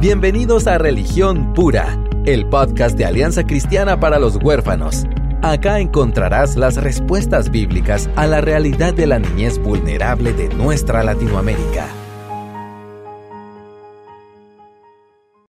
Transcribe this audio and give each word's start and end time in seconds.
Bienvenidos 0.00 0.66
a 0.66 0.78
Religión 0.78 1.52
Pura, 1.52 2.02
el 2.24 2.48
podcast 2.48 2.96
de 2.96 3.04
Alianza 3.04 3.44
Cristiana 3.44 4.00
para 4.00 4.18
los 4.18 4.36
Huérfanos. 4.42 5.04
Acá 5.42 5.78
encontrarás 5.78 6.56
las 6.56 6.82
respuestas 6.82 7.50
bíblicas 7.50 8.08
a 8.16 8.26
la 8.26 8.40
realidad 8.40 8.94
de 8.94 9.06
la 9.06 9.18
niñez 9.18 9.58
vulnerable 9.58 10.32
de 10.32 10.48
nuestra 10.54 11.04
Latinoamérica. 11.04 11.86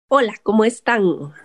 Hola, 0.08 0.34
¿cómo 0.42 0.64
están? 0.64 1.04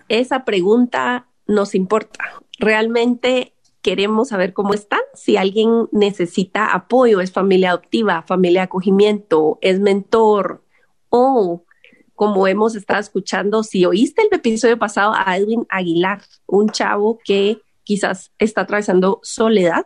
Esa 0.10 0.44
pregunta 0.44 1.28
nos 1.46 1.76
importa. 1.76 2.26
Realmente 2.58 3.54
queremos 3.84 4.30
saber 4.30 4.52
cómo 4.54 4.74
están. 4.74 5.02
Si 5.14 5.38
alguien 5.38 5.90
necesita 5.92 6.74
apoyo, 6.74 7.22
es 7.22 7.32
familia 7.32 7.70
adoptiva, 7.70 8.24
familia 8.24 8.62
de 8.62 8.66
acogimiento, 8.66 9.60
es 9.62 9.80
mentor 9.80 10.64
o 11.10 11.65
como 12.16 12.48
hemos 12.48 12.76
estado 12.76 13.00
escuchando, 13.00 13.62
si 13.64 13.86
oíste 13.86 14.24
el 14.24 14.30
episodio 14.34 14.80
pasado 14.80 15.14
a 15.16 15.38
Edwin 15.38 15.68
Aguilar, 15.70 16.22
un 16.48 16.70
chavo 16.70 17.20
que 17.24 17.62
quizás 17.84 18.32
está 18.40 18.62
atravesando 18.62 19.20
soledad, 19.22 19.86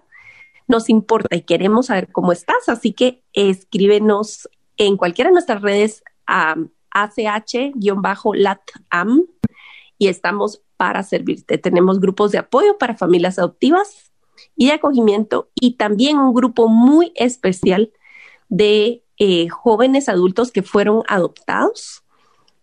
nos 0.68 0.90
importa 0.90 1.36
y 1.36 1.42
queremos 1.42 1.88
saber 1.88 2.12
cómo 2.12 2.32
estás, 2.32 2.70
así 2.70 2.94
que 2.94 3.24
escríbenos 3.34 4.48
en 4.78 4.96
cualquiera 4.96 5.30
de 5.30 5.34
nuestras 5.34 5.64
redes 5.64 6.04
a 6.28 6.56
ACH-LATAM 6.92 7.66
y 9.98 10.08
estamos 10.08 10.62
para 10.78 11.02
servirte. 11.04 11.58
Tenemos 11.58 12.00
grupos 12.00 12.32
de 12.32 12.38
apoyo 12.38 12.78
para 12.78 12.96
familias 12.96 13.40
adoptivas 13.40 14.12
y 14.56 14.68
de 14.68 14.74
acogimiento 14.74 15.50
y 15.56 15.78
también 15.78 16.20
un 16.20 16.34
grupo 16.34 16.68
muy 16.68 17.12
especial 17.16 17.92
de 18.48 19.04
eh, 19.18 19.50
jóvenes 19.50 20.08
adultos 20.08 20.52
que 20.52 20.62
fueron 20.64 21.04
adoptados 21.08 22.04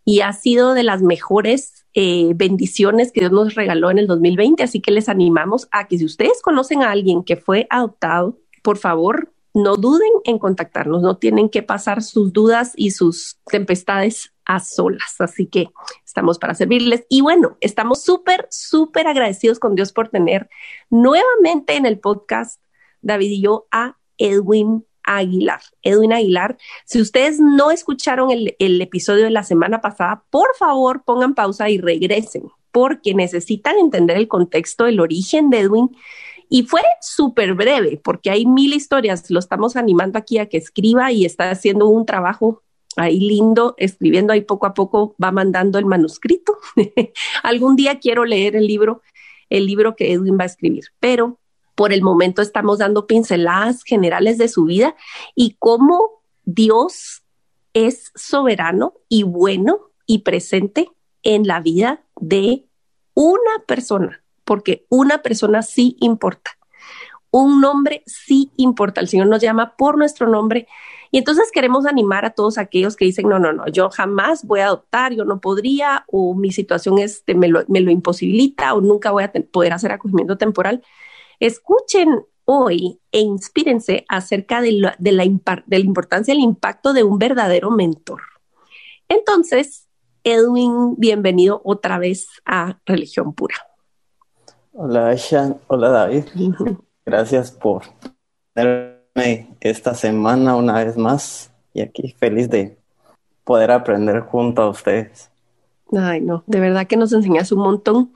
y 0.09 0.21
ha 0.21 0.33
sido 0.33 0.73
de 0.73 0.85
las 0.85 1.03
mejores 1.03 1.85
eh, 1.93 2.31
bendiciones 2.37 3.11
que 3.11 3.21
Dios 3.21 3.33
nos 3.33 3.57
regaló 3.57 3.91
en 3.91 3.99
el 3.99 4.07
2020. 4.07 4.63
Así 4.63 4.81
que 4.81 4.93
les 4.93 5.09
animamos 5.09 5.67
a 5.73 5.89
que 5.89 5.99
si 5.99 6.05
ustedes 6.05 6.41
conocen 6.43 6.85
a 6.85 6.93
alguien 6.93 7.25
que 7.25 7.37
fue 7.37 7.67
adoptado, 7.71 8.39
por 8.63 8.79
favor, 8.79 9.33
no 9.53 9.77
duden 9.77 10.13
en 10.25 10.39
contactarnos. 10.39 11.03
No 11.03 11.17
tienen 11.17 11.49
que 11.49 11.65
pasar 11.65 12.05
sus 12.05 12.33
dudas 12.33 12.73
y 12.77 12.93
sus 12.93 13.41
tempestades 13.51 14.33
a 14.45 14.61
solas. 14.61 15.17
Así 15.19 15.47
que 15.47 15.71
estamos 16.05 16.39
para 16.39 16.55
servirles. 16.55 17.05
Y 17.09 17.21
bueno, 17.21 17.57
estamos 17.61 18.01
súper, 18.05 18.47
súper 18.49 19.09
agradecidos 19.09 19.59
con 19.59 19.75
Dios 19.75 19.93
por 19.93 20.09
tener 20.09 20.49
nuevamente 20.89 21.75
en 21.75 21.85
el 21.85 21.99
podcast, 21.99 22.63
David 23.03 23.31
y 23.31 23.43
yo, 23.43 23.67
a 23.73 23.99
Edwin 24.19 24.87
Aguilar, 25.07 25.61
Edwin 25.83 26.13
Aguilar. 26.13 26.59
Si 26.85 27.01
ustedes 27.01 27.41
no 27.41 27.71
escucharon 27.71 28.31
el, 28.31 28.81
episodio 28.83 29.25
de 29.25 29.31
la 29.31 29.45
semana 29.45 29.81
pasada, 29.81 30.25
por 30.31 30.49
favor 30.59 31.05
pongan 31.05 31.35
pausa 31.35 31.71
y 31.71 31.79
regresen, 31.79 32.51
porque 32.73 33.15
necesitan 33.15 33.79
entender 33.79 34.17
el 34.17 34.29
contexto, 34.29 34.87
el 34.87 35.01
origen 35.01 35.49
de 35.49 35.61
Edwin. 35.61 35.97
Y 36.49 36.65
fue 36.65 36.83
súper 37.01 37.55
breve, 37.55 38.01
porque 38.03 38.31
hay 38.31 38.47
mil 38.47 38.75
historias. 38.75 39.31
Lo 39.31 39.39
estamos 39.39 39.77
animando 39.77 40.19
aquí 40.19 40.39
a 40.39 40.49
que 40.49 40.59
escriba 40.59 41.11
y 41.11 41.25
está 41.25 41.51
haciendo 41.51 41.89
un 41.89 42.07
trabajo 42.07 42.63
ahí 42.97 43.21
lindo, 43.21 43.75
escribiendo 43.79 44.33
ahí 44.33 44.41
poco 44.41 44.67
a 44.67 44.75
poco, 44.75 45.15
va 45.23 45.33
mandando 45.33 45.79
el 45.79 45.87
manuscrito. 45.87 46.59
Algún 47.43 47.77
día 47.77 47.99
quiero 47.99 48.25
leer 48.25 48.57
el 48.57 48.67
libro, 48.67 49.03
el 49.51 49.67
libro 49.67 49.97
que 49.97 50.13
Edwin 50.13 50.39
va 50.39 50.45
a 50.45 50.47
escribir, 50.47 50.85
pero 50.99 51.39
por 51.77 51.93
el 51.93 52.03
momento 52.03 52.43
estamos 52.43 52.79
dando 52.79 53.07
pinceladas 53.07 53.85
generales 53.85 54.39
de 54.39 54.49
su 54.49 54.65
vida 54.65 54.97
y 55.37 55.57
cómo 55.61 56.23
Dios 56.45 57.23
es 57.75 58.11
soberano 58.17 58.95
y 59.09 59.23
bueno 59.23 59.91
y 60.07 60.21
presente 60.21 60.91
en 61.23 61.47
la 61.47 61.61
vida 61.61 62.03
de 62.19 62.65
una 63.13 63.65
persona, 63.67 64.23
porque 64.45 64.87
una 64.89 65.19
persona 65.23 65.63
sí 65.63 65.97
importa. 66.01 66.53
Un 67.31 67.61
nombre 67.61 68.03
sí 68.07 68.51
importa. 68.57 69.01
El 69.03 69.09
Señor 69.09 69.27
nos 69.27 69.43
llama 69.43 69.77
por 69.77 69.99
nuestro 69.99 70.27
nombre. 70.27 70.69
Y 71.11 71.19
entonces 71.19 71.51
queremos 71.53 71.85
animar 71.85 72.25
a 72.25 72.31
todos 72.31 72.57
aquellos 72.57 72.97
que 72.97 73.05
dicen, 73.05 73.29
no, 73.29 73.39
no, 73.39 73.53
no, 73.53 73.67
yo 73.69 73.91
jamás 73.91 74.45
voy 74.45 74.61
a 74.61 74.67
adoptar, 74.67 75.13
yo 75.13 75.25
no 75.25 75.41
podría, 75.41 76.05
o 76.09 76.35
mi 76.35 76.53
situación 76.53 76.99
este, 76.99 77.35
me, 77.35 77.49
lo, 77.49 77.65
me 77.69 77.81
lo 77.81 77.91
imposibilita, 77.91 78.73
o 78.73 78.81
nunca 78.81 79.11
voy 79.11 79.25
a 79.25 79.33
poder 79.53 79.75
hacer 79.75 79.93
acogimiento 79.93 80.39
temporal. 80.39 80.83
Escuchen 81.41 82.25
hoy 82.45 83.01
e 83.13 83.21
inspírense 83.21 84.05
acerca 84.09 84.61
de 84.61 84.73
la, 84.73 84.97
de, 84.99 85.13
la, 85.13 85.25
importancia 85.25 86.33
del 86.33 86.43
impacto 86.43 86.93
de 86.93 87.03
un 87.03 87.19
verdadero 87.19 87.71
mentor. 87.71 88.23
Entonces, 89.09 89.87
Edwin, 90.25 90.95
bienvenido 90.97 91.61
otra 91.65 91.99
vez 91.99 92.29
a 92.45 92.79
Religión 92.87 93.35
Pura. 93.35 93.57
Hola, 94.73 95.09
Aisha. 95.09 95.57
Hola, 95.67 95.91
David. 95.91 96.25
Gracias 97.07 97.51
por 97.53 97.83
tenerme 98.55 99.57
esta 99.61 99.95
semana 99.95 100.57
una 100.57 100.85
vez 100.85 100.97
más 100.97 101.51
y 101.75 101.83
aquí 101.83 102.15
feliz 102.19 102.49
de 102.49 102.77
poder 103.45 103.71
aprender 103.71 104.21
junto 104.21 104.63
a 104.63 104.71
ustedes. 104.71 105.31
Ay, 105.93 106.21
no, 106.21 106.43
de 106.47 106.59
verdad 106.59 106.89
que 106.89 106.97
nos 106.97 107.13
enseñas 107.13 107.53
un 107.53 107.61
montón. 107.61 108.13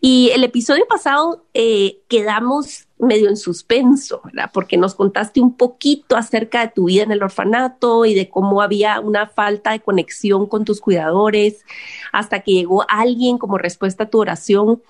Y 0.00 0.30
el 0.34 0.44
episodio 0.44 0.86
pasado 0.86 1.44
eh, 1.54 2.00
quedamos 2.08 2.86
medio 2.98 3.28
en 3.30 3.38
suspenso, 3.38 4.20
¿verdad? 4.24 4.50
Porque 4.52 4.76
nos 4.76 4.94
contaste 4.94 5.40
un 5.40 5.56
poquito 5.56 6.16
acerca 6.16 6.60
de 6.60 6.72
tu 6.74 6.84
vida 6.84 7.04
en 7.04 7.12
el 7.12 7.22
orfanato 7.22 8.04
y 8.04 8.14
de 8.14 8.28
cómo 8.28 8.60
había 8.60 9.00
una 9.00 9.28
falta 9.28 9.72
de 9.72 9.80
conexión 9.80 10.46
con 10.46 10.64
tus 10.66 10.80
cuidadores, 10.80 11.64
hasta 12.12 12.40
que 12.40 12.52
llegó 12.52 12.84
alguien 12.88 13.38
como 13.38 13.56
respuesta 13.56 14.04
a 14.04 14.10
tu 14.10 14.18
oración 14.18 14.82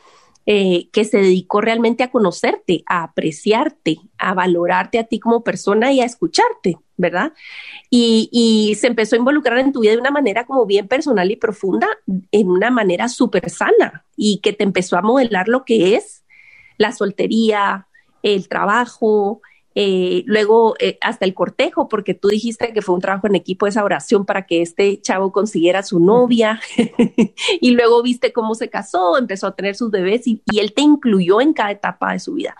eh, 0.48 0.88
que 0.92 1.04
se 1.04 1.18
dedicó 1.18 1.60
realmente 1.60 2.04
a 2.04 2.12
conocerte, 2.12 2.84
a 2.86 3.02
apreciarte, 3.02 3.98
a 4.16 4.32
valorarte 4.32 5.00
a 5.00 5.04
ti 5.04 5.18
como 5.18 5.42
persona 5.42 5.92
y 5.92 6.00
a 6.00 6.04
escucharte, 6.04 6.78
¿verdad? 6.96 7.32
Y, 7.90 8.76
se 8.78 8.86
empezó 8.86 9.16
a 9.16 9.18
involucrar 9.18 9.58
en 9.58 9.72
tu 9.72 9.80
vida 9.80 9.92
de 9.92 9.98
una 9.98 10.12
manera 10.12 10.46
como 10.46 10.64
bien 10.64 10.86
personal 10.86 11.32
y 11.32 11.36
profunda, 11.36 11.88
en 12.30 12.48
una 12.48 12.70
manera 12.70 13.08
súper 13.08 13.50
sana 13.50 14.04
y 14.16 14.38
que 14.38 14.52
te 14.52 14.62
empezó 14.62 14.96
a 14.96 15.02
modelar 15.02 15.48
lo 15.48 15.64
que 15.64 15.96
es 15.96 16.24
la 16.78 16.92
soltería, 16.92 17.88
el 18.22 18.48
trabajo, 18.48 19.40
eh, 19.78 20.22
luego 20.24 20.74
eh, 20.78 20.96
hasta 21.02 21.26
el 21.26 21.34
cortejo, 21.34 21.86
porque 21.86 22.14
tú 22.14 22.28
dijiste 22.28 22.72
que 22.72 22.80
fue 22.80 22.94
un 22.94 23.02
trabajo 23.02 23.26
en 23.26 23.34
equipo 23.34 23.66
esa 23.66 23.84
oración 23.84 24.24
para 24.24 24.46
que 24.46 24.62
este 24.62 25.02
chavo 25.02 25.32
consiguiera 25.32 25.82
su 25.82 26.00
novia, 26.00 26.62
y 27.60 27.72
luego 27.72 28.02
viste 28.02 28.32
cómo 28.32 28.54
se 28.54 28.70
casó, 28.70 29.18
empezó 29.18 29.48
a 29.48 29.54
tener 29.54 29.76
sus 29.76 29.90
bebés 29.90 30.26
y, 30.26 30.42
él 30.58 30.72
te 30.72 30.80
incluyó 30.80 31.42
en 31.42 31.52
cada 31.52 31.72
etapa 31.72 32.14
de 32.14 32.20
su 32.20 32.32
vida. 32.32 32.56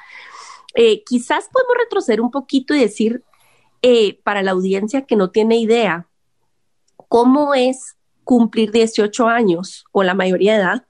Eh, 0.75 1.04
quizás 1.04 1.49
podemos 1.50 1.77
retroceder 1.78 2.21
un 2.21 2.31
poquito 2.31 2.75
y 2.75 2.81
decir 2.81 3.25
para 4.25 4.43
la 4.43 4.50
audiencia 4.50 5.06
que 5.06 5.15
no 5.15 5.31
tiene 5.31 5.59
idea 5.59 6.09
cómo 7.09 7.54
es 7.54 7.97
cumplir 8.25 8.72
18 8.72 9.28
años 9.28 9.84
o 9.93 10.03
la 10.03 10.15
mayoría 10.15 10.54
de 10.54 10.59
edad 10.59 10.87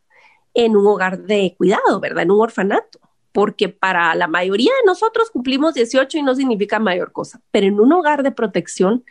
en 0.55 0.77
un 0.77 0.87
hogar 0.87 1.19
de 1.19 1.55
cuidado, 1.59 2.01
¿verdad? 2.01 2.23
En 2.23 2.31
un 2.31 2.41
orfanato 2.41 2.99
porque 3.37 3.69
para 3.69 4.15
la 4.15 4.29
mayoría 4.29 4.71
de 4.81 4.87
nosotros 4.87 5.29
cumplimos 5.29 5.75
18 5.75 6.17
y 6.17 6.23
no 6.23 6.35
significa 6.35 6.79
mayor 6.79 7.13
cosa, 7.13 7.39
pero 7.51 7.67
en 7.67 7.79
un 7.79 7.93
hogar 7.93 8.23
de 8.23 8.31
protección 8.31 9.05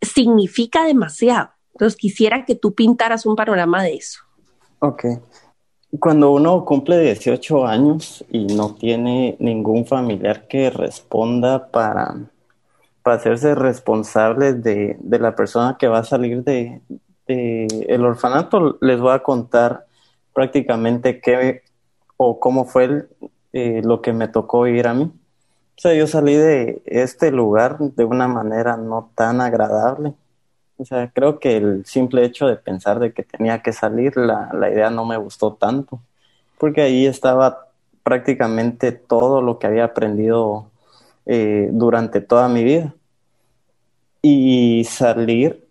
significa 0.00 0.86
demasiado. 0.86 1.50
Entonces 1.74 1.98
quisiera 1.98 2.46
que 2.46 2.54
tú 2.54 2.74
pintaras 2.74 3.26
un 3.26 3.36
panorama 3.36 3.82
de 3.82 3.92
eso. 3.92 4.20
Ok. 4.78 5.04
Cuando 5.98 6.30
uno 6.30 6.64
cumple 6.64 6.98
18 6.98 7.66
años 7.66 8.24
y 8.30 8.46
no 8.46 8.74
tiene 8.76 9.36
ningún 9.38 9.84
familiar 9.84 10.48
que 10.48 10.70
responda 10.70 11.70
para, 11.70 12.16
para 13.02 13.16
hacerse 13.16 13.54
responsable 13.54 14.54
de, 14.54 14.96
la 15.02 15.36
persona 15.36 15.76
que 15.78 15.88
va 15.88 15.98
a 15.98 16.04
salir 16.04 16.42
de, 16.42 16.80
de 17.26 17.66
el 17.86 18.02
orfanato, 18.02 18.78
les 18.80 18.98
voy 18.98 19.12
a 19.12 19.22
contar 19.22 19.84
prácticamente 20.32 21.20
qué, 21.20 21.64
o 22.22 22.38
cómo 22.38 22.66
fue 22.66 23.08
eh, 23.54 23.80
lo 23.82 24.02
que 24.02 24.12
me 24.12 24.28
tocó 24.28 24.66
ir 24.66 24.86
a 24.88 24.92
mí. 24.92 25.04
O 25.04 25.80
sea, 25.80 25.94
yo 25.94 26.06
salí 26.06 26.34
de 26.34 26.82
este 26.84 27.30
lugar 27.30 27.78
de 27.78 28.04
una 28.04 28.28
manera 28.28 28.76
no 28.76 29.10
tan 29.14 29.40
agradable. 29.40 30.12
O 30.76 30.84
sea, 30.84 31.10
creo 31.14 31.38
que 31.38 31.56
el 31.56 31.86
simple 31.86 32.22
hecho 32.26 32.46
de 32.46 32.56
pensar 32.56 32.98
de 32.98 33.14
que 33.14 33.22
tenía 33.22 33.62
que 33.62 33.72
salir, 33.72 34.18
la, 34.18 34.50
idea 34.70 34.90
no 34.90 35.06
me 35.06 35.16
gustó 35.16 35.54
tanto, 35.54 35.98
porque 36.58 36.82
ahí 36.82 37.06
estaba 37.06 37.68
prácticamente 38.02 38.92
todo 38.92 39.40
lo 39.40 39.58
que 39.58 39.68
había 39.68 39.84
aprendido 39.84 40.66
eh, 41.24 41.70
durante 41.72 42.20
toda 42.20 42.50
mi 42.50 42.64
vida. 42.64 42.94
Y 44.20 44.84
salir 44.84 45.66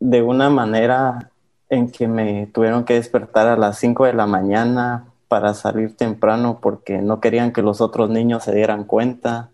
de 0.00 0.20
una 0.20 0.50
manera 0.50 1.30
en 1.68 1.92
que 1.92 2.08
me 2.08 2.48
tuvieron 2.48 2.84
que 2.84 2.94
despertar 2.94 3.46
a 3.46 3.56
las 3.56 3.78
5 3.78 4.06
de 4.06 4.14
la 4.14 4.26
mañana 4.26 5.06
para 5.32 5.54
salir 5.54 5.96
temprano 5.96 6.58
porque 6.60 6.98
no 6.98 7.18
querían 7.18 7.54
que 7.54 7.62
los 7.62 7.80
otros 7.80 8.10
niños 8.10 8.44
se 8.44 8.54
dieran 8.54 8.84
cuenta. 8.84 9.48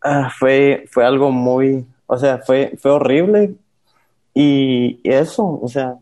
Ah, 0.00 0.30
fue, 0.38 0.84
fue 0.88 1.04
algo 1.04 1.32
muy, 1.32 1.84
o 2.06 2.16
sea, 2.16 2.38
fue, 2.38 2.74
fue 2.80 2.92
horrible 2.92 3.56
y 4.34 5.00
eso, 5.02 5.58
o 5.60 5.66
sea, 5.66 5.96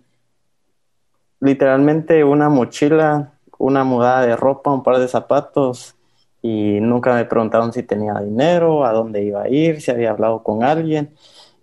literalmente 1.40 2.22
una 2.22 2.50
mochila, 2.50 3.32
una 3.56 3.82
mudada 3.82 4.26
de 4.26 4.36
ropa, 4.36 4.70
un 4.70 4.82
par 4.82 4.98
de 4.98 5.08
zapatos 5.08 5.94
y 6.42 6.78
nunca 6.78 7.14
me 7.14 7.24
preguntaron 7.24 7.72
si 7.72 7.82
tenía 7.82 8.12
dinero, 8.20 8.84
a 8.84 8.92
dónde 8.92 9.24
iba 9.24 9.44
a 9.44 9.48
ir, 9.48 9.80
si 9.80 9.90
había 9.90 10.10
hablado 10.10 10.42
con 10.42 10.64
alguien. 10.64 11.14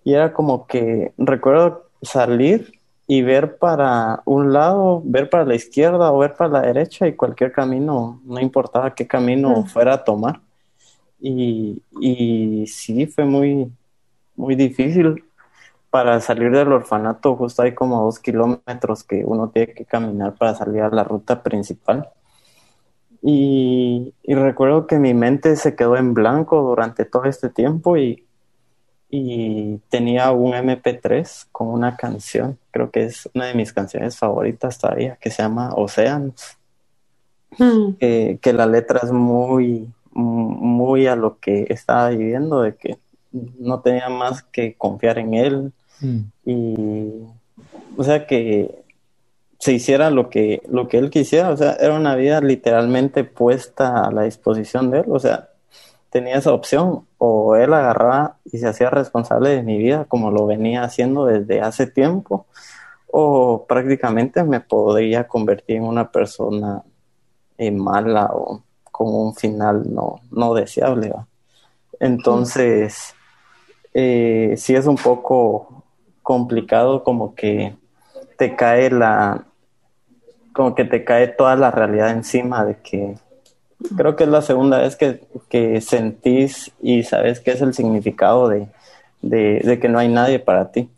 Y 0.02 0.14
era 0.14 0.32
como 0.32 0.66
que 0.66 1.12
recuerdo 1.16 1.90
salir 2.02 2.80
y 3.06 3.22
ver 3.22 3.58
para 3.58 4.22
un 4.24 4.52
lado, 4.52 5.02
ver 5.04 5.28
para 5.28 5.44
la 5.44 5.54
izquierda 5.54 6.12
o 6.12 6.18
ver 6.18 6.34
para 6.34 6.50
la 6.50 6.60
derecha 6.62 7.06
y 7.06 7.14
cualquier 7.14 7.52
camino, 7.52 8.20
no 8.24 8.40
importaba 8.40 8.94
qué 8.94 9.06
camino 9.06 9.64
fuera 9.66 9.94
a 9.94 10.04
tomar. 10.04 10.40
Y, 11.20 11.82
y 12.00 12.66
sí, 12.66 13.06
fue 13.06 13.24
muy, 13.24 13.70
muy 14.36 14.54
difícil 14.54 15.24
para 15.90 16.20
salir 16.20 16.50
del 16.50 16.72
orfanato. 16.72 17.36
Justo 17.36 17.62
hay 17.62 17.72
como 17.74 18.04
dos 18.04 18.18
kilómetros 18.18 19.04
que 19.04 19.24
uno 19.24 19.50
tiene 19.50 19.74
que 19.74 19.84
caminar 19.84 20.34
para 20.34 20.54
salir 20.54 20.82
a 20.82 20.90
la 20.90 21.04
ruta 21.04 21.42
principal. 21.42 22.08
Y, 23.22 24.12
recuerdo 24.26 24.86
que 24.86 24.98
mi 24.98 25.14
mente 25.14 25.56
se 25.56 25.74
quedó 25.74 25.96
en 25.96 26.12
blanco 26.12 26.60
durante 26.60 27.06
todo 27.06 27.24
este 27.24 27.48
tiempo 27.48 27.96
y, 27.96 28.23
tenía 29.88 30.32
un 30.32 30.52
MP3 30.52 31.46
con 31.52 31.68
una 31.68 31.96
canción, 31.96 32.58
creo 32.70 32.90
que 32.90 33.04
es 33.04 33.28
una 33.34 33.46
de 33.46 33.54
mis 33.54 33.72
canciones 33.72 34.16
favoritas 34.16 34.78
todavía, 34.78 35.16
que 35.20 35.30
se 35.30 35.42
llama 35.42 35.72
Océanos. 35.74 36.58
Hmm. 37.56 37.92
que 37.98 38.52
la 38.52 38.66
letra 38.66 38.98
es 39.04 39.12
muy, 39.12 39.88
muy 40.12 41.06
a 41.06 41.14
lo 41.14 41.38
que 41.38 41.66
estaba 41.68 42.08
viviendo, 42.08 42.62
de 42.62 42.74
que 42.74 42.98
no 43.30 43.80
tenía 43.80 44.08
más 44.08 44.42
que 44.42 44.74
confiar 44.74 45.18
en 45.18 45.34
él. 45.34 45.72
Hmm. 46.00 46.20
Y, 46.44 47.22
o 47.96 48.02
sea, 48.02 48.26
que 48.26 48.84
se 49.58 49.72
hiciera 49.72 50.10
lo 50.10 50.30
que, 50.30 50.62
lo 50.68 50.88
que 50.88 50.98
él 50.98 51.10
quisiera, 51.10 51.50
o 51.50 51.56
sea, 51.56 51.72
era 51.80 51.94
una 51.94 52.16
vida 52.16 52.40
literalmente 52.40 53.24
puesta 53.24 54.04
a 54.04 54.10
la 54.10 54.22
disposición 54.22 54.90
de 54.90 55.00
él, 55.00 55.06
o 55.08 55.18
sea, 55.18 55.48
tenía 56.10 56.36
esa 56.36 56.52
opción, 56.52 57.06
o 57.26 57.56
él 57.56 57.72
agarraba 57.72 58.36
y 58.44 58.58
se 58.58 58.68
hacía 58.68 58.90
responsable 58.90 59.48
de 59.48 59.62
mi 59.62 59.78
vida 59.78 60.04
como 60.04 60.30
lo 60.30 60.44
venía 60.44 60.84
haciendo 60.84 61.24
desde 61.24 61.62
hace 61.62 61.86
tiempo, 61.86 62.46
o 63.06 63.64
prácticamente 63.66 64.44
me 64.44 64.60
podría 64.60 65.26
convertir 65.26 65.76
en 65.76 65.84
una 65.84 66.10
persona 66.10 66.82
eh, 67.56 67.70
mala 67.70 68.30
o 68.32 68.62
con 68.82 69.14
un 69.14 69.34
final 69.34 69.84
no, 69.92 70.20
no 70.30 70.52
deseable. 70.52 71.14
Entonces, 71.98 73.14
eh, 73.94 74.54
sí 74.58 74.74
es 74.74 74.86
un 74.86 74.96
poco 74.96 75.84
complicado 76.22 77.02
como 77.04 77.34
que 77.34 77.74
te 78.36 78.54
cae 78.54 78.90
la, 78.90 79.46
como 80.52 80.74
que 80.74 80.84
te 80.84 81.04
cae 81.04 81.28
toda 81.28 81.56
la 81.56 81.70
realidad 81.70 82.10
encima 82.10 82.66
de 82.66 82.76
que 82.82 83.14
creo 83.96 84.16
que 84.16 84.24
es 84.24 84.30
la 84.30 84.42
segunda 84.42 84.78
vez 84.78 84.96
que, 84.96 85.24
que 85.48 85.80
sentís 85.80 86.72
y 86.80 87.02
sabes 87.02 87.40
qué 87.40 87.52
es 87.52 87.60
el 87.60 87.74
significado 87.74 88.48
de, 88.48 88.68
de, 89.22 89.78
que 89.80 89.88
no 89.88 89.98
hay 89.98 90.08
nadie 90.08 90.38
para 90.38 90.70
ti. 90.70 90.88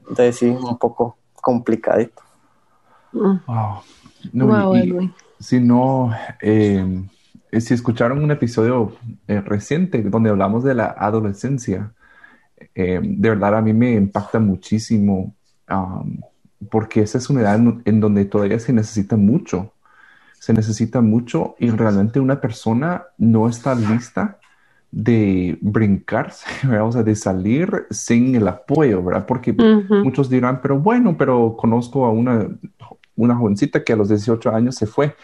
Entonces 0.00 0.36
sí, 0.36 0.46
un 0.46 0.78
poco 0.78 1.16
complicadito. 1.34 2.22
Wow. 3.12 3.82
si 5.38 5.60
no, 5.60 6.12
eh, 6.40 7.02
si 7.58 7.74
escucharon 7.74 8.22
un 8.22 8.30
episodio 8.30 8.92
eh, 9.26 9.40
reciente 9.40 10.02
donde 10.02 10.30
hablamos 10.30 10.62
de 10.62 10.74
la 10.74 10.94
adolescencia, 10.96 11.92
eh, 12.74 13.00
de 13.02 13.28
verdad 13.28 13.56
a 13.56 13.62
mí 13.62 13.72
me 13.72 13.92
impacta 13.92 14.38
muchísimo 14.38 15.34
um, 15.70 16.20
porque 16.68 17.00
esa 17.00 17.18
es 17.18 17.30
una 17.30 17.40
edad 17.40 17.58
en, 17.84 18.00
donde 18.00 18.24
todavía 18.26 18.58
se 18.58 18.72
necesita 18.72 19.16
mucho. 19.16 19.72
Se 20.40 20.52
necesita 20.52 21.00
mucho 21.00 21.54
y 21.60 21.70
realmente 21.70 22.18
una 22.18 22.40
persona 22.40 23.04
no 23.18 23.48
está 23.48 23.76
lista 23.76 24.40
de 24.90 25.56
brincarse, 25.60 26.46
o 26.82 26.90
sea, 26.90 27.04
de 27.04 27.14
salir 27.14 27.86
sin 27.90 28.34
el 28.34 28.48
apoyo, 28.48 29.02
¿verdad? 29.04 29.26
Porque 29.26 29.52
muchos 29.52 30.28
dirán, 30.28 30.60
pero 30.60 30.80
bueno, 30.80 31.16
pero 31.16 31.56
conozco 31.56 32.06
a 32.06 32.10
una, 32.10 32.48
una 33.14 33.36
jovencita 33.36 33.84
que 33.84 33.92
a 33.92 33.96
los 33.96 34.08
18 34.08 34.50
años 34.50 34.74
se 34.74 34.86
fue. 34.86 35.14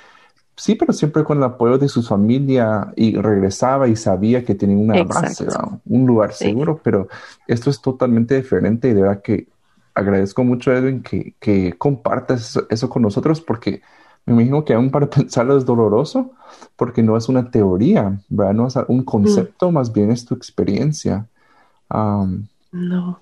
Sí, 0.59 0.75
pero 0.75 0.93
siempre 0.93 1.23
con 1.23 1.37
el 1.37 1.45
apoyo 1.45 1.77
de 1.77 1.89
su 1.89 2.03
familia 2.03 2.93
y 2.97 3.17
regresaba 3.17 3.89
y 3.89 3.97
sabía 3.97 4.43
que 4.45 4.55
tenía 4.55 4.77
una 4.77 5.03
base, 5.03 5.47
un 5.85 6.07
lugar 6.07 6.33
seguro, 6.33 6.81
pero 6.83 7.09
esto 7.47 7.69
es 7.69 7.83
totalmente 7.83 8.37
diferente 8.37 8.89
y 8.89 8.95
de 8.95 9.03
verdad 9.03 9.21
que 9.21 9.49
agradezco 9.93 10.45
mucho, 10.45 10.73
Edwin, 10.73 11.03
que, 11.03 11.35
que 11.41 11.75
compartas 11.77 12.59
eso, 12.71 12.89
con 12.89 13.03
nosotros 13.03 13.43
porque 13.43 13.83
me 14.27 14.33
imagino 14.33 14.65
que 14.65 14.75
aún 14.75 14.91
para 14.91 15.09
pensarlo 15.11 15.57
es 15.57 15.65
doloroso 15.65 16.33
porque 16.75 17.03
no 17.03 17.17
es 17.17 17.29
una 17.29 17.51
teoría, 17.51 18.21
¿verdad? 18.29 18.55
No 18.55 18.67
es 18.67 18.77
un 18.89 19.05
concepto, 19.05 19.71
más 19.71 19.93
bien 19.93 20.11
es 20.11 20.25
tu 20.25 20.35
experiencia. 20.35 21.27
no. 22.73 23.21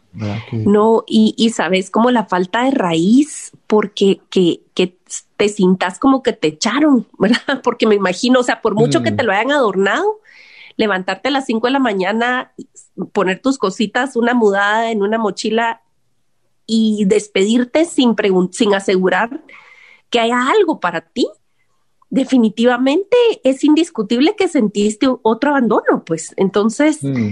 No, 0.52 1.04
y, 1.06 1.34
y, 1.36 1.50
sabes 1.50 1.90
como 1.90 2.10
la 2.10 2.24
falta 2.24 2.64
de 2.64 2.70
raíz, 2.70 3.52
porque 3.66 4.20
que, 4.30 4.60
que, 4.74 4.96
te 5.36 5.48
sintas 5.48 5.98
como 5.98 6.22
que 6.22 6.32
te 6.32 6.48
echaron, 6.48 7.06
¿verdad? 7.18 7.60
Porque 7.62 7.86
me 7.86 7.96
imagino, 7.96 8.40
o 8.40 8.42
sea, 8.42 8.62
por 8.62 8.74
mucho 8.74 9.02
que 9.02 9.10
mm. 9.10 9.16
te 9.16 9.22
lo 9.24 9.32
hayan 9.32 9.50
adornado, 9.50 10.20
levantarte 10.76 11.28
a 11.28 11.32
las 11.32 11.46
5 11.46 11.66
de 11.66 11.72
la 11.72 11.78
mañana, 11.80 12.52
poner 13.12 13.42
tus 13.42 13.58
cositas, 13.58 14.16
una 14.16 14.34
mudada 14.34 14.90
en 14.90 15.02
una 15.02 15.18
mochila 15.18 15.82
y 16.66 17.04
despedirte 17.06 17.84
sin, 17.84 18.14
sin 18.52 18.74
asegurar 18.74 19.40
que 20.14 20.20
haya 20.20 20.48
algo 20.48 20.78
para 20.78 21.00
ti, 21.00 21.26
definitivamente 22.08 23.16
es 23.42 23.64
indiscutible 23.64 24.36
que 24.36 24.46
sentiste 24.46 25.08
otro 25.22 25.50
abandono, 25.50 26.04
pues 26.06 26.32
entonces, 26.36 27.02
mm. 27.02 27.30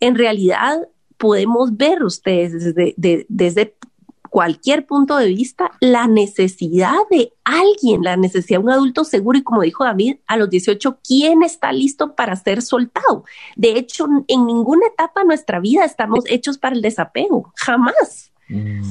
en 0.00 0.14
realidad 0.14 0.88
podemos 1.16 1.74
ver 1.78 2.02
ustedes 2.02 2.74
desde, 2.74 3.24
desde 3.30 3.76
cualquier 4.28 4.84
punto 4.84 5.16
de 5.16 5.28
vista 5.28 5.70
la 5.80 6.06
necesidad 6.06 6.98
de 7.10 7.32
alguien, 7.44 8.02
la 8.02 8.18
necesidad 8.18 8.58
de 8.58 8.64
un 8.64 8.72
adulto 8.72 9.04
seguro 9.04 9.38
y 9.38 9.42
como 9.42 9.62
dijo 9.62 9.84
David, 9.84 10.16
a 10.26 10.36
los 10.36 10.50
18, 10.50 10.98
¿quién 11.02 11.42
está 11.42 11.72
listo 11.72 12.14
para 12.14 12.36
ser 12.36 12.60
soltado? 12.60 13.24
De 13.56 13.70
hecho, 13.78 14.06
en 14.26 14.44
ninguna 14.44 14.86
etapa 14.88 15.22
de 15.22 15.28
nuestra 15.28 15.60
vida 15.60 15.86
estamos 15.86 16.26
hechos 16.28 16.58
para 16.58 16.76
el 16.76 16.82
desapego, 16.82 17.54
jamás. 17.56 18.32
Mm. 18.50 18.82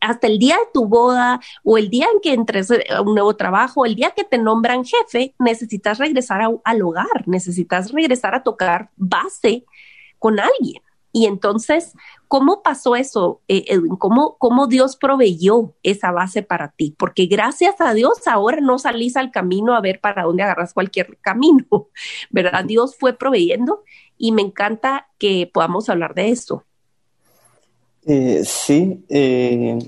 Hasta 0.00 0.26
el 0.26 0.38
día 0.38 0.56
de 0.56 0.68
tu 0.72 0.86
boda 0.86 1.40
o 1.64 1.78
el 1.78 1.90
día 1.90 2.06
en 2.12 2.20
que 2.20 2.32
entres 2.32 2.70
a 2.70 3.00
un 3.00 3.14
nuevo 3.14 3.36
trabajo, 3.36 3.86
el 3.86 3.94
día 3.94 4.12
que 4.12 4.24
te 4.24 4.38
nombran 4.38 4.84
jefe, 4.84 5.34
necesitas 5.38 5.98
regresar 5.98 6.40
al 6.64 6.82
hogar, 6.82 7.26
necesitas 7.26 7.92
regresar 7.92 8.34
a 8.34 8.42
tocar 8.42 8.90
base 8.96 9.64
con 10.18 10.38
alguien. 10.40 10.82
Y 11.12 11.26
entonces, 11.26 11.94
¿cómo 12.28 12.62
pasó 12.62 12.94
eso, 12.94 13.40
eh, 13.48 13.64
Edwin? 13.66 13.96
¿Cómo, 13.96 14.36
¿Cómo 14.38 14.68
Dios 14.68 14.96
proveyó 14.96 15.74
esa 15.82 16.12
base 16.12 16.42
para 16.42 16.70
ti? 16.70 16.94
Porque 16.96 17.26
gracias 17.26 17.80
a 17.80 17.94
Dios 17.94 18.28
ahora 18.28 18.60
no 18.60 18.78
salís 18.78 19.16
al 19.16 19.32
camino 19.32 19.74
a 19.74 19.80
ver 19.80 20.00
para 20.00 20.22
dónde 20.22 20.44
agarras 20.44 20.72
cualquier 20.72 21.18
camino, 21.18 21.66
¿verdad? 22.30 22.64
Dios 22.64 22.96
fue 22.96 23.12
proveyendo 23.12 23.82
y 24.16 24.32
me 24.32 24.42
encanta 24.42 25.08
que 25.18 25.50
podamos 25.52 25.88
hablar 25.88 26.14
de 26.14 26.30
eso. 26.30 26.64
Eh, 28.06 28.42
sí, 28.44 29.04
eh, 29.08 29.78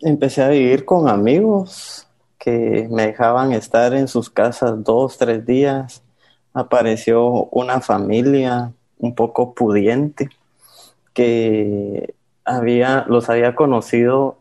empecé 0.00 0.42
a 0.42 0.48
vivir 0.48 0.84
con 0.84 1.08
amigos 1.08 2.06
que 2.38 2.86
me 2.90 3.06
dejaban 3.06 3.52
estar 3.52 3.94
en 3.94 4.06
sus 4.06 4.28
casas 4.28 4.84
dos, 4.84 5.16
tres 5.16 5.46
días. 5.46 6.02
Apareció 6.52 7.46
una 7.46 7.80
familia 7.80 8.72
un 8.98 9.14
poco 9.14 9.54
pudiente 9.54 10.28
que 11.14 12.14
había, 12.44 13.06
los 13.08 13.30
había 13.30 13.54
conocido, 13.54 14.38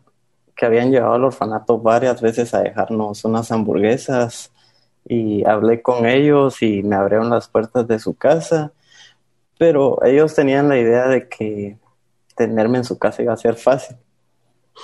que 0.56 0.66
habían 0.66 0.92
llevado 0.92 1.14
al 1.14 1.24
orfanato 1.24 1.80
varias 1.80 2.22
veces 2.22 2.54
a 2.54 2.62
dejarnos 2.62 3.24
unas 3.26 3.52
hamburguesas 3.52 4.52
y 5.06 5.46
hablé 5.48 5.82
con 5.82 6.06
ellos 6.06 6.62
y 6.62 6.84
me 6.84 6.96
abrieron 6.96 7.30
las 7.30 7.48
puertas 7.48 7.88
de 7.88 8.00
su 8.00 8.16
casa, 8.16 8.74
pero 9.58 10.04
ellos 10.04 10.36
tenían 10.36 10.70
la 10.70 10.78
idea 10.78 11.08
de 11.08 11.28
que 11.28 11.78
tenerme 12.36 12.80
en 12.80 12.84
su 12.84 12.98
casa 12.98 13.22
iba 13.22 13.34
a 13.34 13.38
ser 13.38 13.56
fácil. 13.56 13.98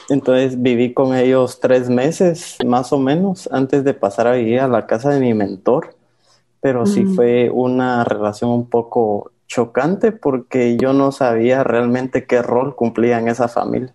Entonces 0.10 0.62
viví 0.62 0.94
con 0.94 1.15
ellos 1.15 1.60
tres 1.60 1.89
meses, 1.89 2.58
más 2.65 2.94
o 2.94 3.00
menos, 3.00 3.50
antes 3.51 3.84
de 3.84 3.94
pasar 3.94 4.27
a 4.27 4.34
vivir 4.34 4.60
a 4.60 4.68
la 4.68 4.86
casa 4.88 5.10
de 5.10 5.20
mi 5.20 5.34
mentor. 5.34 5.96
Pero 6.62 6.86
sí 6.86 7.06
fue 7.06 7.50
una 7.50 8.03
relación 8.03 8.50
un 8.50 8.70
poco 8.70 9.32
chocante 9.48 10.12
porque 10.12 10.77
yo 10.77 10.94
no 10.94 11.12
sabía 11.12 11.63
realmente 11.63 12.25
qué 12.25 12.41
rol 12.41 12.75
cumplía 12.75 13.18
en 13.18 13.29
esa 13.29 13.48
familia. 13.48 13.94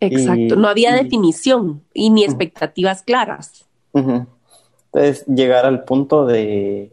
Exacto, 0.00 0.54
no 0.54 0.68
había 0.68 0.94
definición 0.94 1.82
y 1.92 2.10
ni 2.10 2.24
expectativas 2.24 3.02
claras. 3.02 3.66
Entonces, 3.92 5.26
llegar 5.26 5.66
al 5.66 5.84
punto 5.84 6.24
de 6.24 6.92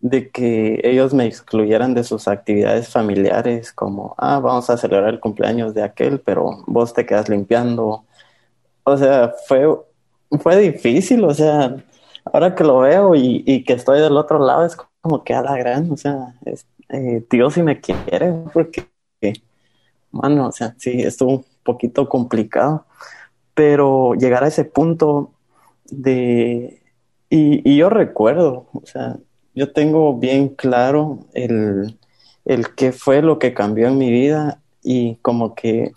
de 0.00 0.30
que 0.30 0.80
ellos 0.84 1.14
me 1.14 1.26
excluyeran 1.26 1.94
de 1.94 2.04
sus 2.04 2.28
actividades 2.28 2.88
familiares, 2.88 3.72
como, 3.72 4.14
ah, 4.18 4.38
vamos 4.40 4.70
a 4.70 4.76
celebrar 4.76 5.12
el 5.12 5.20
cumpleaños 5.20 5.74
de 5.74 5.82
aquel, 5.82 6.20
pero 6.20 6.64
vos 6.66 6.94
te 6.94 7.06
quedas 7.06 7.28
limpiando. 7.28 8.04
O 8.84 8.96
sea, 8.96 9.34
fue 9.46 9.66
fue 10.40 10.58
difícil, 10.58 11.24
o 11.24 11.32
sea, 11.32 11.76
ahora 12.24 12.54
que 12.54 12.64
lo 12.64 12.80
veo 12.80 13.14
y, 13.14 13.64
que 13.64 13.72
estoy 13.72 14.00
del 14.00 14.16
otro 14.16 14.38
lado 14.44 14.64
es 14.64 14.76
como 15.00 15.24
que 15.24 15.34
a 15.34 15.42
la 15.42 15.56
gran, 15.56 15.90
o 15.90 15.96
sea, 15.96 16.34
eh, 16.90 17.24
Dios 17.30 17.54
si 17.54 17.62
me 17.62 17.80
quiere, 17.80 18.32
porque, 18.52 18.88
bueno, 20.10 20.48
o 20.48 20.52
sea, 20.52 20.74
sí, 20.78 21.02
estuvo 21.02 21.30
un 21.30 21.44
poquito 21.62 22.08
complicado, 22.08 22.84
pero 23.54 24.14
llegar 24.14 24.44
a 24.44 24.48
ese 24.48 24.64
punto 24.64 25.32
de, 25.90 26.82
y, 27.30 27.76
yo 27.76 27.88
recuerdo, 27.90 28.66
o 28.72 28.82
sea, 28.84 29.16
yo 29.58 29.72
tengo 29.72 30.16
bien 30.16 30.48
claro 30.48 31.18
el, 31.34 31.98
el 32.44 32.74
qué 32.74 32.92
fue 32.92 33.22
lo 33.22 33.38
que 33.38 33.54
cambió 33.54 33.88
en 33.88 33.98
mi 33.98 34.10
vida 34.10 34.60
y 34.82 35.16
como 35.16 35.54
que 35.54 35.92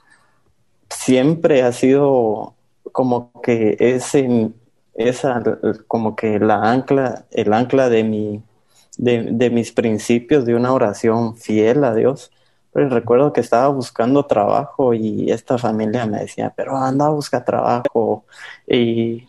siempre 0.90 1.62
ha 1.62 1.72
sido 1.72 2.56
como 2.92 3.32
que 3.42 3.78
ese, 3.80 4.52
esa, 4.96 5.42
como 5.88 6.16
que 6.16 6.40
la 6.40 6.72
ancla, 6.72 7.26
el 7.32 7.54
ancla 7.54 7.90
de 7.90 8.04
mi, 8.04 8.44
de, 8.98 9.50
mis 9.50 9.72
principios 9.72 10.46
de 10.46 10.56
una 10.56 10.74
oración 10.74 11.38
fiel 11.38 11.84
a 11.84 11.94
Dios. 11.94 12.32
Pero 12.74 12.90
recuerdo 12.90 13.34
que 13.34 13.42
estaba 13.42 13.68
buscando 13.68 14.26
trabajo 14.26 14.94
y 14.94 15.30
esta 15.30 15.58
familia 15.58 16.06
me 16.06 16.20
decía, 16.20 16.54
pero 16.56 16.78
anda 16.78 17.08
a 17.08 17.10
buscar 17.10 17.46
trabajo. 17.46 18.26
Y 18.68 19.28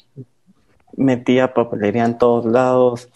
metía 0.96 1.52
papelería 1.52 2.04
en 2.04 2.18
todos 2.18 2.44
lados. 2.44 3.08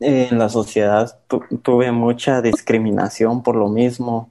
En 0.00 0.38
la 0.38 0.48
sociedad 0.48 1.20
tuve 1.62 1.92
mucha 1.92 2.40
discriminación 2.42 3.42
por 3.42 3.56
lo 3.56 3.68
mismo. 3.68 4.30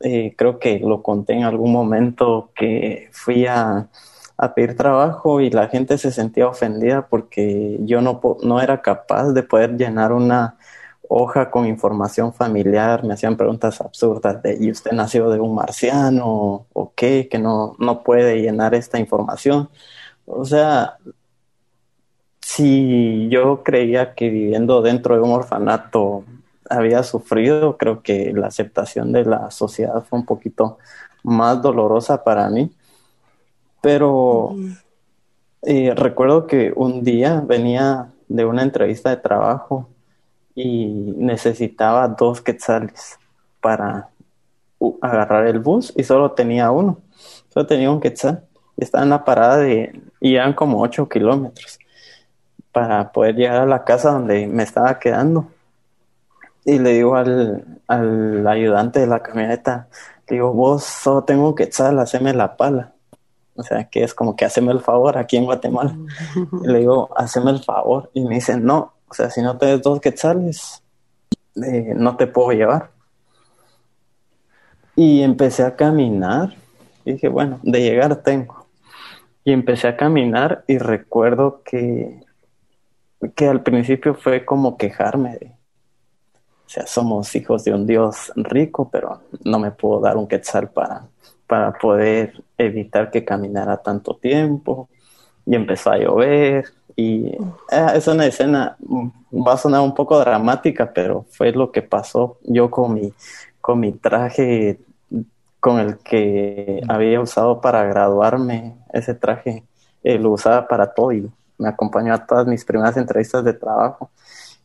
Eh, 0.00 0.34
creo 0.36 0.58
que 0.58 0.80
lo 0.80 1.02
conté 1.02 1.34
en 1.34 1.44
algún 1.44 1.72
momento 1.72 2.50
que 2.56 3.08
fui 3.12 3.46
a, 3.46 3.88
a 4.36 4.54
pedir 4.54 4.76
trabajo 4.76 5.40
y 5.40 5.50
la 5.50 5.68
gente 5.68 5.98
se 5.98 6.10
sentía 6.12 6.48
ofendida 6.48 7.06
porque 7.08 7.78
yo 7.82 8.00
no, 8.00 8.20
no 8.42 8.60
era 8.60 8.82
capaz 8.82 9.32
de 9.32 9.42
poder 9.42 9.76
llenar 9.76 10.12
una 10.12 10.58
hoja 11.08 11.50
con 11.50 11.66
información 11.66 12.32
familiar, 12.34 13.04
me 13.04 13.14
hacían 13.14 13.36
preguntas 13.36 13.80
absurdas 13.80 14.42
de 14.42 14.56
¿y 14.60 14.70
usted 14.72 14.92
nació 14.92 15.30
de 15.30 15.40
un 15.40 15.54
marciano 15.54 16.66
o 16.72 16.92
qué? 16.96 17.28
que 17.30 17.38
no, 17.38 17.76
no 17.78 18.02
puede 18.02 18.40
llenar 18.42 18.74
esta 18.74 18.98
información. 18.98 19.70
O 20.26 20.44
sea, 20.44 20.98
si 22.46 23.28
yo 23.28 23.64
creía 23.64 24.14
que 24.14 24.30
viviendo 24.30 24.80
dentro 24.80 25.16
de 25.16 25.20
un 25.20 25.32
orfanato 25.32 26.22
había 26.70 27.02
sufrido, 27.02 27.76
creo 27.76 28.02
que 28.02 28.32
la 28.32 28.46
aceptación 28.46 29.10
de 29.10 29.24
la 29.24 29.50
sociedad 29.50 30.04
fue 30.04 30.20
un 30.20 30.26
poquito 30.26 30.78
más 31.24 31.60
dolorosa 31.60 32.22
para 32.22 32.48
mí. 32.48 32.70
Pero 33.80 34.54
eh, 35.62 35.92
recuerdo 35.96 36.46
que 36.46 36.72
un 36.76 37.02
día 37.02 37.42
venía 37.44 38.12
de 38.28 38.44
una 38.44 38.62
entrevista 38.62 39.10
de 39.10 39.16
trabajo 39.16 39.88
y 40.54 40.86
necesitaba 41.16 42.06
dos 42.06 42.40
quetzales 42.40 43.18
para 43.60 44.10
agarrar 45.02 45.48
el 45.48 45.58
bus 45.58 45.92
y 45.96 46.04
solo 46.04 46.30
tenía 46.30 46.70
uno. 46.70 47.00
Solo 47.52 47.66
tenía 47.66 47.90
un 47.90 48.00
quetzal. 48.00 48.44
Y 48.76 48.84
estaba 48.84 49.02
en 49.02 49.10
la 49.10 49.24
parada 49.24 49.56
de, 49.56 50.00
y 50.20 50.36
eran 50.36 50.52
como 50.52 50.80
ocho 50.80 51.08
kilómetros 51.08 51.80
para 52.76 53.10
poder 53.10 53.36
llegar 53.36 53.62
a 53.62 53.64
la 53.64 53.84
casa 53.84 54.10
donde 54.10 54.46
me 54.46 54.62
estaba 54.62 54.98
quedando. 54.98 55.48
Y 56.62 56.78
le 56.78 56.92
digo 56.92 57.16
al, 57.16 57.80
al 57.86 58.46
ayudante 58.46 59.00
de 59.00 59.06
la 59.06 59.22
camioneta, 59.22 59.88
le 60.28 60.36
digo, 60.36 60.52
vos 60.52 60.84
solo 60.84 61.24
tengo 61.24 61.48
un 61.48 61.54
quetzal, 61.54 61.98
haceme 61.98 62.34
la 62.34 62.54
pala. 62.54 62.92
O 63.54 63.62
sea, 63.62 63.84
que 63.84 64.04
es 64.04 64.12
como 64.12 64.36
que 64.36 64.44
haceme 64.44 64.72
el 64.72 64.80
favor 64.80 65.16
aquí 65.16 65.38
en 65.38 65.46
Guatemala. 65.46 65.96
le 66.64 66.80
digo, 66.80 67.08
haceme 67.16 67.50
el 67.50 67.64
favor. 67.64 68.10
Y 68.12 68.26
me 68.26 68.34
dicen, 68.34 68.62
no, 68.62 68.92
o 69.08 69.14
sea, 69.14 69.30
si 69.30 69.40
no 69.40 69.56
tienes 69.56 69.80
dos 69.80 69.98
quetzales, 69.98 70.82
eh, 71.54 71.94
no 71.96 72.18
te 72.18 72.26
puedo 72.26 72.52
llevar. 72.52 72.90
Y 74.94 75.22
empecé 75.22 75.62
a 75.62 75.76
caminar. 75.76 76.54
Y 77.06 77.12
dije, 77.12 77.28
bueno, 77.28 77.58
de 77.62 77.80
llegar 77.80 78.16
tengo. 78.16 78.66
Y 79.44 79.52
empecé 79.52 79.88
a 79.88 79.96
caminar 79.96 80.62
y 80.66 80.76
recuerdo 80.76 81.62
que, 81.64 82.25
que 83.34 83.46
al 83.46 83.62
principio 83.62 84.14
fue 84.14 84.44
como 84.44 84.76
quejarme 84.76 85.38
de, 85.38 85.46
o 86.66 86.68
sea, 86.68 86.86
somos 86.86 87.34
hijos 87.36 87.64
de 87.64 87.72
un 87.72 87.86
Dios 87.86 88.32
rico, 88.34 88.88
pero 88.90 89.20
no 89.44 89.58
me 89.58 89.70
puedo 89.70 90.00
dar 90.00 90.16
un 90.16 90.26
quetzal 90.26 90.68
para, 90.70 91.06
para 91.46 91.72
poder 91.72 92.42
evitar 92.58 93.10
que 93.10 93.24
caminara 93.24 93.76
tanto 93.76 94.16
tiempo. 94.16 94.88
Y 95.46 95.54
empezó 95.54 95.92
a 95.92 95.98
llover. 95.98 96.64
Y 96.96 97.26
eh, 97.70 97.86
es 97.94 98.08
una 98.08 98.26
escena, 98.26 98.76
va 99.32 99.52
a 99.52 99.56
sonar 99.56 99.82
un 99.82 99.94
poco 99.94 100.18
dramática, 100.18 100.92
pero 100.92 101.24
fue 101.30 101.52
lo 101.52 101.70
que 101.70 101.82
pasó. 101.82 102.38
Yo 102.42 102.68
con 102.68 102.94
mi, 102.94 103.12
con 103.60 103.78
mi 103.78 103.92
traje 103.92 104.80
con 105.60 105.78
el 105.78 105.98
que 105.98 106.80
había 106.88 107.20
usado 107.20 107.60
para 107.60 107.84
graduarme, 107.84 108.76
ese 108.92 109.14
traje 109.14 109.64
eh, 110.02 110.18
lo 110.18 110.32
usaba 110.32 110.68
para 110.68 110.94
todo 110.94 111.12
me 111.58 111.68
acompañó 111.68 112.14
a 112.14 112.26
todas 112.26 112.46
mis 112.46 112.64
primeras 112.64 112.96
entrevistas 112.96 113.44
de 113.44 113.52
trabajo. 113.54 114.10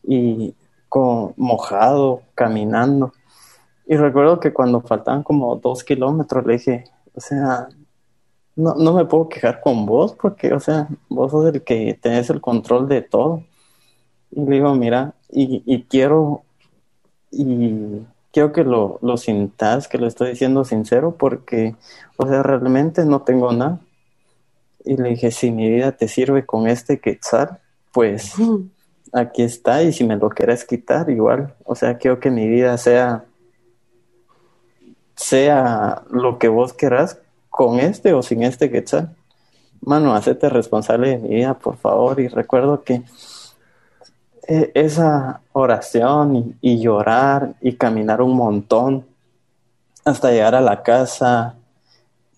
Y 0.02 0.54
con, 0.88 1.32
mojado, 1.36 2.22
caminando. 2.34 3.12
Y 3.86 3.96
recuerdo 3.96 4.40
que 4.40 4.52
cuando 4.52 4.80
faltaban 4.80 5.22
como 5.22 5.56
dos 5.56 5.84
kilómetros 5.84 6.44
le 6.44 6.52
dije, 6.54 6.84
o 7.14 7.20
sea, 7.20 7.68
no, 8.56 8.74
no 8.74 8.92
me 8.92 9.06
puedo 9.06 9.28
quejar 9.28 9.60
con 9.60 9.86
vos 9.86 10.14
porque, 10.14 10.52
o 10.52 10.60
sea, 10.60 10.88
vos 11.08 11.30
sos 11.30 11.54
el 11.54 11.62
que 11.62 11.98
tenés 12.00 12.30
el 12.30 12.40
control 12.40 12.88
de 12.88 13.02
todo. 13.02 13.42
Y 14.30 14.44
le 14.44 14.56
digo, 14.56 14.74
mira, 14.74 15.14
y, 15.30 15.62
y 15.66 15.84
quiero, 15.84 16.42
y 17.30 18.06
quiero 18.32 18.52
que 18.52 18.64
lo, 18.64 18.98
lo 19.02 19.16
sintas, 19.16 19.88
que 19.88 19.98
lo 19.98 20.06
estoy 20.06 20.30
diciendo 20.30 20.64
sincero 20.64 21.16
porque, 21.18 21.76
o 22.16 22.26
sea, 22.26 22.42
realmente 22.42 23.04
no 23.04 23.22
tengo 23.22 23.52
nada. 23.52 23.80
Y 24.84 24.96
le 24.96 25.10
dije, 25.10 25.30
si 25.30 25.50
mi 25.50 25.70
vida 25.70 25.92
te 25.92 26.08
sirve 26.08 26.44
con 26.44 26.66
este 26.66 26.98
quetzal, 26.98 27.60
pues 27.92 28.34
aquí 29.12 29.42
está 29.42 29.82
y 29.82 29.92
si 29.92 30.04
me 30.04 30.16
lo 30.16 30.28
quieres 30.30 30.64
quitar, 30.64 31.10
igual. 31.10 31.54
O 31.64 31.74
sea, 31.74 31.98
quiero 31.98 32.20
que 32.20 32.30
mi 32.30 32.48
vida 32.48 32.76
sea 32.78 33.24
sea 35.22 36.02
lo 36.10 36.38
que 36.38 36.48
vos 36.48 36.72
querás 36.72 37.18
con 37.50 37.78
este 37.78 38.12
o 38.12 38.22
sin 38.22 38.42
este 38.42 38.70
quetzal. 38.70 39.14
Mano, 39.80 40.14
hacete 40.14 40.48
responsable 40.48 41.10
de 41.10 41.18
mi 41.18 41.34
vida, 41.36 41.54
por 41.54 41.76
favor. 41.76 42.20
Y 42.20 42.28
recuerdo 42.28 42.82
que 42.82 43.02
e, 44.48 44.70
esa 44.74 45.40
oración 45.52 46.56
y, 46.60 46.80
llorar 46.80 47.54
y 47.60 47.74
caminar 47.74 48.22
un 48.22 48.36
montón 48.36 49.06
hasta 50.04 50.30
llegar 50.30 50.54
a 50.54 50.60
la 50.60 50.82
casa 50.82 51.54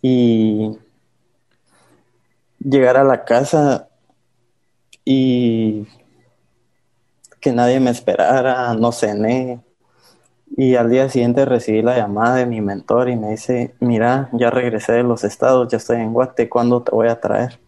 y 0.02 0.76
llegar 2.64 2.96
a 2.96 3.04
la 3.04 3.24
casa 3.24 3.88
y 5.04 5.86
que 7.40 7.52
nadie 7.52 7.78
me 7.78 7.90
esperara, 7.90 8.74
no 8.74 8.90
cené, 8.90 9.60
y 10.56 10.76
al 10.76 10.88
día 10.88 11.08
siguiente 11.08 11.44
recibí 11.44 11.82
la 11.82 11.96
llamada 11.96 12.36
de 12.36 12.46
mi 12.46 12.60
mentor 12.60 13.08
y 13.08 13.16
me 13.16 13.30
dice, 13.30 13.74
mira, 13.80 14.30
ya 14.32 14.50
regresé 14.50 14.92
de 14.92 15.02
los 15.02 15.24
estados, 15.24 15.68
ya 15.68 15.78
estoy 15.78 15.98
en 15.98 16.12
Guate, 16.12 16.48
¿cuándo 16.48 16.82
te 16.82 16.92
voy 16.92 17.08
a 17.08 17.20
traer? 17.20 17.58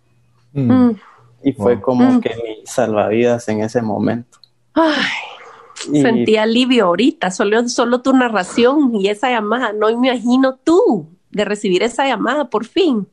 Mm. 0.53 0.73
Mm. 0.73 0.97
Y 1.43 1.53
fue 1.53 1.81
como 1.81 2.05
mm. 2.05 2.21
que 2.21 2.31
mi 2.31 2.67
salvavidas 2.67 3.49
en 3.49 3.61
ese 3.61 3.83
momento. 3.83 4.38
Ay, 4.75 6.00
sentí 6.00 6.37
alivio 6.37 6.87
ahorita, 6.87 7.31
solo, 7.31 7.69
solo 7.69 8.03
tu 8.03 8.12
narración 8.12 8.95
y 8.95 9.09
esa 9.09 9.31
llamada, 9.31 9.73
no 9.73 9.87
me 9.99 10.09
imagino 10.09 10.57
tú 10.57 11.09
de 11.31 11.45
recibir 11.45 11.83
esa 11.83 12.07
llamada 12.07 12.49
por 12.49 12.65
fin. 12.65 13.07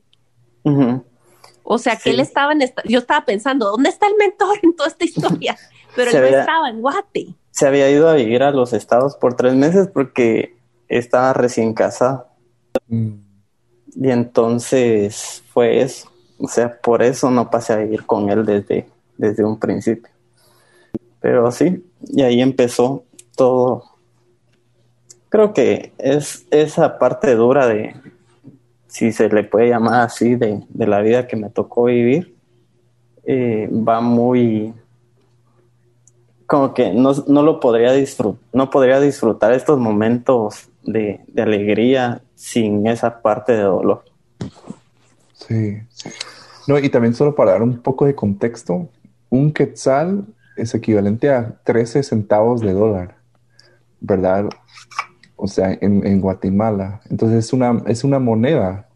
O 1.63 1.77
sea, 1.77 1.95
que 1.95 2.11
él 2.11 2.19
estaba 2.19 2.51
en 2.51 2.61
esta, 2.61 2.83
yo 2.85 2.99
estaba 2.99 3.25
pensando, 3.25 3.71
¿dónde 3.71 3.89
está 3.89 4.07
el 4.07 4.15
mentor 4.15 4.59
en 4.61 4.75
toda 4.75 4.89
esta 4.89 5.05
historia? 5.05 5.57
Pero 5.95 6.11
él 6.11 6.31
no 6.31 6.39
estaba 6.39 6.69
en 6.69 6.81
Guate 6.81 7.35
se 7.53 7.67
había 7.67 7.89
ido 7.91 8.09
a 8.09 8.15
vivir 8.15 8.41
a 8.41 8.49
los 8.49 8.73
estados 8.73 9.15
por 9.15 9.35
tres 9.35 9.53
meses 9.53 9.87
porque 9.87 10.57
estaba 10.87 11.33
recién 11.33 11.75
casado. 11.75 12.25
Mm. 12.87 13.11
Y 13.95 14.09
entonces 14.09 15.43
fue 15.53 15.81
eso. 15.81 16.11
O 16.39 16.47
sea, 16.47 16.81
por 16.81 17.03
eso 17.03 17.29
no 17.29 17.51
pasé 17.51 17.73
a 17.73 17.77
vivir 17.77 18.07
con 18.07 18.31
él 18.31 18.43
desde, 18.43 18.87
desde 19.17 19.45
un 19.45 19.59
principio. 19.59 20.11
Pero 21.21 21.51
sí, 21.51 21.85
y 22.01 22.23
ahí 22.23 22.41
empezó 22.41 23.03
todo. 23.35 23.83
Creo 25.29 25.53
que 25.53 25.93
es 25.99 26.47
esa 26.49 26.97
parte 26.97 27.35
dura 27.35 27.67
de, 27.67 27.95
si 28.93 29.11
se 29.11 29.27
le 29.27 29.43
puede 29.43 29.69
llamar 29.69 30.01
así, 30.01 30.35
de, 30.35 30.61
la 30.75 31.01
vida 31.01 31.25
que 31.25 31.35
me 31.35 31.49
tocó 31.49 31.85
vivir, 31.85 32.35
eh, 33.23 33.67
va 33.71 34.01
muy 34.01 34.71
como 36.45 36.75
que 36.75 36.93
no, 36.93 37.11
lo 37.25 37.59
podría 37.59 37.91
disfrutar, 37.93 38.39
no 38.53 38.69
podría 38.69 38.99
disfrutar 38.99 39.51
estos 39.53 39.79
momentos 39.79 40.69
de, 40.83 41.21
alegría 41.35 42.21
sin 42.35 42.85
esa 42.85 43.19
parte 43.23 43.53
de 43.53 43.63
dolor. 43.63 44.03
Sí. 45.33 45.79
No, 46.67 46.77
y 46.77 46.87
también 46.89 47.15
solo 47.15 47.33
para 47.33 47.53
dar 47.53 47.63
un 47.63 47.79
poco 47.79 48.05
de 48.05 48.13
contexto, 48.13 48.89
un 49.31 49.51
quetzal 49.51 50.23
es 50.55 50.75
equivalente 50.75 51.31
a 51.31 51.55
13 51.63 52.03
centavos 52.03 52.61
de 52.61 52.73
dólar, 52.73 53.15
¿verdad? 54.01 54.49
O 55.43 55.47
sea, 55.47 55.77
en, 55.81 56.21
Guatemala. 56.21 57.01
Entonces 57.09 57.45
es 57.45 57.53
una, 57.53 57.83
es 57.87 58.05
una 58.05 58.17
moneda. 58.19 58.87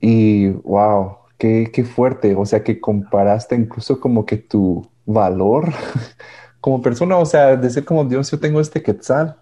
Y 0.00 0.48
wow, 0.48 1.18
qué, 1.36 1.70
qué 1.72 1.84
fuerte. 1.84 2.34
O 2.34 2.46
sea, 2.46 2.64
que 2.64 2.80
comparaste 2.80 3.54
incluso 3.54 4.00
como 4.00 4.24
que 4.24 4.38
tu 4.38 4.88
valor 5.04 5.72
como 6.60 6.80
persona, 6.80 7.18
o 7.18 7.26
sea, 7.26 7.56
decir 7.56 7.84
como 7.84 8.06
Dios, 8.06 8.30
yo 8.30 8.40
tengo 8.40 8.60
este 8.60 8.82
quetzal 8.82 9.36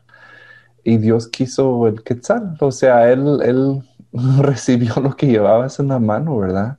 y 0.82 0.96
Dios 0.96 1.28
quiso 1.28 1.86
el 1.86 2.02
quetzal, 2.02 2.56
o 2.58 2.72
sea, 2.72 3.12
él, 3.12 3.38
él 3.44 3.82
recibió 4.40 4.96
lo 4.96 5.14
que 5.14 5.28
llevabas 5.28 5.78
en 5.78 5.86
la 5.86 6.00
mano, 6.00 6.36
¿verdad? 6.38 6.78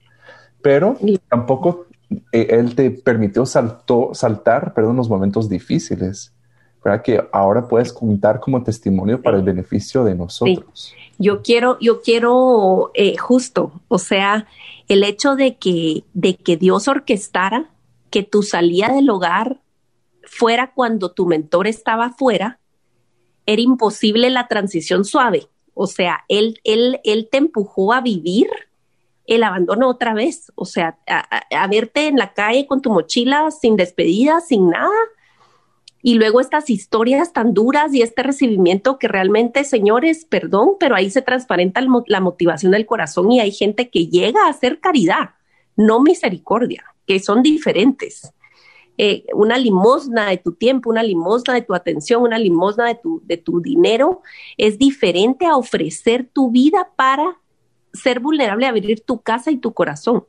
Pero 0.62 0.98
tampoco 1.30 1.88
eh, 2.34 2.48
él 2.50 2.76
te 2.76 2.92
permitió 2.92 3.46
saltó, 3.46 4.10
saltar, 4.14 4.74
perdón, 4.74 4.98
los 4.98 5.08
momentos 5.08 5.48
difíciles, 5.48 6.33
¿verdad? 6.84 7.02
Que 7.02 7.22
ahora 7.32 7.68
puedes 7.68 7.94
contar 7.94 8.40
como 8.40 8.64
testimonio 8.64 9.22
para 9.22 9.38
el 9.38 9.44
beneficio 9.44 10.04
de 10.04 10.16
nosotros. 10.16 10.94
Yo 11.18 11.42
quiero, 11.42 11.78
yo 11.80 12.02
quiero 12.02 12.92
eh, 12.94 13.18
justo, 13.18 13.72
o 13.88 13.98
sea, 13.98 14.48
el 14.88 15.04
hecho 15.04 15.36
de 15.36 15.56
que, 15.56 16.04
de 16.14 16.36
que 16.36 16.58
Dios 16.58 16.88
orquestara 16.88 17.70
que 18.10 18.24
tu 18.24 18.44
salida 18.44 18.94
del 18.94 19.10
hogar 19.10 19.60
fuera 20.24 20.74
cuando 20.74 21.12
tu 21.12 21.26
mentor 21.26 21.68
estaba 21.68 22.12
fuera, 22.12 22.60
era 23.46 23.62
imposible 23.62 24.30
la 24.30 24.48
transición 24.48 25.06
suave. 25.06 25.48
O 25.74 25.88
sea, 25.88 26.24
él, 26.28 26.60
él, 26.64 27.00
él 27.04 27.28
te 27.32 27.38
empujó 27.38 27.94
a 27.94 28.02
vivir 28.02 28.48
el 29.26 29.44
abandono 29.44 29.90
otra 29.90 30.14
vez. 30.14 30.52
O 30.56 30.66
sea, 30.66 30.98
a, 31.08 31.68
verte 31.68 32.08
en 32.08 32.18
la 32.18 32.34
calle 32.34 32.68
con 32.68 32.82
tu 32.82 32.92
mochila 32.92 33.50
sin 33.52 33.76
despedida, 33.76 34.42
sin 34.42 34.70
nada. 34.70 34.92
Y 36.06 36.16
luego 36.16 36.42
estas 36.42 36.70
historias 36.70 37.32
tan 37.32 37.54
duras 37.54 37.94
y 37.94 38.02
este 38.02 38.24
recibimiento 38.24 39.00
que 39.00 39.08
realmente, 39.08 39.64
señores, 39.64 40.26
perdón, 40.26 40.72
pero 40.78 40.96
ahí 40.96 41.10
se 41.10 41.22
transparenta 41.22 41.82
la 42.08 42.20
motivación 42.20 42.74
del 42.74 42.86
corazón 42.86 43.32
y 43.32 43.40
hay 43.40 43.52
gente 43.52 43.90
que 43.90 44.08
llega 44.08 44.46
a 44.46 44.50
hacer 44.50 44.82
caridad, 44.82 45.32
no 45.78 46.02
misericordia, 46.02 46.84
que 47.08 47.22
son 47.22 47.42
diferentes. 47.42 48.34
Eh, 48.98 49.24
una 49.34 49.58
limosna 49.58 50.28
de 50.30 50.38
tu 50.38 50.52
tiempo, 50.52 50.90
una 50.90 51.04
limosna 51.04 51.54
de 51.54 51.62
tu 51.62 51.74
atención, 51.74 52.22
una 52.22 52.38
limosna 52.38 52.86
de 52.86 52.96
tu, 52.96 53.22
de 53.24 53.38
tu 53.38 53.62
dinero, 53.62 54.22
es 54.58 54.78
diferente 54.78 55.46
a 55.46 55.56
ofrecer 55.56 56.30
tu 56.32 56.52
vida 56.52 56.92
para 56.98 57.40
ser 57.94 58.20
vulnerable 58.20 58.68
abrir 58.68 59.02
tu 59.02 59.22
casa 59.22 59.52
y 59.52 59.58
tu 59.58 59.74
corazón. 59.74 60.26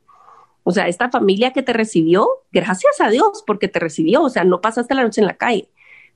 O 0.65 0.73
sea, 0.73 0.89
esta 0.89 1.11
familia 1.11 1.53
que 1.53 1.63
te 1.63 1.75
recibió, 1.75 2.29
gracias 2.51 3.01
a 3.01 3.11
Dios 3.11 3.45
porque 3.47 3.69
te 3.69 3.79
recibió, 3.79 4.23
o 4.23 4.31
sea, 4.31 4.45
no 4.45 4.61
pasaste 4.61 4.95
la 4.95 5.03
noche 5.03 5.21
en 5.21 5.27
la 5.27 5.37
calle, 5.37 5.69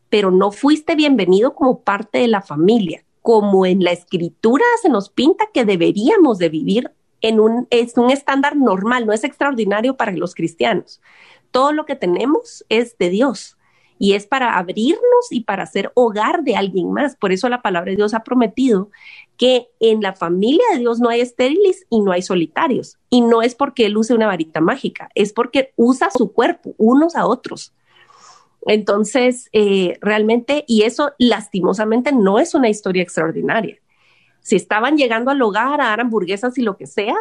pero 0.08 0.30
no 0.30 0.50
fuiste 0.50 0.96
bienvenido 0.96 1.54
como 1.54 1.82
parte 1.82 2.18
de 2.18 2.28
la 2.28 2.40
familia, 2.40 3.04
como 3.20 3.66
en 3.66 3.84
la 3.84 3.92
escritura 3.92 4.64
se 4.80 4.88
nos 4.88 5.10
pinta 5.10 5.44
que 5.52 5.66
deberíamos 5.66 6.38
de 6.38 6.48
vivir 6.48 6.90
en 7.20 7.40
un, 7.40 7.66
es 7.70 7.96
un 7.98 8.10
estándar 8.10 8.56
normal, 8.56 9.06
no 9.06 9.12
es 9.12 9.22
extraordinario 9.22 9.96
para 9.96 10.12
los 10.12 10.34
cristianos. 10.34 11.02
Todo 11.50 11.72
lo 11.72 11.84
que 11.84 11.96
tenemos 11.96 12.64
es 12.70 12.96
de 12.96 13.10
Dios 13.10 13.57
y 13.98 14.14
es 14.14 14.26
para 14.26 14.56
abrirnos 14.56 15.00
y 15.30 15.40
para 15.40 15.66
ser 15.66 15.90
hogar 15.94 16.42
de 16.42 16.56
alguien 16.56 16.92
más. 16.92 17.16
Por 17.16 17.32
eso 17.32 17.48
la 17.48 17.62
palabra 17.62 17.90
de 17.90 17.96
Dios 17.96 18.14
ha 18.14 18.22
prometido 18.22 18.90
que 19.36 19.68
en 19.80 20.00
la 20.00 20.12
familia 20.12 20.64
de 20.72 20.78
Dios 20.78 21.00
no 21.00 21.08
hay 21.08 21.20
estériles 21.20 21.86
y 21.90 22.00
no 22.00 22.12
hay 22.12 22.22
solitarios. 22.22 22.98
Y 23.10 23.20
no 23.20 23.42
es 23.42 23.54
porque 23.54 23.86
Él 23.86 23.96
use 23.96 24.14
una 24.14 24.26
varita 24.26 24.60
mágica, 24.60 25.10
es 25.14 25.32
porque 25.32 25.72
usa 25.76 26.10
su 26.10 26.32
cuerpo 26.32 26.74
unos 26.78 27.16
a 27.16 27.26
otros. 27.26 27.72
Entonces, 28.66 29.48
eh, 29.52 29.98
realmente, 30.00 30.64
y 30.66 30.82
eso 30.82 31.12
lastimosamente 31.18 32.12
no 32.12 32.38
es 32.38 32.54
una 32.54 32.68
historia 32.68 33.02
extraordinaria. 33.02 33.78
Si 34.40 34.56
estaban 34.56 34.96
llegando 34.96 35.30
al 35.30 35.42
hogar 35.42 35.80
a 35.80 35.86
dar 35.86 36.00
hamburguesas 36.00 36.56
y 36.58 36.62
lo 36.62 36.76
que 36.76 36.86
sea, 36.86 37.14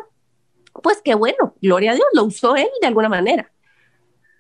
pues 0.84 1.02
qué 1.04 1.16
bueno, 1.16 1.56
gloria 1.62 1.92
a 1.92 1.96
Dios, 1.96 2.08
lo 2.14 2.24
usó 2.24 2.56
Él 2.56 2.68
de 2.82 2.88
alguna 2.88 3.10
manera 3.10 3.52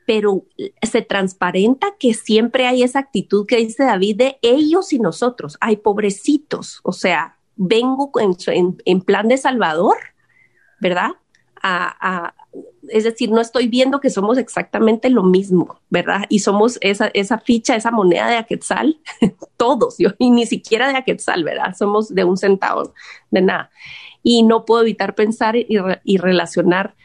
pero 0.07 0.45
se 0.81 1.01
transparenta 1.01 1.87
que 1.99 2.13
siempre 2.13 2.65
hay 2.65 2.81
esa 2.81 2.99
actitud 2.99 3.45
que 3.45 3.57
dice 3.57 3.83
David 3.83 4.15
de 4.15 4.39
ellos 4.41 4.93
y 4.93 4.99
nosotros. 4.99 5.57
Hay 5.59 5.75
pobrecitos, 5.75 6.79
o 6.83 6.93
sea, 6.93 7.37
vengo 7.57 8.09
en, 8.15 9.01
plan 9.01 9.27
de 9.27 9.37
Salvador, 9.37 9.97
¿verdad? 10.79 11.11
es 12.87 13.03
decir, 13.03 13.29
no 13.31 13.41
estoy 13.41 13.67
viendo 13.67 13.99
que 13.99 14.09
somos 14.09 14.37
exactamente 14.37 15.09
lo 15.09 15.23
mismo, 15.23 15.81
¿verdad? 15.89 16.21
Y 16.29 16.39
somos 16.39 16.77
esa, 16.79 17.39
ficha, 17.39 17.75
esa 17.75 17.91
moneda 17.91 18.29
de 18.29 18.37
Aquetzal, 18.37 19.01
todos, 19.57 19.97
y 19.99 20.31
ni 20.31 20.45
siquiera 20.45 20.87
de 20.87 20.95
Aquetzal, 20.95 21.43
¿verdad? 21.43 21.75
Somos 21.77 22.15
de 22.15 22.23
un 22.23 22.37
centavo, 22.37 22.93
de 23.29 23.41
nada. 23.41 23.71
Y 24.23 24.43
no 24.43 24.63
puedo 24.63 24.83
evitar 24.83 25.15
pensar 25.15 25.57
y 25.57 26.17
relacionar 26.17 26.95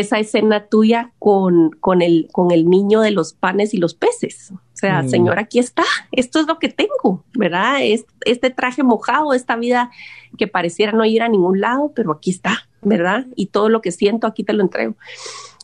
esa 0.00 0.18
escena 0.18 0.66
tuya 0.66 1.12
con, 1.18 1.70
con, 1.80 2.02
el, 2.02 2.28
con 2.32 2.50
el 2.50 2.68
niño 2.68 3.00
de 3.00 3.10
los 3.10 3.32
panes 3.32 3.74
y 3.74 3.78
los 3.78 3.94
peces. 3.94 4.52
O 4.52 4.78
sea, 4.78 5.02
mm. 5.02 5.08
Señor, 5.08 5.38
aquí 5.38 5.58
está, 5.58 5.84
esto 6.12 6.38
es 6.40 6.46
lo 6.46 6.58
que 6.58 6.68
tengo, 6.68 7.24
¿verdad? 7.34 7.78
Es, 7.82 8.04
este 8.24 8.50
traje 8.50 8.82
mojado, 8.82 9.32
esta 9.32 9.56
vida 9.56 9.90
que 10.36 10.48
pareciera 10.48 10.92
no 10.92 11.04
ir 11.04 11.22
a 11.22 11.28
ningún 11.28 11.60
lado, 11.60 11.92
pero 11.94 12.12
aquí 12.12 12.30
está, 12.30 12.68
¿verdad? 12.82 13.26
Y 13.36 13.46
todo 13.46 13.68
lo 13.68 13.80
que 13.80 13.92
siento, 13.92 14.26
aquí 14.26 14.44
te 14.44 14.52
lo 14.52 14.62
entrego. 14.62 14.96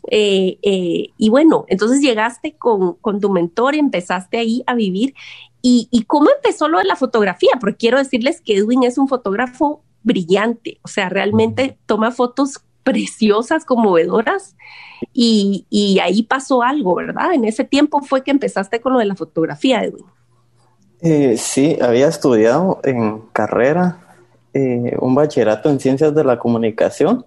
Eh, 0.09 0.59
eh, 0.63 1.11
y 1.17 1.29
bueno, 1.29 1.65
entonces 1.69 2.01
llegaste 2.01 2.57
con, 2.57 2.95
con, 2.95 3.21
tu 3.21 3.31
mentor, 3.31 3.75
empezaste 3.75 4.39
ahí 4.39 4.63
a 4.67 4.75
vivir. 4.75 5.15
¿Y, 5.61 5.89
¿Y 5.91 6.05
cómo 6.05 6.31
empezó 6.35 6.69
lo 6.69 6.79
de 6.79 6.85
la 6.85 6.97
fotografía? 6.97 7.53
Porque 7.61 7.77
quiero 7.77 7.99
decirles 7.99 8.41
que 8.41 8.57
Edwin 8.57 8.83
es 8.83 8.99
un 8.99 9.09
fotógrafo 9.09 9.83
brillante, 10.03 10.81
o 10.83 10.89
sea, 10.89 11.09
realmente 11.09 11.79
toma 11.87 12.11
fotos 12.11 12.59
preciosas, 12.83 13.65
conmovedoras, 13.65 14.57
y, 15.13 15.67
y, 15.69 15.99
ahí 15.99 16.23
pasó 16.23 16.63
algo, 16.63 16.95
¿verdad? 16.95 17.35
En 17.35 17.45
ese 17.45 17.65
tiempo 17.65 18.03
fue 18.03 18.23
que 18.23 18.31
empezaste 18.31 18.81
con 18.81 18.93
lo 18.93 19.01
de 19.01 19.05
la 19.05 19.17
fotografía, 19.17 19.83
Edwin. 19.83 20.05
Eh, 21.01 21.37
sí, 21.37 21.77
había 21.83 22.07
estudiado 22.07 22.81
en 22.85 23.23
carrera 23.33 24.17
eh, 24.55 24.97
un 25.01 25.17
bachillerato 25.17 25.69
en 25.69 25.81
ciencias 25.81 26.15
de 26.15 26.23
la 26.23 26.39
comunicación 26.39 27.27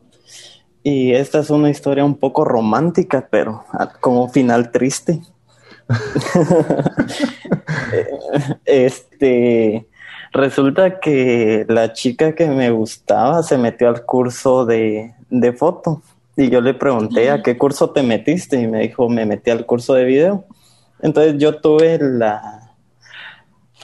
y 0.82 1.12
esta 1.12 1.40
es 1.40 1.50
una 1.50 1.70
historia 1.70 2.06
un 2.06 2.16
poco 2.16 2.46
romántica, 2.46 3.28
pero 3.30 3.66
con 4.00 4.16
un 4.16 4.32
final 4.32 4.72
triste. 4.72 5.20
este, 8.66 9.88
resulta 10.36 11.00
que 11.00 11.66
la 11.68 11.94
chica 11.94 12.36
que 12.36 12.48
me 12.48 12.70
gustaba 12.70 13.42
se 13.42 13.58
metió 13.58 13.90
al 13.90 14.06
curso 14.06 14.66
de, 14.66 15.14
de 15.30 15.54
foto. 15.54 16.02
Y 16.38 16.50
yo 16.50 16.62
le 16.62 16.74
pregunté, 16.74 17.32
¿a 17.32 17.42
qué 17.42 17.58
curso 17.58 17.92
te 17.92 18.04
metiste? 18.04 18.60
Y 18.60 18.68
me 18.68 18.82
dijo, 18.82 19.08
me 19.10 19.26
metí 19.26 19.50
al 19.52 19.66
curso 19.66 19.94
de 19.94 20.04
video. 20.04 20.46
Entonces 21.02 21.38
yo 21.38 21.60
tuve 21.60 21.98
la... 22.00 22.62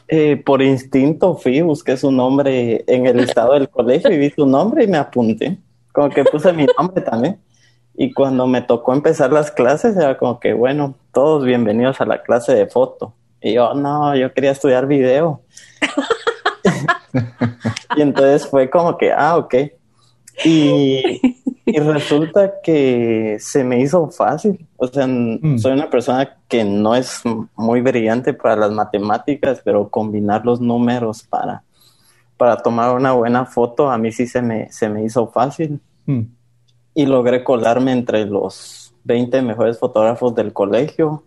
Eh, 0.08 0.36
por 0.36 0.62
instinto 0.62 1.38
fui, 1.38 1.62
busqué 1.62 1.96
su 1.96 2.12
nombre 2.12 2.84
en 2.86 3.06
el 3.06 3.22
estado 3.22 3.54
del 3.54 3.70
colegio 3.70 4.12
y 4.12 4.18
vi 4.18 4.30
su 4.30 4.46
nombre 4.46 4.84
y 4.84 4.88
me 4.88 4.98
apunté. 4.98 5.58
Como 5.94 6.10
que 6.10 6.26
puse 6.26 6.52
mi 6.52 6.66
nombre 6.78 7.02
también. 7.02 7.40
Y 7.96 8.12
cuando 8.12 8.46
me 8.46 8.62
tocó 8.62 8.94
empezar 8.94 9.32
las 9.32 9.52
clases, 9.52 9.96
era 9.96 10.18
como 10.18 10.40
que, 10.40 10.54
bueno, 10.54 10.96
todos 11.14 11.46
bienvenidos 11.46 12.02
a 12.02 12.06
la 12.06 12.24
clase 12.24 12.54
de 12.54 12.68
foto. 12.68 13.14
Y 13.42 13.54
yo, 13.54 13.74
no, 13.74 14.16
yo 14.16 14.34
quería 14.34 14.52
estudiar 14.52 14.86
video. 14.86 15.42
y 17.96 18.02
entonces 18.02 18.48
fue 18.48 18.70
como 18.70 18.98
que, 18.98 19.12
ah, 19.12 19.38
ok. 19.38 19.56
Y, 20.46 21.22
resulta 21.66 22.54
que 22.62 23.38
se 23.40 23.64
me 23.64 23.80
hizo 23.82 24.10
fácil. 24.10 24.68
O 24.78 24.88
sea, 24.88 25.08
mm. 25.08 25.58
soy 25.60 25.74
una 25.74 25.90
persona 25.90 26.38
que 26.48 26.64
no 26.64 26.96
es 26.96 27.22
muy 27.56 27.82
brillante 27.82 28.34
para 28.34 28.56
las 28.56 28.72
matemáticas, 28.72 29.62
pero 29.64 29.90
combinar 29.90 30.46
los 30.46 30.60
números 30.60 31.24
para, 31.24 31.64
para 32.38 32.58
tomar 32.58 32.96
una 32.96 33.14
buena 33.14 33.46
foto 33.46 33.90
a 33.90 33.98
mí 33.98 34.12
sí 34.12 34.28
se 34.28 34.42
me, 34.42 34.72
se 34.72 34.90
me 34.90 35.04
hizo 35.04 35.28
fácil. 35.28 35.80
Mm. 36.06 36.22
Y 36.94 37.06
logré 37.06 37.44
colarme 37.44 37.94
entre 37.94 38.26
los 38.26 38.94
20 39.04 39.42
mejores 39.42 39.80
fotógrafos 39.80 40.36
del 40.36 40.52
colegio. 40.52 41.24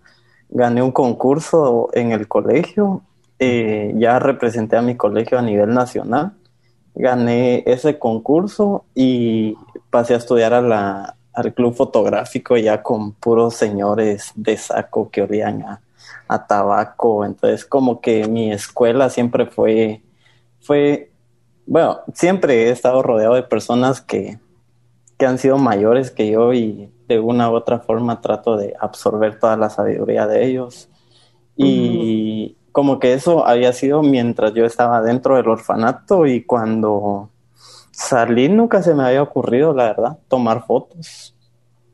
Gané 0.50 0.82
un 0.82 0.92
concurso 0.92 1.88
en 1.92 2.12
el 2.12 2.28
colegio. 2.28 3.02
Eh, 3.38 3.92
ya 3.96 4.18
representé 4.18 4.76
a 4.76 4.82
mi 4.82 4.96
colegio 4.96 5.38
a 5.38 5.42
nivel 5.42 5.74
nacional 5.74 6.34
gané 6.94 7.64
ese 7.66 7.98
concurso 7.98 8.86
y 8.94 9.56
pasé 9.90 10.14
a 10.14 10.18
estudiar 10.18 10.54
a 10.54 10.62
la, 10.62 11.16
al 11.32 11.54
club 11.54 11.74
fotográfico 11.74 12.56
ya 12.56 12.82
con 12.82 13.12
puros 13.12 13.54
señores 13.54 14.32
de 14.36 14.56
saco 14.56 15.10
que 15.10 15.22
olían 15.22 15.62
a, 15.62 15.80
tabaco. 16.46 17.24
Entonces 17.24 17.64
como 17.64 18.00
que 18.00 18.26
mi 18.26 18.52
escuela 18.52 19.10
siempre 19.10 19.46
fue, 19.46 20.02
fue, 20.60 21.12
bueno, 21.66 22.00
siempre 22.12 22.64
he 22.64 22.70
estado 22.70 23.02
rodeado 23.02 23.34
de 23.34 23.42
personas 23.42 24.00
que, 24.00 24.38
que 25.16 25.26
han 25.26 25.38
sido 25.38 25.58
mayores 25.58 26.10
que 26.10 26.30
yo 26.30 26.52
y 26.52 26.90
de 27.06 27.20
una 27.20 27.50
u 27.50 27.54
otra 27.54 27.80
forma 27.80 28.20
trato 28.20 28.56
de 28.56 28.74
absorber 28.80 29.38
toda 29.38 29.56
la 29.56 29.70
sabiduría 29.70 30.26
de 30.26 30.44
ellos. 30.44 30.88
Y 31.56 32.56
como 32.74 32.98
que 32.98 33.12
eso 33.12 33.46
había 33.46 33.72
sido 33.72 34.02
mientras 34.02 34.52
yo 34.52 34.64
estaba 34.64 35.00
dentro 35.00 35.36
del 35.36 35.46
orfanato 35.46 36.26
y 36.26 36.42
cuando 36.42 37.30
salí 37.92 38.48
nunca 38.48 38.82
se 38.82 38.96
me 38.96 39.04
había 39.04 39.22
ocurrido, 39.22 39.72
la 39.72 39.84
verdad, 39.84 40.18
tomar 40.26 40.66
fotos. 40.66 41.36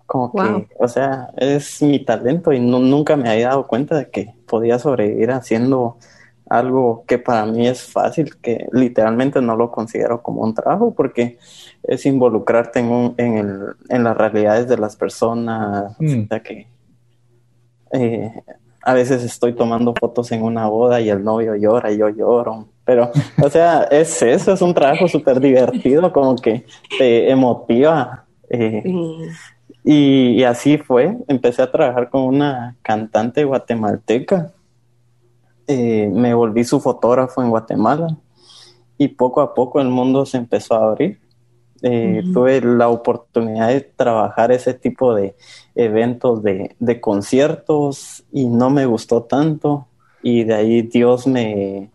Como 0.06 0.32
que, 0.32 0.68
o 0.78 0.88
sea, 0.88 1.28
es 1.36 1.82
mi 1.82 2.02
talento 2.02 2.50
y 2.54 2.60
nunca 2.60 3.14
me 3.14 3.28
había 3.28 3.48
dado 3.48 3.66
cuenta 3.66 3.94
de 3.94 4.08
que 4.08 4.34
podía 4.46 4.78
sobrevivir 4.78 5.32
haciendo 5.32 5.98
algo 6.48 7.04
que 7.06 7.18
para 7.18 7.44
mí 7.44 7.68
es 7.68 7.82
fácil, 7.82 8.40
que 8.40 8.66
literalmente 8.72 9.42
no 9.42 9.56
lo 9.56 9.70
considero 9.70 10.22
como 10.22 10.40
un 10.40 10.54
trabajo 10.54 10.94
porque 10.94 11.36
es 11.82 12.06
involucrarte 12.06 12.80
en, 12.80 13.14
en, 13.18 13.36
el, 13.36 13.60
en 13.90 14.02
las 14.02 14.16
realidades 14.16 14.66
de 14.66 14.78
las 14.78 14.96
personas, 14.96 15.94
o 16.00 16.02
mm. 16.02 16.26
sea 16.26 16.40
que 16.40 16.66
eh, 17.92 18.32
a 18.82 18.94
veces 18.94 19.22
estoy 19.22 19.54
tomando 19.54 19.94
fotos 19.98 20.32
en 20.32 20.42
una 20.42 20.66
boda 20.68 21.00
y 21.00 21.10
el 21.10 21.22
novio 21.22 21.54
llora 21.54 21.92
y 21.92 21.98
yo 21.98 22.08
lloro, 22.08 22.68
pero 22.84 23.10
o 23.42 23.50
sea, 23.50 23.84
es 23.84 24.22
eso, 24.22 24.52
es 24.52 24.62
un 24.62 24.74
trabajo 24.74 25.06
súper 25.08 25.40
divertido, 25.40 26.12
como 26.12 26.36
que 26.36 26.64
te 26.98 27.30
emotiva. 27.30 28.24
Eh, 28.48 28.82
y, 29.84 30.42
así 30.42 30.76
fue, 30.78 31.16
empecé 31.28 31.62
a 31.62 31.70
trabajar 31.70 32.10
con 32.10 32.22
una 32.22 32.76
cantante 32.82 33.44
guatemalteca, 33.44 34.52
eh, 35.66 36.10
me 36.12 36.34
volví 36.34 36.64
su 36.64 36.80
fotógrafo 36.80 37.42
en 37.42 37.50
Guatemala 37.50 38.16
y 38.98 39.08
poco 39.08 39.40
a 39.40 39.54
poco 39.54 39.80
el 39.80 39.88
mundo 39.88 40.26
se 40.26 40.36
empezó 40.36 40.74
a 40.74 40.88
abrir. 40.88 41.20
Eh, 41.82 42.22
tuve 42.34 42.60
la 42.60 42.88
oportunidad 42.88 43.68
de 43.68 43.80
trabajar 43.80 44.52
ese 44.52 44.74
tipo 44.74 45.14
de 45.14 45.34
eventos 45.74 46.42
de, 46.42 47.00
conciertos 47.00 48.22
y 48.32 48.46
no 48.46 48.70
me 48.70 48.86
gustó 48.86 49.22
tanto. 49.22 49.86
Y 50.22 50.44
de 50.44 50.54
ahí 50.54 50.82
Dios 50.82 51.26
me, 51.26 51.90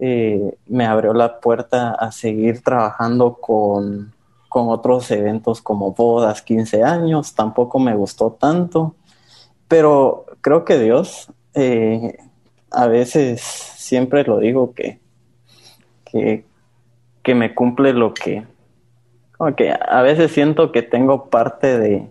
eh, 0.00 0.54
me 0.66 0.86
abrió 0.86 1.14
la 1.14 1.38
puerta 1.40 1.92
a 1.92 2.10
seguir 2.10 2.62
trabajando 2.62 3.34
con 3.34 4.14
con 4.54 4.68
otros 4.68 5.10
eventos 5.10 5.60
como 5.60 5.94
bodas, 5.94 6.40
15 6.40 6.84
años, 6.84 7.34
tampoco 7.34 7.80
me 7.80 7.96
gustó 7.96 8.30
tanto, 8.30 8.94
pero 9.66 10.26
creo 10.42 10.64
que 10.64 10.78
Dios, 10.78 11.28
eh, 11.54 12.16
a 12.70 12.86
veces 12.86 13.40
siempre 13.40 14.22
lo 14.22 14.38
digo 14.38 14.72
que, 14.72 15.00
que, 16.04 17.34
me 17.34 17.52
cumple 17.52 17.92
lo 17.94 18.14
que, 18.14 18.46
como 19.36 19.54
que 19.54 19.72
a 19.72 20.02
veces 20.02 20.32
siento 20.32 20.72
que 20.72 20.82
tengo 20.82 21.30
parte 21.30 21.78
de, 21.78 22.10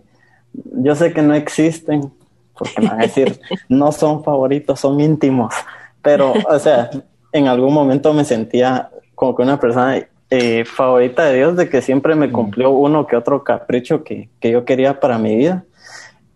yo 0.52 0.94
sé 0.94 1.12
que 1.12 1.22
no 1.22 1.34
existen, 1.34 2.12
porque 2.56 2.80
me 2.80 2.88
van 2.88 3.00
a 3.00 3.02
decir, 3.02 3.40
no 3.68 3.92
son 3.92 4.22
favoritos, 4.22 4.80
son 4.80 5.00
íntimos, 5.00 5.54
pero, 6.02 6.32
o 6.48 6.58
sea, 6.58 6.90
en 7.32 7.48
algún 7.48 7.74
momento 7.74 8.12
me 8.12 8.24
sentía 8.24 8.90
como 9.14 9.34
que 9.34 9.42
una 9.42 9.58
persona 9.58 10.06
eh, 10.30 10.64
favorita 10.64 11.24
de 11.24 11.36
Dios, 11.36 11.56
de 11.56 11.68
que 11.68 11.82
siempre 11.82 12.14
me 12.14 12.28
mm. 12.28 12.32
cumplió 12.32 12.70
uno 12.70 13.06
que 13.06 13.16
otro 13.16 13.44
capricho 13.44 14.02
que, 14.02 14.28
yo 14.40 14.64
quería 14.64 15.00
para 15.00 15.18
mi 15.18 15.36
vida. 15.36 15.64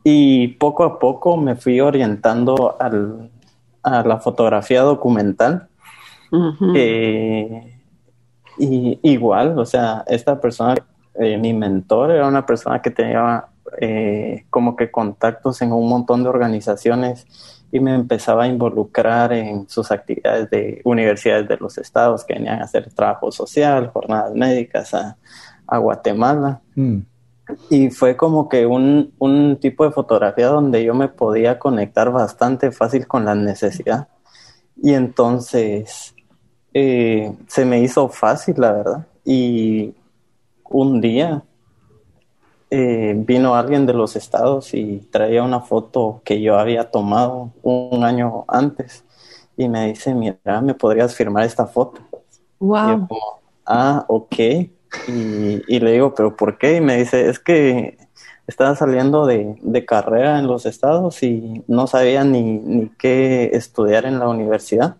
Y 0.04 0.48
poco 0.48 0.84
a 0.84 0.98
poco 0.98 1.36
me 1.36 1.56
fui 1.56 1.80
orientando 1.80 2.76
al, 2.78 3.30
a 3.82 4.02
la 4.02 4.18
fotografía 4.18 4.82
documental. 4.82 5.68
Eh, 6.74 7.77
y 8.58 8.98
igual, 9.02 9.58
o 9.58 9.64
sea, 9.64 10.04
esta 10.06 10.40
persona, 10.40 10.74
eh, 11.14 11.36
mi 11.38 11.52
mentor, 11.52 12.10
era 12.10 12.26
una 12.26 12.44
persona 12.44 12.80
que 12.82 12.90
tenía 12.90 13.46
como 14.50 14.74
que 14.74 14.90
contactos 14.90 15.60
en 15.60 15.72
un 15.72 15.88
montón 15.88 16.22
de 16.22 16.30
organizaciones 16.30 17.26
y 17.70 17.80
me 17.80 17.94
empezaba 17.94 18.44
a 18.44 18.48
involucrar 18.48 19.32
en 19.32 19.68
sus 19.68 19.90
actividades 19.90 20.48
de 20.50 20.80
universidades 20.84 21.48
de 21.48 21.56
los 21.58 21.76
estados 21.76 22.24
que 22.24 22.34
venían 22.34 22.60
a 22.60 22.64
hacer 22.64 22.90
trabajo 22.92 23.30
social, 23.30 23.88
jornadas 23.88 24.34
médicas 24.34 24.94
a, 24.94 25.16
Guatemala. 25.78 26.62
Mm. 26.74 27.00
Y 27.68 27.90
fue 27.90 28.16
como 28.16 28.48
que 28.48 28.64
un, 28.64 29.12
un, 29.18 29.58
tipo 29.60 29.84
de 29.84 29.90
fotografía 29.90 30.46
donde 30.46 30.82
yo 30.82 30.94
me 30.94 31.08
podía 31.08 31.58
conectar 31.58 32.10
bastante 32.10 32.72
fácil 32.72 33.06
con 33.06 33.26
la 33.26 33.34
necesidad. 33.34 34.08
Y 34.82 34.94
entonces 34.94 36.14
eh, 36.80 37.32
se 37.48 37.64
me 37.64 37.80
hizo 37.80 38.08
fácil, 38.08 38.54
la 38.58 38.72
verdad. 38.72 39.06
Y 39.24 39.94
un 40.64 41.00
día 41.00 41.42
eh, 42.70 43.14
vino 43.16 43.56
alguien 43.56 43.84
de 43.84 43.94
los 43.94 44.14
estados 44.14 44.74
y 44.74 45.08
traía 45.10 45.42
una 45.42 45.60
foto 45.60 46.20
que 46.24 46.40
yo 46.40 46.56
había 46.56 46.90
tomado 46.90 47.50
un 47.62 48.04
año 48.04 48.44
antes 48.46 49.04
y 49.56 49.68
me 49.68 49.88
dice, 49.88 50.14
mira, 50.14 50.60
¿me 50.60 50.74
podrías 50.74 51.16
firmar 51.16 51.44
esta 51.44 51.66
foto? 51.66 52.00
Wow. 52.60 52.78
Y 52.78 53.06
como, 53.08 53.40
ah, 53.66 54.04
ok. 54.06 54.36
Y, 55.08 55.80
le 55.80 55.92
digo, 55.92 56.14
¿pero 56.14 56.36
por 56.36 56.58
qué? 56.58 56.76
Y 56.76 56.80
me 56.80 56.96
dice, 56.98 57.28
es 57.28 57.40
que 57.40 57.98
estaba 58.46 58.76
saliendo 58.76 59.26
de, 59.26 59.58
de 59.62 59.84
carrera 59.84 60.38
en 60.38 60.46
los 60.46 60.64
estados 60.64 61.24
y 61.24 61.64
no 61.66 61.88
sabía 61.88 62.22
ni, 62.22 62.58
ni 62.58 62.88
qué 62.90 63.50
estudiar 63.52 64.06
en 64.06 64.20
la 64.20 64.28
universidad 64.28 64.96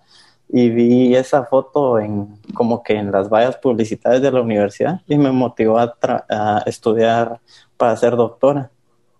y 0.48 0.70
vi 0.70 1.14
esa 1.14 1.44
foto 1.44 1.98
en 1.98 2.38
como 2.54 2.82
que 2.82 2.94
en 2.94 3.12
las 3.12 3.28
vallas 3.28 3.56
publicitarias 3.56 4.22
de 4.22 4.32
la 4.32 4.40
universidad 4.40 5.00
y 5.06 5.18
me 5.18 5.30
motivó 5.30 5.78
a, 5.78 5.94
a, 6.28 6.62
estudiar 6.66 7.40
para 7.76 7.96
ser 7.96 8.16
doctora. 8.16 8.70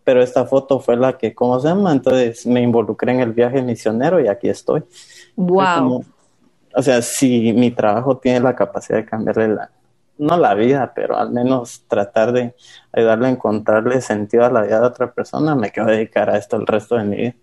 Pero 0.05 0.23
esta 0.23 0.47
foto 0.47 0.81
fue 0.81 0.97
la 0.97 1.19
que, 1.19 1.35
¿cómo 1.35 1.61
se 1.61 1.69
llama? 1.69 1.93
Entonces 1.93 2.47
me 2.47 2.63
involucré 2.63 3.13
en 3.13 3.21
el 3.21 3.33
viaje 3.33 3.61
misionero 3.61 4.21
y 4.21 4.29
aquí 4.29 4.49
estoy. 4.49 4.83
Wow. 5.37 6.05
o 6.75 6.83
sea, 6.83 7.03
si 7.03 7.53
mi 7.53 7.71
trabajo 7.71 8.17
tiene 8.17 8.41
la 8.41 8.57
capacidad 8.57 8.99
de 8.99 9.05
cambiarle 9.05 9.49
la, 9.49 9.71
no 10.17 10.37
la 10.37 10.55
vida, 10.55 10.93
pero 10.95 11.19
al 11.19 11.31
menos 11.31 11.85
tratar 11.89 12.33
de 12.33 12.55
ayudarle 12.93 13.29
a 13.29 13.31
encontrarle 13.31 14.01
sentido 14.01 14.47
a 14.47 14.51
la 14.51 14.63
vida 14.63 14.81
de 14.81 14.87
otra 14.87 15.13
persona, 15.13 15.55
me 15.55 15.71
quiero 15.71 15.91
dedicar 15.91 16.31
a 16.31 16.39
esto 16.39 16.57
el 16.57 16.67
resto 16.67 16.97
de 16.97 17.05
mi 17.05 17.17
vida. 17.17 17.35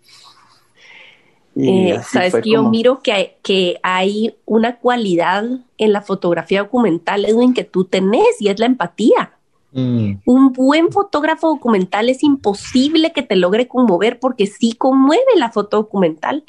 Eh, 1.58 2.00
sabes 2.10 2.36
que 2.36 2.52
yo 2.52 2.70
miro 2.70 3.02
que 3.02 3.14
hay, 3.14 3.32
que 3.42 3.80
hay 3.82 4.36
una 4.46 4.78
cualidad 4.78 5.46
en 5.78 5.94
la 5.94 6.02
fotografía 6.02 6.64
documental, 6.64 7.26
Edwin, 7.26 7.54
que 7.54 7.64
tú 7.64 7.86
tenés 7.86 8.42
y 8.42 8.50
es 8.50 8.60
la 8.60 8.66
empatía. 8.66 9.32
Mm. 9.72 10.16
Un 10.26 10.54
buen 10.54 10.92
fotógrafo 10.92 11.48
documental 11.48 12.10
es 12.10 12.24
imposible 12.24 13.14
que 13.14 13.24
te 13.24 13.36
logre 13.36 13.68
conmover 13.68 14.20
porque 14.20 14.48
sí 14.48 14.74
conmueve 14.74 15.24
la 15.36 15.52
foto 15.52 15.78
documental 15.78 16.44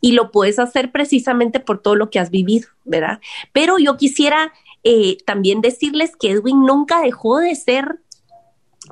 y 0.00 0.12
lo 0.12 0.30
puedes 0.30 0.58
hacer 0.58 0.92
precisamente 0.92 1.60
por 1.60 1.80
todo 1.80 1.96
lo 1.96 2.10
que 2.10 2.18
has 2.18 2.30
vivido, 2.30 2.68
¿verdad? 2.84 3.20
Pero 3.52 3.78
yo 3.78 3.96
quisiera 3.96 4.52
eh, 4.84 5.18
también 5.24 5.60
decirles 5.60 6.16
que 6.16 6.30
Edwin 6.30 6.64
nunca 6.64 7.00
dejó 7.00 7.38
de 7.38 7.54
ser 7.54 8.00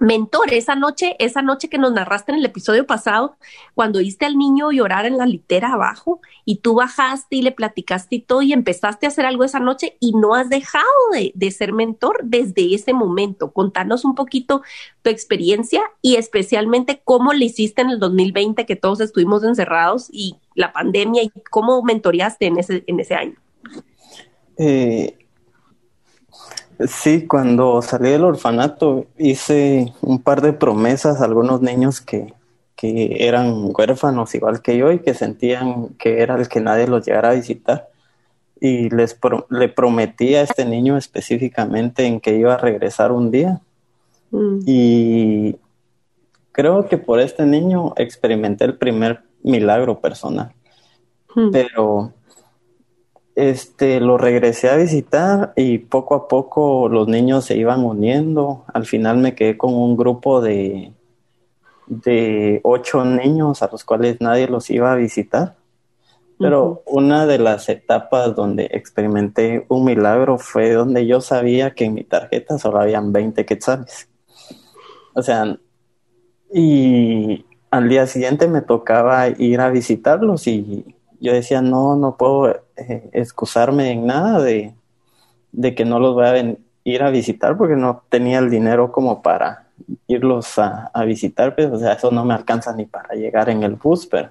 mentor, 0.00 0.52
esa 0.52 0.74
noche, 0.74 1.16
esa 1.18 1.42
noche 1.42 1.68
que 1.68 1.78
nos 1.78 1.92
narraste 1.92 2.32
en 2.32 2.38
el 2.38 2.44
episodio 2.44 2.86
pasado, 2.86 3.36
cuando 3.74 4.00
viste 4.00 4.26
al 4.26 4.36
niño 4.36 4.72
llorar 4.72 5.06
en 5.06 5.18
la 5.18 5.26
litera 5.26 5.72
abajo 5.72 6.20
y 6.44 6.56
tú 6.56 6.74
bajaste 6.74 7.36
y 7.36 7.42
le 7.42 7.52
platicaste 7.52 8.16
y 8.16 8.20
todo 8.20 8.42
y 8.42 8.52
empezaste 8.52 9.06
a 9.06 9.08
hacer 9.08 9.26
algo 9.26 9.44
esa 9.44 9.60
noche 9.60 9.96
y 10.00 10.12
no 10.12 10.34
has 10.34 10.48
dejado 10.48 10.84
de, 11.12 11.32
de 11.34 11.50
ser 11.50 11.72
mentor 11.72 12.20
desde 12.22 12.74
ese 12.74 12.92
momento. 12.92 13.52
Contanos 13.52 14.04
un 14.04 14.14
poquito 14.14 14.62
tu 15.02 15.10
experiencia 15.10 15.82
y 16.02 16.16
especialmente 16.16 17.00
cómo 17.04 17.32
le 17.32 17.46
hiciste 17.46 17.82
en 17.82 17.90
el 17.90 17.98
2020 17.98 18.66
que 18.66 18.76
todos 18.76 19.00
estuvimos 19.00 19.44
encerrados 19.44 20.08
y 20.12 20.36
la 20.54 20.72
pandemia 20.72 21.22
y 21.22 21.32
cómo 21.50 21.82
mentoreaste 21.82 22.46
en 22.46 22.58
ese, 22.58 22.84
en 22.86 23.00
ese 23.00 23.14
año. 23.14 23.36
Eh, 24.58 25.25
Sí, 26.80 27.26
cuando 27.26 27.80
salí 27.80 28.10
del 28.10 28.24
orfanato 28.24 29.06
hice 29.16 29.94
un 30.02 30.20
par 30.20 30.42
de 30.42 30.52
promesas 30.52 31.20
a 31.20 31.24
algunos 31.24 31.62
niños 31.62 32.00
que, 32.00 32.34
que 32.76 33.26
eran 33.26 33.70
huérfanos 33.74 34.34
igual 34.34 34.60
que 34.60 34.76
yo 34.76 34.92
y 34.92 34.98
que 34.98 35.14
sentían 35.14 35.88
que 35.98 36.20
era 36.20 36.36
el 36.36 36.48
que 36.48 36.60
nadie 36.60 36.86
los 36.86 37.06
llegara 37.06 37.30
a 37.30 37.34
visitar. 37.34 37.88
Y 38.60 38.90
les 38.90 39.18
le 39.50 39.68
prometí 39.68 40.34
a 40.34 40.42
este 40.42 40.64
niño 40.64 40.96
específicamente 40.96 42.06
en 42.06 42.20
que 42.20 42.36
iba 42.36 42.54
a 42.54 42.58
regresar 42.58 43.12
un 43.12 43.30
día. 43.30 43.60
Mm. 44.30 44.60
Y 44.66 45.56
creo 46.52 46.88
que 46.88 46.98
por 46.98 47.20
este 47.20 47.44
niño 47.44 47.94
experimenté 47.96 48.64
el 48.64 48.76
primer 48.76 49.22
milagro 49.42 50.00
personal. 50.00 50.52
Mm. 51.34 51.50
Pero 51.50 52.12
este, 53.36 54.00
lo 54.00 54.16
regresé 54.16 54.70
a 54.70 54.76
visitar 54.76 55.52
y 55.56 55.76
poco 55.78 56.14
a 56.14 56.26
poco 56.26 56.88
los 56.88 57.06
niños 57.06 57.44
se 57.44 57.56
iban 57.56 57.84
uniendo. 57.84 58.64
Al 58.72 58.86
final 58.86 59.18
me 59.18 59.34
quedé 59.34 59.58
con 59.58 59.74
un 59.74 59.94
grupo 59.94 60.40
de, 60.40 60.92
de 61.86 62.60
ocho 62.64 63.04
niños 63.04 63.62
a 63.62 63.68
los 63.70 63.84
cuales 63.84 64.20
nadie 64.22 64.48
los 64.48 64.70
iba 64.70 64.90
a 64.90 64.96
visitar. 64.96 65.54
Pero 66.38 66.82
una 66.86 67.26
de 67.26 67.38
las 67.38 67.68
etapas 67.68 68.34
donde 68.34 68.68
experimenté 68.72 69.64
un 69.68 69.84
milagro 69.84 70.38
fue 70.38 70.72
donde 70.72 71.06
yo 71.06 71.20
sabía 71.20 71.74
que 71.74 71.84
en 71.84 71.94
mi 71.94 72.04
tarjeta 72.04 72.58
solo 72.58 72.80
habían 72.80 73.12
20 73.12 73.44
quetzales. 73.44 74.08
O 75.14 75.22
sea, 75.22 75.58
Y 76.52 77.44
al 77.70 77.88
día 77.88 78.06
siguiente 78.06 78.48
me 78.48 78.62
tocaba 78.62 79.28
ir 79.28 79.60
a 79.60 79.70
visitarlos 79.70 80.46
y 80.46 80.95
yo 81.20 81.32
decía, 81.32 81.62
no, 81.62 81.96
no 81.96 82.16
puedo 82.16 82.48
eh, 82.76 83.10
excusarme 83.12 83.90
en 83.90 84.06
nada 84.06 84.40
de, 84.40 84.74
de, 85.52 85.74
que 85.74 85.84
no 85.84 85.98
los 85.98 86.14
voy 86.14 86.26
a 86.26 86.56
ir 86.84 87.02
a 87.02 87.10
visitar 87.10 87.56
porque 87.56 87.76
no 87.76 88.02
tenía 88.08 88.38
el 88.38 88.50
dinero 88.50 88.92
como 88.92 89.22
para 89.22 89.66
irlos 90.06 90.58
a, 90.58 90.90
visitar, 91.04 91.54
pero 91.54 91.70
pues, 91.70 91.82
o 91.82 91.84
sea, 91.84 91.94
eso 91.94 92.10
no 92.10 92.24
me 92.24 92.34
alcanza 92.34 92.74
ni 92.74 92.86
para 92.86 93.14
llegar 93.14 93.48
en 93.48 93.62
el 93.62 93.74
bus, 93.76 94.06
pero... 94.06 94.30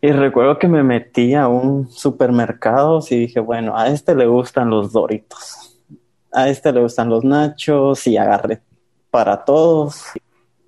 Y 0.00 0.12
recuerdo 0.12 0.58
que 0.58 0.68
me 0.68 0.84
metí 0.84 1.34
a 1.34 1.48
un 1.48 1.90
supermercado 1.90 3.00
y 3.10 3.16
dije, 3.16 3.40
bueno, 3.40 3.76
a 3.76 3.88
este 3.88 4.14
le 4.14 4.26
gustan 4.26 4.70
los 4.70 4.92
doritos, 4.92 5.76
a 6.32 6.48
este 6.48 6.72
le 6.72 6.82
gustan 6.82 7.08
los 7.08 7.24
nachos 7.24 8.06
y 8.06 8.16
agarré 8.16 8.60
para 9.10 9.44
todos. 9.44 10.04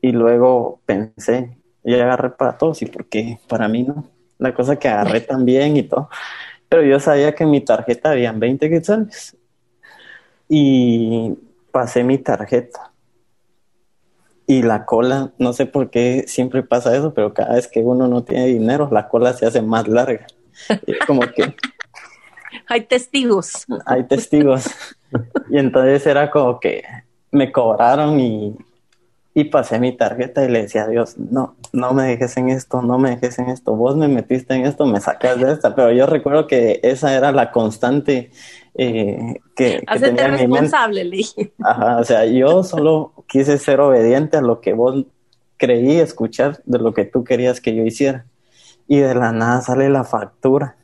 Y 0.03 0.12
luego 0.12 0.81
pensé, 0.85 1.59
y 1.85 1.94
agarré 1.94 2.31
para 2.31 2.59
todos, 2.59 2.83
¿y 2.83 2.87
por 2.87 3.07
qué 3.07 3.38
para 3.46 3.68
mí 3.68 3.85
no? 3.85 4.05
La 4.40 4.53
cosa 4.53 4.76
que 4.76 4.88
agarré 4.88 5.20
también 5.33 5.76
y 5.76 5.85
todo. 5.85 6.11
Pero 6.68 6.83
yo 6.83 6.98
sabía 6.98 7.35
que 7.35 7.44
en 7.44 7.50
mi 7.50 7.61
tarjeta 7.61 8.11
habían 8.11 8.40
20 8.40 8.68
quetzales. 8.68 9.37
Y 10.48 11.38
pasé 11.70 12.03
mi 12.03 12.18
tarjeta 12.18 12.90
y 14.50 14.62
la 14.62 14.85
cola, 14.85 15.31
no 15.38 15.53
sé 15.53 15.64
por 15.64 15.90
qué 15.90 16.24
siempre 16.26 16.64
pasa 16.64 16.96
eso, 16.96 17.14
pero 17.14 17.33
cada 17.33 17.55
vez 17.55 17.68
que 17.68 17.79
uno 17.79 18.09
no 18.09 18.24
tiene 18.24 18.46
dinero, 18.46 18.88
la 18.90 19.09
cola 19.09 19.33
se 19.33 19.46
hace 19.46 19.62
más 19.62 19.87
larga. 19.87 20.26
como 21.07 21.20
que... 21.20 21.55
Hay 22.66 22.81
testigos. 22.81 23.64
Hay 23.87 24.05
testigos. 24.09 24.64
Y 25.50 25.59
entonces 25.59 26.07
era 26.07 26.31
como 26.31 26.61
que 26.61 26.85
me 27.33 27.50
cobraron 27.50 28.20
y, 28.20 28.57
y 29.33 29.45
pasé 29.45 29.79
mi 29.79 29.97
tarjeta 29.97 30.45
y 30.45 30.49
le 30.49 30.62
decía 30.62 30.85
a 30.85 30.88
Dios, 30.88 31.16
no, 31.16 31.55
no 31.73 31.93
me 31.93 32.05
dejes 32.05 32.37
en 32.37 32.49
esto, 32.49 32.83
no 32.83 32.99
me 32.99 33.11
dejes 33.11 33.38
en 33.38 33.49
esto, 33.49 33.77
vos 33.77 33.97
me 33.97 34.09
metiste 34.09 34.55
en 34.55 34.66
esto, 34.66 34.87
me 34.87 35.01
sacas 35.01 35.40
de 35.40 35.53
esta, 35.53 35.75
pero 35.75 35.93
yo 35.93 36.07
recuerdo 36.07 36.47
que 36.47 36.81
esa 36.83 37.14
era 37.14 37.31
la 37.31 37.53
constante 37.53 38.31
eh, 38.75 39.37
que, 39.55 39.85
que 39.87 39.99
tenía 40.01 40.29
responsable, 40.29 41.05
le 41.05 41.16
dije. 41.16 41.53
Ajá, 41.62 41.99
o 41.99 42.05
sea, 42.05 42.25
yo 42.27 42.64
solo 42.64 43.12
quise 43.29 43.59
ser 43.59 43.81
obediente 43.81 44.37
a 44.37 44.40
lo 44.40 44.61
que 44.61 44.73
vos 44.73 45.07
creí 45.61 46.01
escuchar 46.01 46.61
de 46.64 46.79
lo 46.79 46.95
que 46.95 47.05
tú 47.05 47.23
querías 47.23 47.61
que 47.61 47.75
yo 47.75 47.85
hiciera. 47.85 48.25
Y 48.88 48.99
de 48.99 49.14
la 49.14 49.31
nada 49.31 49.61
sale 49.61 49.88
la 49.88 50.03
factura. 50.03 50.77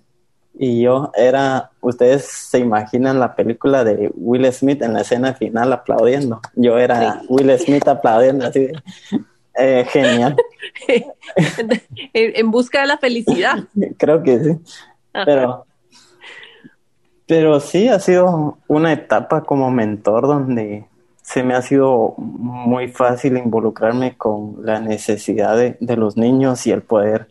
Y 0.59 0.83
yo 0.83 1.13
era, 1.15 1.71
ustedes 1.81 2.25
se 2.25 2.59
imaginan 2.59 3.21
la 3.21 3.35
película 3.35 3.85
de 3.85 4.11
Will 4.15 4.51
Smith 4.53 4.83
en 4.83 4.95
la 4.95 5.03
escena 5.03 5.35
final 5.35 5.73
aplaudiendo. 5.73 6.41
Yo 6.55 6.79
era 6.79 7.21
Will 7.29 7.51
Smith 7.59 7.87
aplaudiendo 7.87 8.47
así 8.47 8.69
eh, 9.59 9.87
genial. 9.91 10.37
en, 12.13 12.51
busca 12.51 12.81
de 12.81 12.87
la 12.87 12.99
felicidad. 12.99 13.59
Creo 13.99 14.23
que 14.23 14.39
sí. 14.39 14.59
Pero 15.13 15.67
pero 17.27 17.59
sí, 17.59 17.89
ha 17.89 17.99
sido 17.99 18.59
una 18.69 18.93
etapa 18.93 19.43
como 19.43 19.71
mentor 19.71 20.29
donde 20.29 20.87
se 21.23 21.43
me 21.43 21.55
ha 21.55 21.63
sido 21.63 22.15
muy 22.19 22.89
fácil 22.89 23.37
involucrarme 23.37 24.17
con 24.17 24.59
la 24.65 24.79
necesidad 24.79 25.57
de, 25.57 25.97
los 25.97 26.17
niños 26.17 26.67
y 26.69 26.71
el 26.71 26.83
poder, 26.83 27.27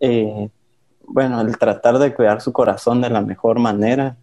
eh, 0.00 0.48
bueno, 1.06 1.40
el 1.40 1.58
tratar 1.58 1.98
de 1.98 2.14
cuidar 2.14 2.40
su 2.40 2.52
corazón 2.52 3.00
de 3.00 3.10
la 3.10 3.20
mejor 3.20 3.58
manera. 3.58 4.16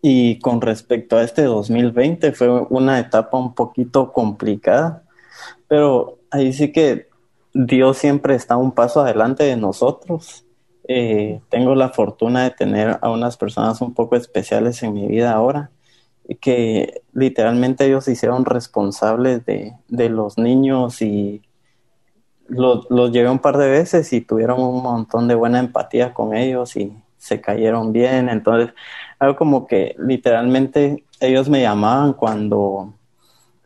Y 0.00 0.38
con 0.40 0.60
respecto 0.60 1.16
a 1.16 1.24
este 1.24 1.42
2020 1.42 2.32
fue 2.32 2.48
una 2.48 3.00
etapa 3.00 3.36
un 3.36 3.54
poquito 3.54 4.12
complicada, 4.12 5.02
pero 5.66 6.18
ahí 6.30 6.52
sí 6.52 6.72
que 6.72 7.08
Dios 7.52 7.98
siempre 7.98 8.34
está 8.36 8.56
un 8.56 8.72
paso 8.72 9.00
adelante 9.00 9.44
de 9.44 9.56
nosotros 9.56 10.44
eh, 10.90 11.42
tengo 11.50 11.74
la 11.74 11.90
fortuna 11.90 12.44
de 12.44 12.50
tener 12.50 12.98
a 13.02 13.10
unas 13.10 13.36
personas 13.36 13.82
un 13.82 13.92
poco 13.92 14.16
especiales 14.16 14.82
en 14.82 14.94
mi 14.94 15.06
vida 15.06 15.32
ahora, 15.32 15.70
que 16.40 17.02
literalmente 17.12 17.84
ellos 17.86 18.08
hicieron 18.08 18.46
responsables 18.46 19.44
de, 19.44 19.74
los 20.08 20.38
niños 20.38 21.02
y 21.02 21.42
los, 22.48 22.86
los 22.90 23.12
llevé 23.12 23.30
un 23.30 23.38
par 23.38 23.56
de 23.56 23.68
veces 23.68 24.12
y 24.12 24.20
tuvieron 24.20 24.60
un 24.60 24.82
montón 24.82 25.28
de 25.28 25.34
buena 25.34 25.60
empatía 25.60 26.12
con 26.14 26.34
ellos 26.34 26.76
y 26.76 26.92
se 27.16 27.40
cayeron 27.40 27.92
bien. 27.92 28.28
Entonces, 28.28 28.74
algo 29.18 29.36
como 29.36 29.66
que 29.66 29.94
literalmente 29.98 31.04
ellos 31.20 31.48
me 31.48 31.62
llamaban 31.62 32.12
cuando, 32.12 32.94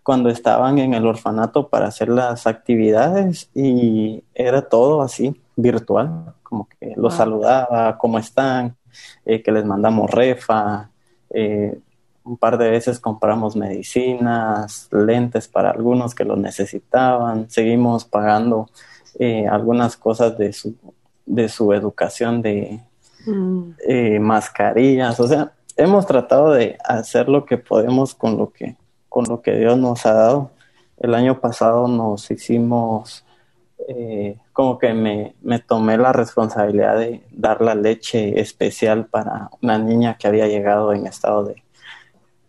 cuando 0.03 0.29
estaban 0.29 0.79
en 0.79 0.95
el 0.95 1.07
orfanato 1.07 1.69
para 1.69 1.87
hacer 1.87 2.09
las 2.09 2.47
actividades 2.47 3.51
y 3.55 4.23
era 4.35 4.63
todo 4.69 5.03
así, 5.03 5.41
virtual 5.57 6.35
como 6.53 6.69
que 6.69 6.93
los 6.97 7.15
saludaba, 7.15 7.97
¿cómo 7.97 8.19
están? 8.19 8.77
Eh, 9.25 9.43
que 9.43 9.51
les 9.51 9.65
mandamos 9.65 10.11
refa, 10.11 10.91
eh, 11.31 11.79
un 12.25 12.37
par 12.37 12.59
de 12.59 12.71
veces 12.71 13.01
compramos 13.01 13.57
medicinas, 13.57 14.89
lentes 14.93 15.49
para 15.49 15.71
algunos 15.71 16.15
que 16.15 16.25
lo 16.25 16.37
necesitaban, 16.37 17.51
seguimos 17.51 18.05
pagando 18.05 18.69
eh, 19.19 19.47
algunas 19.47 19.97
cosas 19.97 20.39
de 20.39 20.53
su, 20.53 20.75
de 21.27 21.49
su 21.49 21.73
educación 21.73 22.43
de 22.43 22.81
mm. 23.27 24.21
mascarillas, 24.21 25.19
o 25.21 25.27
sea, 25.27 25.53
hemos 25.77 26.07
tratado 26.07 26.53
de 26.53 26.79
hacer 26.85 27.29
lo 27.29 27.45
que 27.45 27.59
podemos 27.59 28.15
con 28.15 28.37
lo 28.37 28.53
que, 28.53 28.77
con 29.09 29.25
lo 29.29 29.43
que 29.43 29.57
Dios 29.57 29.79
nos 29.79 30.07
ha 30.07 30.15
dado. 30.15 30.51
El 30.99 31.15
año 31.15 31.41
pasado 31.41 31.89
nos 31.89 32.31
hicimos 32.31 33.25
eh, 33.89 34.39
como 34.53 34.79
que 34.79 34.93
me, 34.93 35.35
me, 35.43 35.59
tomé 35.59 35.99
la 35.99 36.13
responsabilidad 36.13 36.99
de 36.99 37.23
dar 37.33 37.61
la 37.61 37.75
leche 37.75 38.41
especial 38.41 39.07
para 39.07 39.51
una 39.61 39.79
niña 39.79 40.17
que 40.17 40.29
había 40.29 40.47
llegado 40.47 40.93
en 40.93 41.07
estado 41.07 41.45
de 41.45 41.63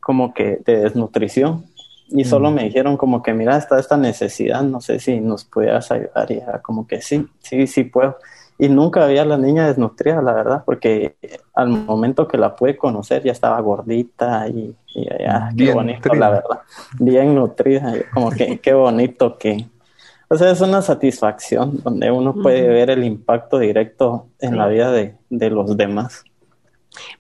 como 0.04 0.34
que 0.34 0.62
de 0.66 0.78
desnutrición. 0.78 1.66
Y 2.10 2.26
solo 2.26 2.52
me 2.52 2.66
dijeron 2.66 2.98
como 2.98 3.24
que 3.24 3.34
mira 3.34 3.58
está 3.58 3.80
esta 3.80 3.98
necesidad 3.98 4.62
no 4.62 4.82
sé 4.82 5.00
si 5.00 5.20
nos 5.20 5.46
pudieras 5.46 5.90
ayudar 5.90 6.30
y 6.30 6.36
era 6.36 6.62
como 6.62 6.86
que 6.86 7.02
sí 7.02 7.26
sí 7.40 7.66
sí 7.66 7.86
puedo 7.86 8.18
y 8.60 8.70
nunca 8.70 9.06
había 9.06 9.26
la 9.26 9.38
niña 9.38 9.66
desnutrida 9.68 10.22
la 10.22 10.34
verdad 10.34 10.64
porque 10.64 11.16
al 11.56 11.70
momento 11.70 12.28
que 12.28 12.38
la 12.38 12.56
pude 12.56 12.78
conocer 12.78 13.24
ya 13.24 13.32
estaba 13.32 13.60
gordita 13.62 14.48
y, 14.48 14.76
ya 14.94 15.50
qué 15.58 15.74
bonito 15.74 16.14
la 16.14 16.30
verdad. 16.30 16.60
Bien 17.00 17.34
nutrida 17.34 17.94
como 18.14 18.30
que 18.30 18.60
qué 18.60 18.74
bonito 18.74 19.38
que 19.38 19.66
o 20.34 20.36
sea, 20.36 20.50
es 20.50 20.62
una 20.62 20.82
satisfacción 20.82 21.80
donde 21.84 22.10
uno 22.10 22.34
puede 22.34 22.68
ver 22.68 22.90
el 22.90 23.04
impacto 23.04 23.60
directo 23.60 24.30
en 24.40 24.58
la 24.58 24.68
vida 24.68 24.92
de, 24.92 25.50
los 25.52 25.78
demás. 25.78 26.24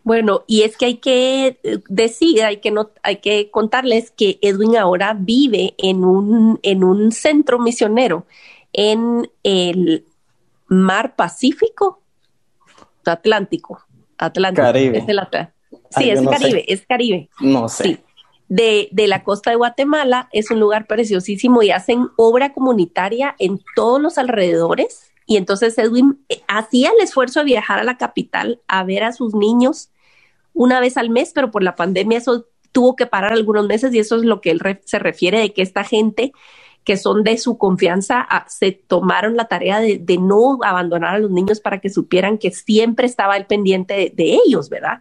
Bueno, 0.03 0.43
y 0.47 0.62
es 0.62 0.77
que 0.77 0.86
hay 0.86 0.97
que 0.97 1.59
eh, 1.63 1.79
decir, 1.89 2.43
hay 2.43 2.57
que 2.57 2.71
no, 2.71 2.91
hay 3.01 3.17
que 3.17 3.49
contarles 3.51 4.12
que 4.12 4.39
Edwin 4.41 4.77
ahora 4.77 5.15
vive 5.17 5.73
en 5.77 6.03
un, 6.03 6.59
en 6.63 6.83
un 6.83 7.12
centro 7.12 7.59
misionero 7.59 8.25
en 8.71 9.29
el 9.43 10.05
mar 10.67 11.15
Pacífico, 11.15 12.01
Atlántico, 13.05 13.81
Atlántico. 14.17 14.63
Caribe. 14.63 14.97
Es 14.97 15.05
sí, 15.89 16.09
es 16.09 16.21
Caribe, 16.21 16.65
es 16.67 16.86
Caribe. 16.86 17.29
No 17.39 17.69
sé 17.69 18.03
de, 18.49 18.89
de, 18.91 19.07
la 19.07 19.23
costa 19.23 19.49
de 19.49 19.55
Guatemala. 19.55 20.29
Es 20.31 20.51
un 20.51 20.59
lugar 20.59 20.86
preciosísimo 20.86 21.63
y 21.63 21.71
hacen 21.71 22.09
obra 22.17 22.53
comunitaria 22.53 23.36
en 23.39 23.59
todos 23.75 24.01
los 24.01 24.17
alrededores. 24.17 25.12
Y 25.25 25.38
entonces 25.38 25.77
Edwin 25.77 26.23
eh, 26.29 26.41
hacía 26.47 26.89
el 26.89 27.03
esfuerzo 27.03 27.39
de 27.39 27.45
viajar 27.45 27.79
a 27.79 27.83
la 27.83 27.97
capital 27.97 28.62
a 28.67 28.83
ver 28.83 29.03
a 29.03 29.13
sus 29.13 29.33
niños 29.33 29.89
una 30.53 30.79
vez 30.79 30.97
al 30.97 31.09
mes, 31.09 31.31
pero 31.33 31.51
por 31.51 31.63
la 31.63 31.75
pandemia 31.75 32.17
eso 32.17 32.45
tuvo 32.71 32.95
que 32.95 33.05
parar 33.05 33.33
algunos 33.33 33.67
meses 33.67 33.93
y 33.93 33.99
eso 33.99 34.15
es 34.17 34.23
lo 34.23 34.41
que 34.41 34.51
él 34.51 34.62
se 34.86 34.99
refiere 34.99 35.39
de 35.39 35.53
que 35.53 35.62
esta 35.62 35.83
gente 35.83 36.33
que 36.83 36.97
son 36.97 37.23
de 37.23 37.38
su 37.38 37.57
confianza 37.57 38.25
ah, 38.29 38.45
se 38.49 38.71
tomaron 38.71 39.38
la 39.38 39.47
tarea 39.47 39.79
de, 39.79 40.17
no 40.19 40.59
abandonar 40.63 41.15
a 41.15 41.19
los 41.19 41.31
niños 41.31 41.62
para 41.62 41.79
que 41.79 41.89
supieran 41.89 42.38
que 42.38 42.51
siempre 42.51 43.05
estaba 43.05 43.38
el 43.38 43.45
pendiente 43.45 44.12
de 44.13 44.38
ellos, 44.45 44.69
¿verdad? 44.69 44.99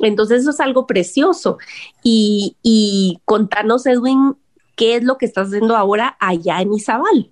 Entonces 0.00 0.40
eso 0.40 0.50
es 0.50 0.60
algo 0.60 0.86
precioso. 0.86 1.58
Y, 2.02 2.56
y 2.62 3.20
contanos, 3.26 3.84
Edwin, 3.84 4.36
¿qué 4.74 4.96
es 4.96 5.04
lo 5.04 5.18
que 5.18 5.26
estás 5.26 5.48
haciendo 5.48 5.76
ahora 5.76 6.16
allá 6.18 6.62
en 6.62 6.72
Izabal? 6.72 7.31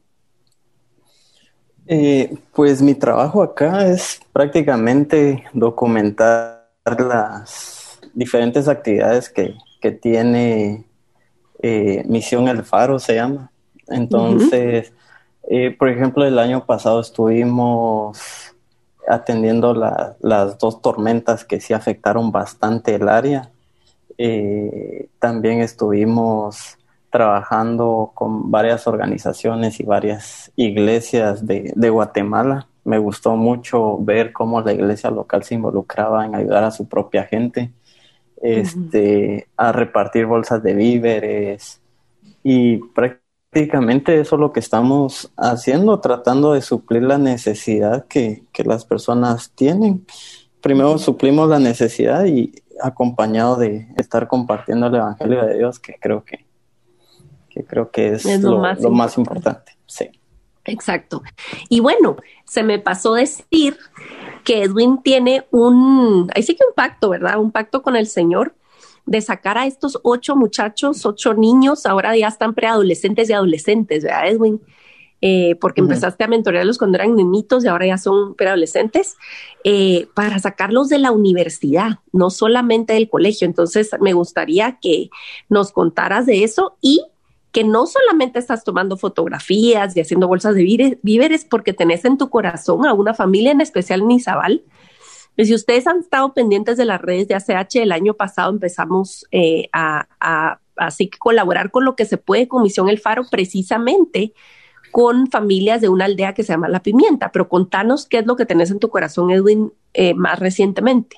Eh, 1.93 2.39
pues 2.55 2.81
mi 2.81 2.95
trabajo 2.95 3.43
acá 3.43 3.85
es 3.89 4.21
prácticamente 4.33 5.43
documentar 5.53 6.69
las 6.85 7.99
diferentes 8.15 8.69
actividades 8.69 9.29
que, 9.29 9.57
tiene 10.01 10.85
eh, 11.61 12.05
Misión 12.07 12.47
El 12.47 12.63
Faro, 12.63 13.01
se 13.01 13.17
llama. 13.17 13.51
Entonces, 13.89 14.93
eh, 15.49 15.75
por 15.77 15.89
ejemplo, 15.89 16.25
el 16.25 16.39
año 16.39 16.65
pasado 16.65 17.01
estuvimos 17.01 18.21
atendiendo 19.09 19.75
las 19.75 20.59
dos 20.59 20.81
tormentas 20.81 21.45
que 21.45 21.61
sí 21.61 21.75
afectaron 21.75 22.31
bastante 22.31 22.95
el 22.95 23.09
área. 23.09 23.51
Eh, 24.17 25.09
también 25.19 25.61
estuvimos 25.61 26.79
trabajando 27.11 28.13
con 28.15 28.51
varias 28.51 28.87
organizaciones 28.87 29.81
y 29.81 29.85
varias 29.85 30.53
iglesias 30.57 31.47
de, 31.47 31.91
Guatemala. 31.91 32.69
Me 32.85 32.99
gustó 32.99 33.37
mucho 33.37 33.99
ver 33.99 34.33
cómo 34.33 34.61
la 34.63 34.73
iglesia 34.73 35.11
local 35.11 35.43
se 35.43 35.57
involucraba 35.57 36.25
en 36.25 36.35
ayudar 36.35 36.65
a 36.65 36.71
su 36.71 36.89
propia 36.89 37.25
gente, 37.25 37.73
este, 38.41 39.49
a 39.57 39.73
repartir 39.73 40.27
bolsas 40.27 40.63
de 40.63 40.75
víveres 40.75 41.81
y 42.43 42.79
prácticamente 42.79 44.19
eso 44.19 44.37
es 44.37 44.41
lo 44.41 44.53
que 44.53 44.61
estamos 44.61 45.33
haciendo, 45.37 46.01
tratando 46.01 46.55
de 46.55 46.63
suplir 46.63 47.03
la 47.03 47.19
necesidad 47.19 48.07
que, 48.07 48.45
que 48.53 48.65
las 48.65 48.85
personas 48.85 49.51
tienen. 49.55 50.07
Primero 50.63 50.97
suplimos 50.99 51.49
la 51.49 51.59
necesidad 51.59 52.25
y 52.27 52.53
acompañado 52.83 53.57
de 53.57 53.89
estar 53.97 54.29
compartiendo 54.29 54.87
el 54.87 54.95
Evangelio 54.95 55.45
de 55.45 55.59
Dios, 55.59 55.79
que 55.79 55.97
creo 56.01 56.25
que, 56.25 56.47
que 57.63 57.69
creo 57.69 57.91
que 57.91 58.13
es, 58.15 58.43
lo, 58.43 58.59
más, 58.59 59.19
importante. 59.19 59.77
Sí. 59.87 60.11
Exacto. 60.65 61.23
Y 61.69 61.81
bueno, 61.81 62.17
se 62.45 62.63
me 62.63 62.79
pasó 62.79 63.15
decir 63.15 63.77
que 64.45 64.63
Edwin 64.63 65.03
tiene 65.03 65.47
un, 65.51 66.31
ahí 66.35 66.43
sí 66.43 66.55
que 66.55 66.65
un 66.67 66.75
pacto, 66.75 67.11
¿verdad? 67.11 67.39
Un 67.39 67.51
pacto 67.51 67.83
con 67.83 67.97
el 67.97 68.07
Señor 68.07 68.55
de 69.07 69.21
sacar 69.21 69.59
a 69.59 69.67
estos 69.67 69.99
ocho 70.03 70.37
muchachos, 70.37 71.05
ocho 71.07 71.35
niños, 71.35 71.87
ahora 71.87 72.17
ya 72.17 72.29
están 72.29 72.55
preadolescentes 72.55 73.29
y 73.29 73.33
adolescentes, 73.33 74.05
¿verdad, 74.05 74.29
Edwin? 74.29 74.61
Eh, 75.23 75.57
porque 75.61 75.83
empezaste 75.83 76.25
a 76.25 76.29
mentorearlos 76.29 76.79
cuando 76.79 76.97
eran 76.97 77.15
niñitos 77.15 77.63
y 77.63 77.69
ahora 77.69 77.87
ya 77.87 77.99
son 77.99 78.35
preadolescentes, 78.37 79.17
eh, 79.65 80.09
para 80.15 80.39
sacarlos 80.39 80.89
de 80.89 80.99
la 80.99 81.13
universidad, 81.13 81.99
no 82.13 82.31
solamente 82.31 82.95
del 82.95 83.11
colegio. 83.11 83.47
Entonces, 83.47 83.91
me 84.01 84.15
gustaría 84.15 84.79
que 84.81 85.11
nos 85.51 85.73
contaras 85.73 86.25
de 86.25 86.43
eso 86.45 86.77
y 86.81 87.03
que 87.53 87.65
no 87.65 87.87
solamente 87.87 88.39
estás 88.39 88.65
tomando 88.65 88.97
fotografías 88.97 89.97
y 89.97 90.01
haciendo 90.01 90.29
bolsas 90.29 90.55
de 90.55 90.99
víveres, 91.03 91.45
porque 91.45 91.73
tenés 91.73 92.05
en 92.05 92.17
tu 92.17 92.31
corazón 92.31 92.87
a 92.87 92.93
una 92.93 93.15
familia, 93.15 93.53
en 93.53 93.61
especial 93.61 94.03
en 94.03 94.13
Izabal. 94.13 94.63
Y 95.37 95.47
si 95.47 95.55
ustedes 95.55 95.87
han 95.87 96.01
estado 96.01 96.33
pendientes 96.35 96.77
de 96.77 96.85
las 96.85 97.01
redes 97.01 97.27
de 97.29 97.35
ACH, 97.35 97.77
el 97.77 97.93
año 97.93 98.15
pasado 98.15 98.51
empezamos 98.51 99.27
eh, 99.33 99.69
a, 99.73 100.07
a, 100.21 100.61
así 100.77 101.09
que 101.09 101.19
colaborar 101.19 101.71
con 101.71 101.85
lo 101.85 101.97
que 101.97 102.05
se 102.05 102.19
puede 102.19 102.47
con 102.47 102.63
Misión 102.63 102.89
El 102.89 102.99
Faro, 102.99 103.25
precisamente 103.31 104.33
con 104.93 105.29
familias 105.29 105.81
de 105.81 105.89
una 105.89 106.07
aldea 106.07 106.35
que 106.35 106.43
se 106.43 106.53
llama 106.53 106.69
La 106.69 106.83
Pimienta. 106.83 107.33
Pero 107.33 107.49
contanos 107.49 108.07
qué 108.07 108.19
es 108.19 108.27
lo 108.27 108.37
que 108.37 108.47
tenés 108.47 108.71
en 108.71 108.81
tu 108.81 108.91
corazón, 108.91 109.31
Edwin, 109.31 109.73
eh, 109.95 110.15
más 110.15 110.39
recientemente. 110.39 111.17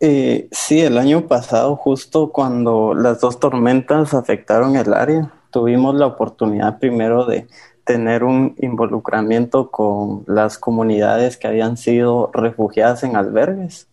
Eh, 0.00 0.48
sí, 0.50 0.80
el 0.80 0.98
año 0.98 1.26
pasado, 1.26 1.76
justo 1.76 2.30
cuando 2.30 2.94
las 2.94 3.20
dos 3.20 3.40
tormentas 3.40 4.14
afectaron 4.14 4.76
el 4.76 4.92
área, 4.92 5.32
tuvimos 5.50 5.94
la 5.94 6.06
oportunidad 6.06 6.78
primero 6.78 7.24
de 7.26 7.46
tener 7.84 8.24
un 8.24 8.54
involucramiento 8.58 9.70
con 9.70 10.24
las 10.26 10.58
comunidades 10.58 11.36
que 11.36 11.48
habían 11.48 11.76
sido 11.76 12.30
refugiadas 12.32 13.02
en 13.04 13.16
albergues. 13.16 13.88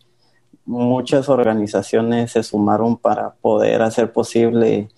Muchas 0.64 1.28
organizaciones 1.28 2.32
se 2.32 2.42
sumaron 2.42 2.96
para 2.96 3.34
poder 3.34 3.82
hacer 3.82 4.12
posible 4.12 4.88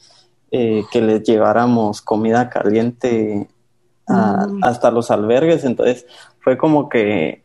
eh, 0.51 0.85
que 0.93 1.01
les 1.01 1.23
lleváramos 1.23 2.03
comida 2.03 2.49
caliente 2.49 3.49
Mm. 4.09 4.62
hasta 4.62 4.90
los 4.90 5.11
albergues. 5.11 5.64
Entonces 5.64 6.07
fue 6.40 6.57
como 6.59 6.88
que 6.88 7.43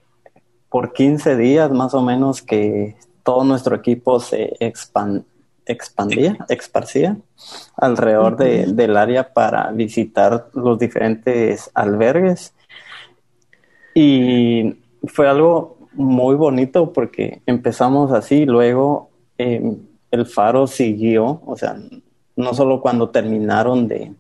por 0.70 0.94
15 0.94 1.36
días 1.36 1.72
más 1.72 1.94
o 1.94 2.02
menos 2.02 2.42
que 2.42 2.96
todo 3.30 3.44
nuestro 3.44 3.76
equipo 3.76 4.20
se 4.20 4.58
expandía, 4.60 6.36
esparcía 6.50 7.16
alrededor 7.78 8.38
del 8.38 8.98
área 8.98 9.32
para 9.32 9.70
visitar 9.72 10.50
los 10.56 10.80
diferentes 10.80 11.70
albergues. 11.76 12.56
Y 13.94 14.78
fue 15.04 15.30
algo 15.30 15.78
muy 15.94 16.34
bonito 16.38 16.92
porque 16.92 17.44
empezamos 17.46 18.12
así, 18.14 18.48
luego 18.48 19.12
em, 19.38 19.78
el 20.10 20.26
faro 20.26 20.66
siguió, 20.66 21.44
o 21.46 21.56
sea, 21.56 21.78
no 22.36 22.56
solo 22.56 22.82
cuando 22.82 23.12
terminaron 23.12 23.88
de, 23.88 24.12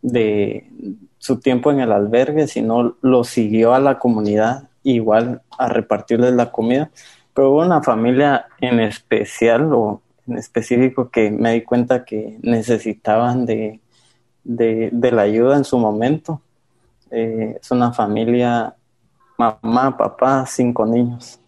de, 0.00 0.70
su 1.18 1.38
tiempo 1.38 1.70
en 1.70 1.80
el 1.80 1.92
albergue, 1.92 2.46
sino 2.46 2.96
lo 3.02 3.24
siguió 3.24 3.74
a 3.74 3.78
la 3.78 3.98
comunidad 3.98 4.70
igual 4.84 5.42
a 5.58 5.68
repartirles 5.68 6.32
la 6.32 6.50
comida. 6.50 6.90
Pero 7.38 7.52
hubo 7.52 7.60
una 7.60 7.80
familia 7.84 8.48
en 8.60 8.80
especial 8.80 9.72
o 9.72 10.02
en 10.26 10.38
específico 10.38 11.08
que 11.08 11.30
me 11.30 11.52
di 11.52 11.62
cuenta 11.62 12.04
que 12.04 12.36
necesitaban 12.42 13.46
de, 13.46 13.78
de, 14.42 15.12
la 15.12 15.22
ayuda 15.22 15.56
en 15.56 15.62
su 15.62 15.78
momento. 15.78 16.40
Eh, 17.12 17.56
es 17.62 17.70
una 17.70 17.92
familia, 17.92 18.74
mamá, 19.36 19.96
papá, 19.96 20.46
cinco 20.46 20.84
niños. 20.84 21.38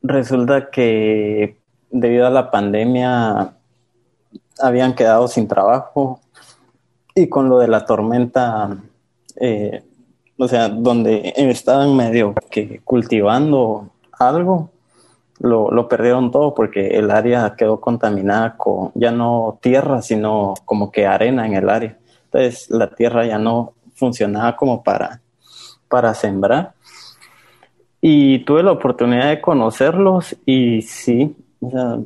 Resulta 0.00 0.70
que 0.70 1.58
debido 1.90 2.26
a 2.26 2.30
la 2.30 2.50
pandemia 2.50 3.52
habían 4.58 4.94
quedado 4.94 5.28
sin 5.28 5.46
trabajo, 5.46 6.18
y 7.14 7.28
con 7.28 7.50
lo 7.50 7.58
de 7.58 7.68
la 7.68 7.84
tormenta, 7.84 8.78
eh, 9.36 9.84
o 10.38 10.48
sea, 10.48 10.70
donde 10.70 11.34
estaban 11.36 11.94
medio 11.94 12.32
que 12.50 12.80
cultivando 12.82 13.90
algo, 14.18 14.70
lo, 15.40 15.88
perdieron 15.88 16.30
todo 16.30 16.54
porque 16.54 16.88
el 16.98 17.10
área 17.10 17.54
quedó 17.56 17.80
contaminada 17.80 18.56
con 18.56 18.92
ya 18.94 19.10
no 19.10 19.58
tierra, 19.60 20.02
sino 20.02 20.54
como 20.64 20.90
que 20.90 21.06
arena 21.06 21.46
en 21.46 21.54
el 21.54 21.68
área. 21.68 21.98
Entonces 22.26 22.70
la 22.70 22.90
tierra 22.90 23.26
ya 23.26 23.38
no 23.38 23.74
funcionaba 23.94 24.56
como 24.56 24.82
para, 24.82 25.20
para 25.88 26.14
sembrar. 26.14 26.74
Y 28.00 28.40
tuve 28.40 28.62
la 28.62 28.72
oportunidad 28.72 29.30
de 29.30 29.40
conocerlos 29.40 30.36
y 30.44 30.82
sí, 30.82 31.34
o 31.60 31.70
sea, 31.70 31.98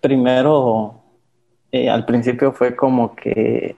primero 0.00 0.98
eh, 1.70 1.88
al 1.88 2.04
principio 2.04 2.52
fue 2.52 2.74
como 2.74 3.14
que 3.14 3.76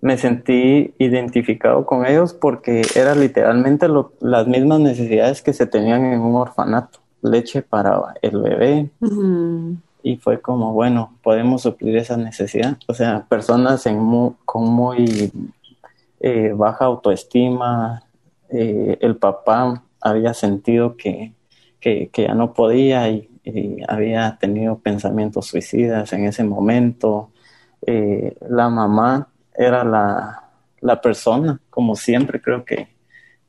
me 0.00 0.16
sentí 0.16 0.94
identificado 0.98 1.84
con 1.84 2.06
ellos 2.06 2.32
porque 2.32 2.82
era 2.94 3.14
literalmente 3.14 3.86
las 4.20 4.46
mismas 4.46 4.80
necesidades 4.80 5.42
que 5.42 5.52
se 5.52 5.66
tenían 5.66 6.04
en 6.04 6.20
un 6.20 6.36
orfanato, 6.36 7.00
leche 7.22 7.62
para 7.62 8.14
el 8.22 8.40
bebé. 8.40 8.90
Y 10.02 10.16
fue 10.16 10.40
como, 10.40 10.72
bueno, 10.72 11.14
podemos 11.22 11.62
suplir 11.62 11.96
esa 11.96 12.16
necesidad. 12.16 12.78
O 12.86 12.94
sea, 12.94 13.26
personas 13.28 13.86
en 13.86 13.98
con 14.44 14.64
muy 14.64 15.30
eh, 16.20 16.52
baja 16.54 16.86
autoestima, 16.86 18.02
eh, 18.48 18.98
el 19.00 19.16
papá 19.16 19.82
había 20.00 20.32
sentido 20.34 20.96
que, 20.96 21.34
que, 21.80 22.08
que 22.08 22.22
ya 22.22 22.34
no 22.34 22.52
podía 22.54 23.08
y 23.08 23.30
había 23.88 24.36
tenido 24.38 24.78
pensamientos 24.78 25.46
suicidas 25.46 26.12
en 26.12 26.24
ese 26.24 26.44
momento. 26.44 27.30
Eh, 27.86 28.36
la 28.48 28.68
mamá 28.68 29.28
era 29.54 29.84
la, 29.84 30.50
la, 30.80 31.00
persona, 31.00 31.60
como 31.70 31.96
siempre 31.96 32.40
creo 32.40 32.64
que, 32.64 32.88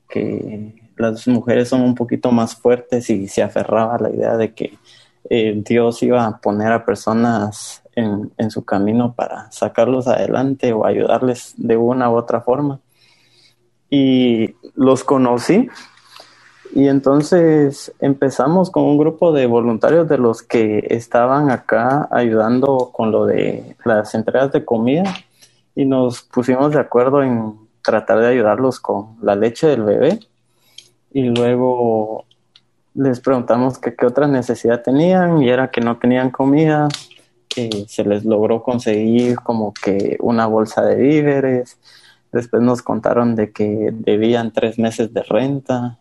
que 0.09 0.80
las 0.97 1.27
mujeres 1.27 1.69
son 1.69 1.81
un 1.81 1.95
poquito 1.95 2.31
más 2.31 2.55
fuertes 2.55 3.09
y 3.09 3.27
se 3.27 3.43
aferraba 3.43 3.95
a 3.95 3.99
la 3.99 4.09
idea 4.09 4.37
de 4.37 4.53
que 4.53 4.77
eh, 5.29 5.61
Dios 5.65 6.01
iba 6.03 6.25
a 6.25 6.37
poner 6.37 6.71
a 6.71 6.85
personas 6.85 7.83
en, 7.95 8.31
en, 8.37 8.51
su 8.51 8.63
camino 8.63 9.13
para 9.13 9.51
sacarlos 9.51 10.07
adelante 10.07 10.73
o 10.73 10.85
ayudarles 10.85 11.53
de 11.57 11.77
una 11.77 12.09
u 12.09 12.15
otra 12.15 12.41
forma. 12.41 12.79
Y 13.89 14.55
los 14.75 15.03
conocí 15.03 15.69
y 16.73 16.87
entonces 16.87 17.93
empezamos 17.99 18.71
con 18.71 18.83
un 18.83 18.97
grupo 18.97 19.33
de 19.33 19.45
voluntarios 19.45 20.07
de 20.07 20.17
los 20.17 20.41
que 20.41 20.87
estaban 20.89 21.51
acá 21.51 22.07
ayudando 22.11 22.91
con 22.93 23.11
lo 23.11 23.25
de 23.25 23.75
las 23.83 24.15
entregas 24.15 24.53
de 24.53 24.63
comida 24.63 25.03
y 25.75 25.85
nos 25.85 26.21
pusimos 26.21 26.71
de 26.71 26.79
acuerdo 26.79 27.23
en 27.23 27.55
tratar 27.81 28.19
de 28.19 28.27
ayudarlos 28.27 28.79
con 28.79 29.17
la 29.21 29.35
leche 29.35 29.67
del 29.67 29.83
bebé 29.83 30.19
y 31.13 31.23
luego 31.23 32.25
les 32.93 33.19
preguntamos 33.19 33.79
que 33.79 33.95
qué 33.95 34.05
otra 34.05 34.27
necesidad 34.27 34.81
tenían 34.81 35.41
y 35.41 35.49
era 35.49 35.71
que 35.71 35.81
no 35.81 35.97
tenían 35.97 36.29
comida, 36.29 36.87
se 37.87 38.03
les 38.05 38.23
logró 38.25 38.63
conseguir 38.63 39.35
como 39.37 39.73
que 39.73 40.17
una 40.21 40.45
bolsa 40.47 40.83
de 40.83 40.95
víveres, 40.95 41.77
después 42.31 42.61
nos 42.61 42.81
contaron 42.81 43.35
de 43.35 43.51
que 43.51 43.89
debían 43.91 44.51
tres 44.51 44.79
meses 44.79 45.13
de 45.13 45.23
renta 45.23 45.99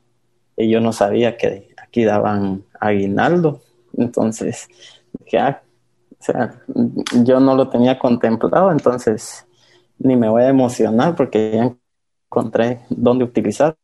y 0.57 0.69
yo 0.69 0.81
no 0.81 0.93
sabía 0.93 1.37
que 1.37 1.75
aquí 1.83 2.05
daban 2.05 2.65
aguinaldo. 2.79 3.61
Entonces, 3.97 4.69
dije, 5.25 5.39
ah, 5.39 5.63
o 6.13 6.23
sea, 6.23 6.55
yo 7.25 7.41
no 7.41 7.57
lo 7.57 7.69
tenía 7.69 7.99
contemplado, 7.99 8.71
entonces 8.71 9.47
ni 9.99 10.17
me 10.17 10.29
voy 10.29 10.43
a 10.43 10.49
emocionar 10.49 11.17
porque 11.17 11.53
ya 11.53 11.75
encontré 12.29 12.81
dónde 12.91 13.25
utilizarlo. 13.25 13.77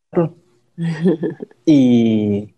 Y 1.65 2.55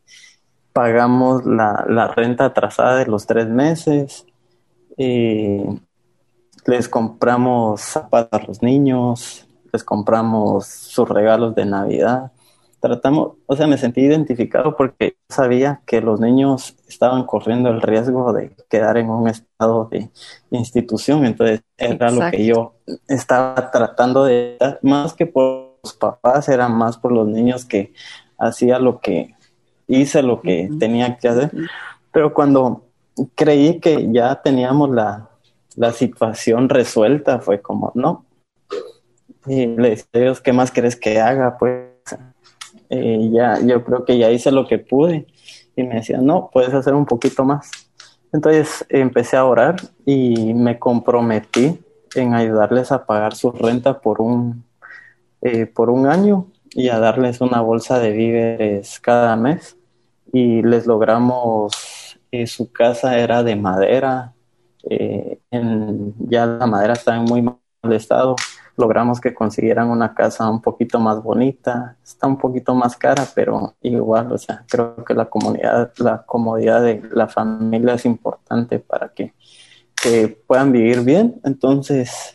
pagamos 0.72 1.44
la, 1.44 1.84
la, 1.88 2.08
renta 2.08 2.46
atrasada 2.46 2.98
de 2.98 3.06
los 3.06 3.26
tres 3.26 3.48
meses. 3.48 4.26
Y 4.96 5.60
les 6.66 6.88
compramos 6.88 7.80
zapatos 7.80 8.40
a 8.40 8.46
los 8.46 8.62
niños, 8.62 9.46
les 9.72 9.82
compramos 9.84 10.66
sus 10.66 11.08
regalos 11.08 11.54
de 11.54 11.64
Navidad. 11.64 12.32
Tratamos, 12.80 13.32
o 13.46 13.56
sea, 13.56 13.66
me 13.66 13.76
sentí 13.76 14.02
identificado 14.02 14.76
porque 14.76 15.16
sabía 15.28 15.80
que 15.84 16.00
los 16.00 16.20
niños 16.20 16.76
estaban 16.86 17.24
corriendo 17.24 17.70
el 17.70 17.82
riesgo 17.82 18.32
de 18.32 18.54
quedar 18.68 18.98
en 18.98 19.10
un 19.10 19.28
estado 19.28 19.88
de 19.90 20.10
institución. 20.50 21.24
Entonces, 21.24 21.62
era 21.76 22.10
lo 22.10 22.30
que 22.30 22.44
yo 22.44 22.74
estaba 23.08 23.70
tratando 23.72 24.24
de 24.24 24.58
más 24.82 25.14
que 25.14 25.26
por 25.26 25.67
los 25.82 25.94
papás, 25.94 26.48
era 26.48 26.68
más 26.68 26.96
por 26.98 27.12
los 27.12 27.26
niños 27.26 27.64
que 27.64 27.92
hacía 28.38 28.78
lo 28.78 29.00
que 29.00 29.34
hice, 29.86 30.22
lo 30.22 30.40
que 30.40 30.70
tenía 30.78 31.16
que 31.16 31.28
hacer. 31.28 31.50
Pero 32.12 32.34
cuando 32.34 32.84
creí 33.34 33.80
que 33.80 34.08
ya 34.12 34.40
teníamos 34.42 34.90
la, 34.90 35.28
la 35.76 35.92
situación 35.92 36.68
resuelta, 36.68 37.40
fue 37.40 37.60
como, 37.60 37.92
no, 37.94 38.24
y 39.46 39.66
le 39.66 39.90
dije 39.90 40.04
a 40.12 40.18
Dios, 40.18 40.40
¿qué 40.40 40.52
más 40.52 40.70
quieres 40.70 40.96
que 40.96 41.20
haga? 41.20 41.56
Pues 41.58 41.88
eh, 42.90 43.30
ya, 43.32 43.58
yo 43.60 43.84
creo 43.84 44.04
que 44.04 44.18
ya 44.18 44.30
hice 44.30 44.50
lo 44.50 44.66
que 44.66 44.78
pude. 44.78 45.26
Y 45.74 45.84
me 45.84 45.96
decía, 45.96 46.18
no, 46.18 46.50
puedes 46.52 46.74
hacer 46.74 46.94
un 46.94 47.06
poquito 47.06 47.44
más. 47.44 47.70
Entonces 48.32 48.84
empecé 48.88 49.36
a 49.36 49.44
orar 49.44 49.76
y 50.04 50.52
me 50.52 50.78
comprometí 50.78 51.80
en 52.14 52.34
ayudarles 52.34 52.92
a 52.92 53.06
pagar 53.06 53.34
su 53.34 53.52
renta 53.52 54.00
por 54.00 54.20
un, 54.20 54.64
eh, 55.42 55.66
por 55.66 55.90
un 55.90 56.06
año 56.06 56.46
y 56.70 56.88
a 56.88 56.98
darles 56.98 57.40
una 57.40 57.60
bolsa 57.60 57.98
de 57.98 58.12
víveres 58.12 59.00
cada 59.00 59.36
mes. 59.36 59.76
Y 60.32 60.62
les 60.62 60.86
logramos, 60.86 62.18
eh, 62.30 62.46
su 62.46 62.70
casa 62.70 63.18
era 63.18 63.42
de 63.42 63.56
madera, 63.56 64.34
en, 64.90 66.14
ya 66.18 66.46
la 66.46 66.66
madera 66.66 66.94
estaba 66.94 67.18
en 67.18 67.24
muy 67.24 67.42
mal 67.42 67.58
estado 67.90 68.36
logramos 68.78 69.20
que 69.20 69.34
consiguieran 69.34 69.90
una 69.90 70.14
casa 70.14 70.48
un 70.48 70.62
poquito 70.62 71.00
más 71.00 71.20
bonita, 71.22 71.96
está 72.02 72.28
un 72.28 72.38
poquito 72.38 72.74
más 72.74 72.96
cara, 72.96 73.26
pero 73.34 73.74
igual, 73.82 74.32
o 74.32 74.38
sea, 74.38 74.64
creo 74.68 75.04
que 75.04 75.14
la 75.14 75.26
comunidad, 75.26 75.92
la 75.98 76.24
comodidad 76.24 76.82
de 76.82 77.02
la 77.10 77.26
familia 77.26 77.94
es 77.94 78.04
importante 78.06 78.78
para 78.78 79.12
que, 79.12 79.34
puedan 80.46 80.70
vivir 80.70 81.00
bien. 81.00 81.40
Entonces, 81.44 82.32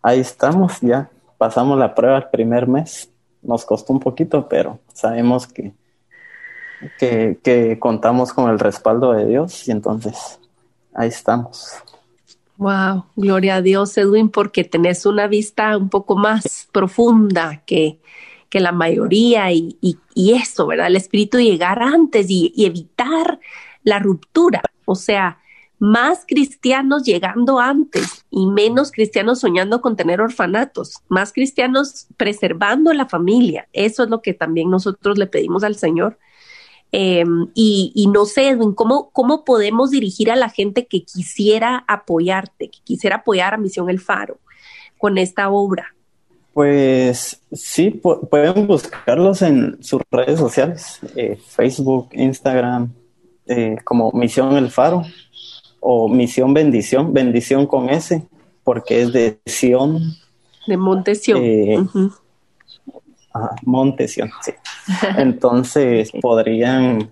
ahí 0.00 0.20
estamos, 0.20 0.80
ya 0.80 1.10
pasamos 1.38 1.78
la 1.78 1.94
prueba 1.94 2.18
el 2.18 2.28
primer 2.30 2.66
mes, 2.66 3.10
nos 3.42 3.64
costó 3.64 3.92
un 3.92 4.00
poquito, 4.00 4.48
pero 4.48 4.80
sabemos 4.92 5.46
que, 5.46 5.72
que, 6.98 7.78
contamos 7.78 8.32
con 8.32 8.50
el 8.50 8.58
respaldo 8.58 9.12
de 9.12 9.26
Dios 9.26 9.68
y 9.68 9.70
entonces 9.70 10.38
ahí 10.94 11.08
estamos. 11.08 11.72
Wow, 12.56 13.04
gloria 13.16 13.56
a 13.56 13.62
Dios, 13.62 13.96
Edwin, 13.98 14.28
porque 14.28 14.64
tenés 14.64 15.06
una 15.06 15.26
vista 15.26 15.76
un 15.76 15.88
poco 15.88 16.16
más 16.16 16.68
profunda 16.72 17.62
que, 17.66 17.98
que 18.48 18.60
la 18.60 18.70
mayoría 18.70 19.50
y, 19.50 19.76
y, 19.80 20.32
eso, 20.32 20.68
¿verdad? 20.68 20.86
El 20.86 20.94
espíritu 20.94 21.38
llegar 21.38 21.82
antes 21.82 22.26
y, 22.30 22.52
evitar 22.56 23.40
la 23.82 23.98
ruptura, 23.98 24.62
o 24.84 24.94
sea, 24.94 25.38
más 25.84 26.24
cristianos 26.26 27.04
llegando 27.04 27.58
antes 27.58 28.24
y 28.30 28.46
menos 28.46 28.90
cristianos 28.90 29.40
soñando 29.40 29.80
con 29.80 29.96
tener 29.96 30.20
orfanatos, 30.20 31.02
más 31.08 31.32
cristianos 31.32 32.06
preservando 32.16 32.92
la 32.92 33.06
familia. 33.06 33.68
Eso 33.72 34.04
es 34.04 34.10
lo 34.10 34.22
que 34.22 34.34
también 34.34 34.70
nosotros 34.70 35.18
le 35.18 35.26
pedimos 35.26 35.64
al 35.64 35.76
Señor 35.76 36.18
Em, 36.96 37.48
y, 37.54 38.08
no 38.12 38.24
sé, 38.24 38.56
¿cómo, 38.76 39.10
¿cómo 39.10 39.44
podemos 39.44 39.90
dirigir 39.90 40.30
a 40.30 40.36
la 40.36 40.48
gente 40.48 40.86
que 40.86 41.02
quisiera 41.02 41.84
apoyarte, 41.88 42.70
que 42.70 42.78
quisiera 42.84 43.16
apoyar 43.16 43.52
a 43.52 43.56
Misión 43.56 43.90
El 43.90 43.98
Faro 43.98 44.38
con 44.96 45.18
esta 45.18 45.48
obra? 45.48 45.92
Pues 46.52 47.42
sí, 47.50 47.90
pueden 48.30 48.68
buscarlos 48.68 49.42
en 49.42 49.82
sus 49.82 50.02
redes 50.08 50.38
sociales, 50.38 51.00
eh, 51.16 51.36
Facebook, 51.44 52.10
Instagram, 52.12 52.92
eh, 53.46 53.76
como 53.82 54.12
Misión 54.12 54.56
El 54.56 54.70
Faro 54.70 55.02
o 55.86 56.08
Misión 56.08 56.54
Bendición, 56.54 57.12
bendición 57.12 57.66
con 57.66 57.90
S, 57.90 58.26
porque 58.64 59.02
es 59.02 59.12
de 59.12 59.38
Sion. 59.44 60.14
De 60.66 60.78
Montesión. 60.78 61.38
Eh, 61.42 61.78
Montesión, 63.64 64.30
sí. 64.40 64.52
Entonces 65.18 66.10
podrían 66.22 67.10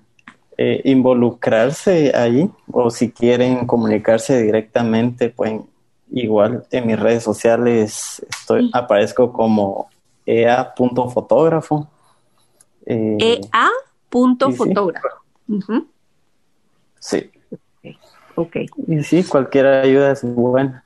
eh, 0.57 0.81
involucrarse 0.85 2.16
ahí 2.16 2.51
o 2.73 2.91
si 2.91 3.12
quieren 3.12 3.66
comunicarse 3.66 4.43
directamente, 4.43 5.29
pues 5.29 5.61
igual 6.11 6.66
en 6.70 6.87
mis 6.87 6.99
redes 6.99 7.23
sociales 7.23 8.25
estoy, 8.27 8.70
aparezco 8.73 9.35
como 9.35 9.91
ea.fotógrafo. 10.25 11.89
Eh, 12.87 13.18
ea.fotógrafo. 13.20 15.09
Sí. 16.99 17.31
Ok. 18.35 18.57
Y 18.87 19.03
sí, 19.03 19.24
cualquier 19.24 19.66
ayuda 19.66 20.12
es 20.12 20.22
buena. 20.24 20.85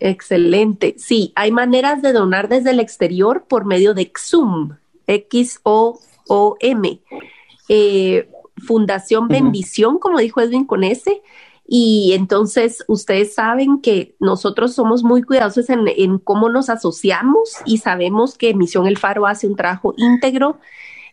Excelente. 0.00 0.94
Sí, 0.98 1.32
hay 1.34 1.50
maneras 1.50 2.02
de 2.02 2.12
donar 2.12 2.48
desde 2.48 2.70
el 2.70 2.80
exterior 2.80 3.44
por 3.48 3.64
medio 3.64 3.94
de 3.94 4.12
Xoom. 4.14 4.76
X-O-O-M. 5.08 7.00
Eh, 7.68 8.30
Fundación 8.66 9.28
Bendición, 9.28 9.98
como 9.98 10.18
dijo 10.18 10.40
Edwin 10.40 10.64
con 10.64 10.84
ese. 10.84 11.22
Y 11.70 12.12
entonces 12.14 12.82
ustedes 12.88 13.34
saben 13.34 13.80
que 13.82 14.14
nosotros 14.20 14.74
somos 14.74 15.04
muy 15.04 15.22
cuidadosos 15.22 15.68
en, 15.68 16.18
cómo 16.18 16.48
nos 16.48 16.70
asociamos 16.70 17.56
y 17.66 17.78
sabemos 17.78 18.38
que 18.38 18.54
Misión 18.54 18.86
El 18.86 18.96
Faro 18.96 19.26
hace 19.26 19.46
un 19.46 19.54
trabajo 19.54 19.92
íntegro 19.98 20.58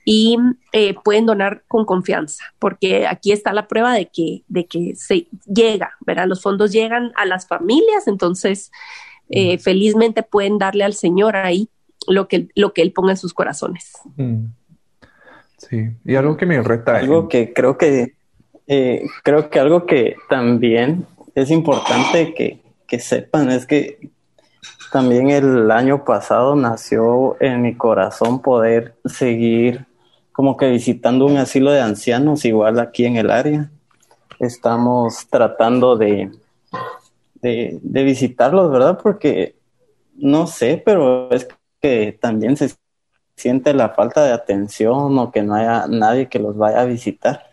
y 0.06 0.38
eh, 0.72 0.94
pueden 1.04 1.26
donar 1.26 1.64
con 1.68 1.84
confianza, 1.84 2.46
porque 2.60 3.08
aquí 3.08 3.32
está 3.32 3.52
la 3.54 3.68
prueba 3.68 3.94
de 3.94 4.06
que, 4.06 4.44
de 4.48 4.68
que 4.68 4.96
se 4.96 5.28
llega, 5.46 5.98
¿verdad? 6.06 6.28
Los 6.28 6.44
fondos 6.44 6.72
llegan 6.72 7.12
a 7.16 7.26
las 7.26 7.48
familias, 7.48 8.08
entonces 8.08 8.72
eh, 9.30 9.58
felizmente 9.58 10.22
pueden 10.22 10.60
darle 10.60 10.84
al 10.84 10.94
Señor 10.94 11.36
ahí 11.36 11.70
lo 12.08 12.28
que, 12.28 12.50
lo 12.54 12.72
que 12.72 12.84
Él 12.84 12.94
ponga 12.94 13.12
en 13.12 13.18
sus 13.18 13.34
corazones. 13.34 13.94
Mm. 14.16 14.46
Sí, 15.58 15.90
y 16.06 16.16
algo 16.16 16.38
que 16.38 16.46
me 16.46 16.62
reta. 16.62 16.98
Algo 16.98 17.28
que 17.28 17.52
creo 17.52 17.76
que, 17.76 18.14
eh, 18.68 19.08
creo 19.24 19.50
que 19.50 19.60
algo 19.60 19.88
que 19.88 20.16
también 20.30 21.08
es 21.34 21.50
importante 21.50 22.36
que, 22.36 22.62
que 22.88 23.00
sepan 23.00 23.50
es 23.50 23.66
que 23.66 24.12
también 24.92 25.32
el 25.32 25.72
año 25.72 26.06
pasado 26.06 26.56
nació 26.56 27.42
en 27.42 27.64
mi 27.64 27.76
corazón 27.76 28.42
poder 28.44 28.96
seguir 29.06 29.86
como 30.36 30.58
que 30.58 30.70
visitando 30.70 31.26
un 31.26 31.38
asilo 31.38 31.72
de 31.72 31.80
ancianos 31.80 32.44
igual 32.44 32.80
aquí 32.80 33.06
en 33.06 33.16
el 33.16 33.32
área. 33.32 33.72
Estamos 34.38 35.28
tratando 35.30 35.96
de, 35.96 36.30
de, 37.42 38.04
visitarlos, 38.04 38.70
¿verdad? 38.70 39.00
Porque 39.02 39.56
no 40.16 40.46
sé, 40.46 40.82
pero 40.84 41.32
es 41.32 41.48
también 42.20 42.58
se 42.58 42.74
siente 43.36 43.74
la 43.74 43.90
falta 43.90 44.24
de 44.26 44.32
atención 44.32 45.18
o 45.20 45.32
que 45.32 45.44
no 45.44 45.56
haya 45.56 45.88
nadie 45.88 46.28
que 46.28 46.40
los 46.40 46.58
vaya 46.58 46.82
a 46.82 46.86
visitar. 46.86 47.46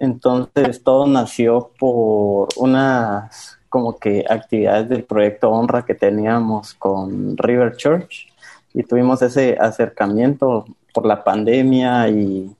Entonces 0.00 0.82
todo 0.82 1.06
nació 1.06 1.70
por 1.78 2.48
unas 2.56 3.58
como 3.68 3.98
que 3.98 4.24
actividades 4.28 4.88
del 4.88 5.04
proyecto 5.04 5.50
Honra 5.50 5.84
que 5.84 5.94
teníamos 5.94 6.74
con 6.74 7.36
River 7.36 7.76
Church 7.76 8.26
y 8.72 8.82
tuvimos 8.82 9.20
ese 9.20 9.58
acercamiento 9.60 10.64
por 10.92 11.06
la 11.06 11.24
pandemia 11.24 12.08
y, 12.08 12.54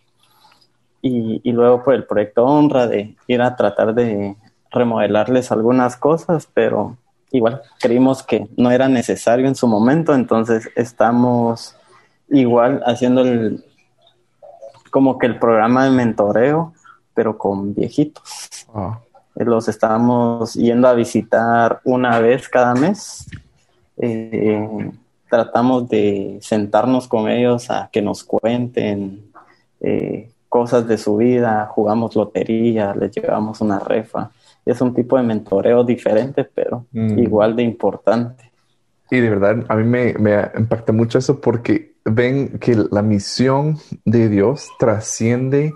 y, 1.03 1.41
y 1.43 1.53
luego 1.53 1.83
por 1.83 1.95
el 1.95 2.05
proyecto 2.05 2.45
Honra 2.45 2.87
de 2.87 3.17
ir 3.27 3.43
a 3.43 3.57
tratar 3.57 3.95
de 3.95 4.37
remodelarles 4.71 5.51
algunas 5.51 5.97
cosas, 5.97 6.49
pero 6.53 6.97
igual 7.31 7.63
creímos 7.81 8.23
que 8.23 8.49
no 8.57 8.71
era 8.71 8.89
necesario 8.89 9.47
en 9.47 9.55
su 9.55 9.67
momento, 9.67 10.15
entonces 10.15 10.71
estamos 10.77 11.75
igual 12.29 12.83
haciendo 12.85 13.23
el 13.23 13.65
como 14.91 15.19
que 15.19 15.27
el 15.27 15.39
programa 15.39 15.85
de 15.85 15.91
mentoreo, 15.91 16.73
pero 17.15 17.37
con 17.37 17.75
viejitos. 17.75 18.67
Ah. 18.75 19.01
Los 19.35 19.69
estamos 19.69 20.55
yendo 20.55 20.89
a 20.89 20.95
visitar 20.95 21.81
una 21.85 22.19
vez 22.21 22.49
cada 22.49 22.75
mes. 22.75 23.27
Eh, 23.99 24.91
tratamos 25.29 25.89
de 25.89 26.39
sentarnos 26.41 27.09
con 27.09 27.29
ellos 27.29 27.71
a 27.71 27.89
que 27.93 28.03
nos 28.03 28.25
cuenten 28.25 29.31
eh, 29.81 30.31
cosas 30.49 30.89
de 30.89 30.99
su 30.99 31.17
vida, 31.17 31.67
jugamos 31.67 32.17
lotería, 32.17 32.95
les 32.95 33.13
llevamos 33.13 33.61
una 33.61 33.79
refa 33.79 34.31
es 34.71 34.81
un 34.83 34.95
tipo 34.95 35.17
de 35.17 35.23
mentoreo 35.23 35.83
diferente, 35.83 36.45
pero 36.45 36.87
mm. 36.93 37.19
igual 37.19 37.57
de 37.57 37.63
importante. 37.63 38.53
Y 39.11 39.21
de 39.21 39.31
verdad, 39.31 39.65
a 39.69 39.77
mí 39.77 39.85
me, 39.85 40.15
impacta 40.59 40.93
mucho 40.93 41.19
eso 41.19 41.41
porque 41.41 41.95
ven 42.05 42.59
que 42.59 42.77
la 42.91 43.01
misión 43.01 43.79
de 44.05 44.29
Dios 44.29 44.69
trasciende 44.79 45.73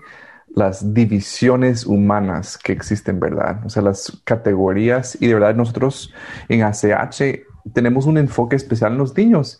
las 0.54 0.92
divisiones 0.92 1.86
humanas 1.86 2.58
que 2.58 2.72
existen, 2.72 3.18
¿verdad? 3.18 3.64
O 3.64 3.70
sea, 3.70 3.82
las 3.82 4.20
categorías 4.24 5.16
y 5.18 5.26
de 5.28 5.34
verdad 5.34 5.54
nosotros 5.54 6.12
en 6.50 6.62
ACH 6.62 7.40
tenemos 7.72 8.06
un 8.06 8.18
enfoque 8.18 8.56
especial 8.56 8.92
en 8.92 8.98
los 8.98 9.16
niños, 9.16 9.58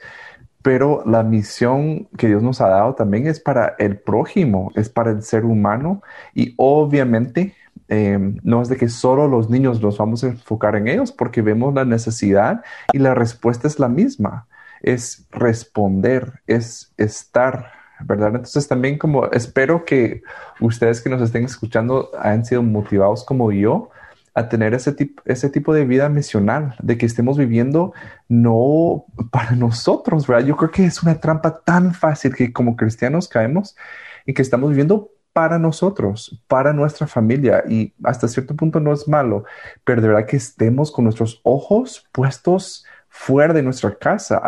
pero 0.63 1.03
la 1.07 1.23
misión 1.23 2.09
que 2.17 2.29
Dios 2.29 2.43
nos 2.43 2.61
ha 2.61 2.69
dado 2.69 2.95
también 2.95 3.27
es 3.27 3.41
para 3.41 3.75
el 3.79 3.99
prójimo, 3.99 4.71
es 4.75 4.89
para 4.89 5.11
el 5.11 5.23
ser 5.23 5.45
humano 5.45 6.03
y 6.35 6.55
obviamente 6.57 7.55
eh, 7.89 8.19
no 8.43 8.63
es 8.63 8.69
de 8.69 8.77
que 8.77 8.89
solo 8.89 9.27
los 9.29 9.51
niños 9.51 9.83
nos 9.83 9.99
vamos 9.99 10.23
a 10.23 10.29
enfocar 10.29 10.77
en 10.77 10.89
ellos 10.89 11.13
porque 11.13 11.43
vemos 11.43 11.75
la 11.75 11.85
necesidad 11.85 12.63
y 12.93 12.99
la 12.99 13.15
respuesta 13.15 13.67
es 13.67 13.79
la 13.79 13.89
misma, 13.89 14.47
es 14.83 15.27
responder, 15.33 16.41
es 16.47 16.93
estar 16.97 17.73
¿verdad? 18.05 18.29
Entonces 18.29 18.67
también 18.69 18.99
como 18.99 19.27
espero 19.27 19.85
que 19.85 20.23
ustedes 20.61 21.01
que 21.01 21.11
nos 21.11 21.23
estén 21.23 21.45
escuchando 21.45 22.11
hayan 22.19 22.45
sido 22.45 22.63
motivados 22.63 23.25
como 23.25 23.53
yo 23.53 23.91
a 24.35 24.49
tener 24.49 24.75
ese 24.75 24.93
tipo, 24.93 25.23
ese 25.27 25.51
tipo 25.51 25.75
de 25.75 25.85
vida 25.85 26.09
misional, 26.09 26.75
de 26.83 26.97
que 26.97 27.07
estemos 27.07 27.37
viviendo 27.37 27.93
no 28.29 29.05
para 29.31 29.53
nosotros, 29.53 30.27
¿verdad? 30.27 30.47
Yo 30.47 30.57
creo 30.57 30.71
que 30.71 30.85
es 30.85 31.03
una 31.03 31.21
trampa 31.21 31.61
tan 31.65 31.95
fácil 31.95 32.35
que 32.35 32.53
como 32.53 32.77
cristianos 32.77 33.29
caemos 33.29 33.77
y 34.25 34.35
que 34.35 34.43
estamos 34.43 34.71
viviendo 34.71 35.11
para 35.33 35.59
nosotros, 35.59 36.43
para 36.47 36.73
nuestra 36.73 37.07
familia 37.07 37.65
y 37.69 37.95
hasta 38.05 38.29
cierto 38.29 38.55
punto 38.55 38.81
no 38.81 38.93
es 38.93 39.09
malo, 39.09 39.45
pero 39.85 40.03
de 40.03 40.09
verdad 40.09 40.27
que 40.27 40.37
estemos 40.37 40.93
con 40.93 41.05
nuestros 41.05 41.41
ojos 41.43 42.07
puestos 42.13 42.85
fuera 43.15 43.53
de 43.53 43.63
nuestra 43.63 43.95
casa, 43.95 44.41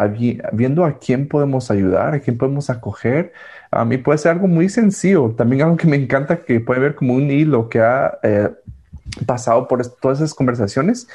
viendo 0.52 0.86
a 0.86 0.98
quién 0.98 1.28
podemos 1.28 1.70
ayudar, 1.70 2.14
a 2.14 2.20
quién 2.20 2.38
podemos 2.38 2.70
acoger. 2.70 3.34
A 3.70 3.84
mí 3.84 3.98
puede 3.98 4.16
ser 4.16 4.32
algo 4.32 4.48
muy 4.48 4.70
sencillo. 4.70 5.34
También 5.36 5.62
algo 5.62 5.76
que 5.76 5.86
me 5.86 5.96
encanta 5.96 6.42
que 6.44 6.60
puede 6.60 6.80
ver 6.80 6.94
como 6.94 7.12
un 7.12 7.30
hilo 7.30 7.68
que 7.68 7.80
ha 7.82 8.18
eh, 8.22 8.50
pasado 9.26 9.68
por 9.68 9.86
todas 9.86 10.18
esas 10.18 10.34
conversaciones. 10.34 11.08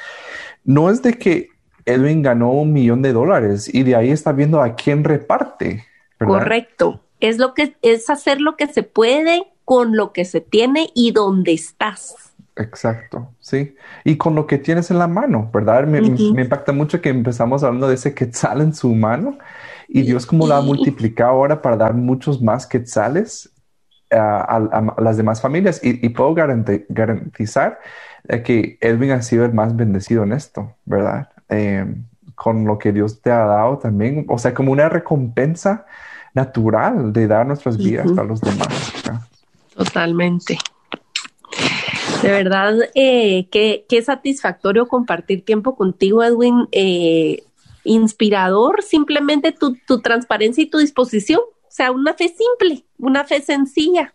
No 0.64 0.90
es 0.90 1.02
de 1.02 1.14
que 1.14 1.48
Edwin 1.84 2.22
ganó 2.22 2.52
un 2.52 2.72
millón 2.72 3.02
de 3.02 3.12
dólares 3.12 3.72
y 3.72 3.82
de 3.82 3.96
ahí 3.96 4.10
está 4.10 4.32
viendo 4.32 4.62
a 4.62 4.74
quién 4.74 5.04
reparte. 5.04 5.84
Correcto. 6.18 7.00
Es 7.20 7.38
lo 7.38 7.54
que 7.54 7.76
es 7.82 8.08
hacer 8.08 8.40
lo 8.40 8.56
que 8.56 8.66
se 8.66 8.82
puede 8.82 9.42
con 9.64 9.96
lo 9.96 10.12
que 10.12 10.24
se 10.24 10.40
tiene 10.40 10.90
y 10.94 11.12
donde 11.12 11.52
estás. 11.52 12.32
Exacto, 12.56 13.28
sí. 13.40 13.74
Y 14.04 14.16
con 14.16 14.34
lo 14.34 14.46
que 14.46 14.58
tienes 14.58 14.90
en 14.90 14.98
la 14.98 15.06
mano, 15.06 15.50
¿verdad? 15.52 15.86
Me, 15.86 15.98
impacta 15.98 16.72
mucho 16.72 17.00
que 17.00 17.08
empezamos 17.08 17.62
hablando 17.62 17.88
de 17.88 17.94
ese 17.94 18.14
quetzal 18.14 18.60
en 18.60 18.74
su 18.74 18.94
mano 18.94 19.38
y 19.88 20.02
Dios 20.02 20.26
como 20.26 20.46
lo 20.46 20.54
ha 20.54 20.60
multiplicado 20.60 21.30
ahora 21.30 21.62
para 21.62 21.76
dar 21.76 21.94
muchos 21.94 22.42
más 22.42 22.66
quetzales 22.66 23.50
a, 24.10 24.94
las 24.98 25.16
demás 25.16 25.40
familias. 25.40 25.80
Y, 25.82 26.08
puedo 26.10 26.34
garantizar 26.34 27.80
que 28.44 28.78
Edwin 28.80 29.12
ha 29.12 29.22
sido 29.22 29.44
el 29.44 29.52
más 29.52 29.76
bendecido 29.76 30.24
en 30.24 30.32
esto, 30.32 30.74
¿verdad? 30.84 31.28
Em, 31.48 32.04
con 32.34 32.64
lo 32.64 32.78
que 32.78 32.92
Dios 32.92 33.20
te 33.20 33.30
ha 33.30 33.44
dado 33.44 33.78
también, 33.78 34.24
o 34.28 34.38
sea, 34.38 34.54
como 34.54 34.72
una 34.72 34.88
recompensa 34.88 35.84
natural 36.34 37.12
de 37.12 37.26
dar 37.26 37.46
nuestras 37.46 37.76
vidas 37.76 38.06
a 38.16 38.22
los 38.22 38.40
demás. 38.40 38.92
Totalmente. 39.74 40.58
De 42.22 42.30
verdad, 42.30 42.74
eh, 42.94 43.48
qué, 43.50 44.02
satisfactorio 44.02 44.86
compartir 44.88 45.44
tiempo 45.44 45.74
contigo, 45.74 46.22
Edwin. 46.22 46.68
Eh, 46.72 47.42
inspirador 47.84 48.82
simplemente 48.82 49.52
tu, 49.52 49.76
transparencia 50.00 50.62
y 50.62 50.66
tu 50.66 50.78
disposición. 50.78 51.40
O 51.70 51.72
sea, 51.72 51.92
una 51.92 52.14
fe 52.14 52.28
simple, 52.28 52.84
una 52.98 53.24
fe 53.24 53.40
sencilla. 53.40 54.12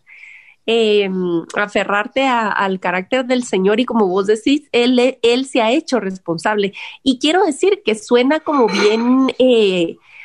Eh, 0.68 1.08
aferrarte 1.56 2.26
al 2.26 2.80
carácter 2.80 3.26
del 3.26 3.44
Señor 3.44 3.80
y 3.80 3.86
como 3.86 4.08
vos 4.08 4.26
decís, 4.26 4.68
él, 4.72 5.20
él 5.22 5.46
se 5.46 5.62
ha 5.62 5.72
hecho 5.72 6.00
responsable. 6.00 6.74
Y 7.04 7.20
quiero 7.20 7.46
decir 7.46 7.84
que 7.86 7.96
suena 7.96 8.40
como 8.40 8.68
bien, 8.68 9.28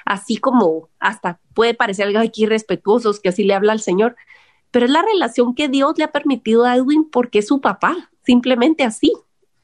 así 0.06 0.38
como 0.38 0.88
hasta 0.98 1.38
puede 1.54 1.74
parecer 1.74 2.06
algo 2.06 2.20
aquí 2.20 2.44
irrespetuosos, 2.44 3.20
que 3.20 3.28
así 3.28 3.44
le 3.44 3.54
habla 3.54 3.72
al 3.72 3.80
Señor, 3.80 4.16
pero 4.70 4.86
es 4.86 4.90
la 4.90 5.02
relación 5.02 5.54
que 5.54 5.68
Dios 5.68 5.98
le 5.98 6.04
ha 6.04 6.12
permitido 6.12 6.64
a 6.64 6.76
Edwin 6.76 7.08
porque 7.10 7.40
es 7.40 7.46
su 7.46 7.60
papá, 7.60 8.10
simplemente 8.24 8.82
así, 8.82 9.12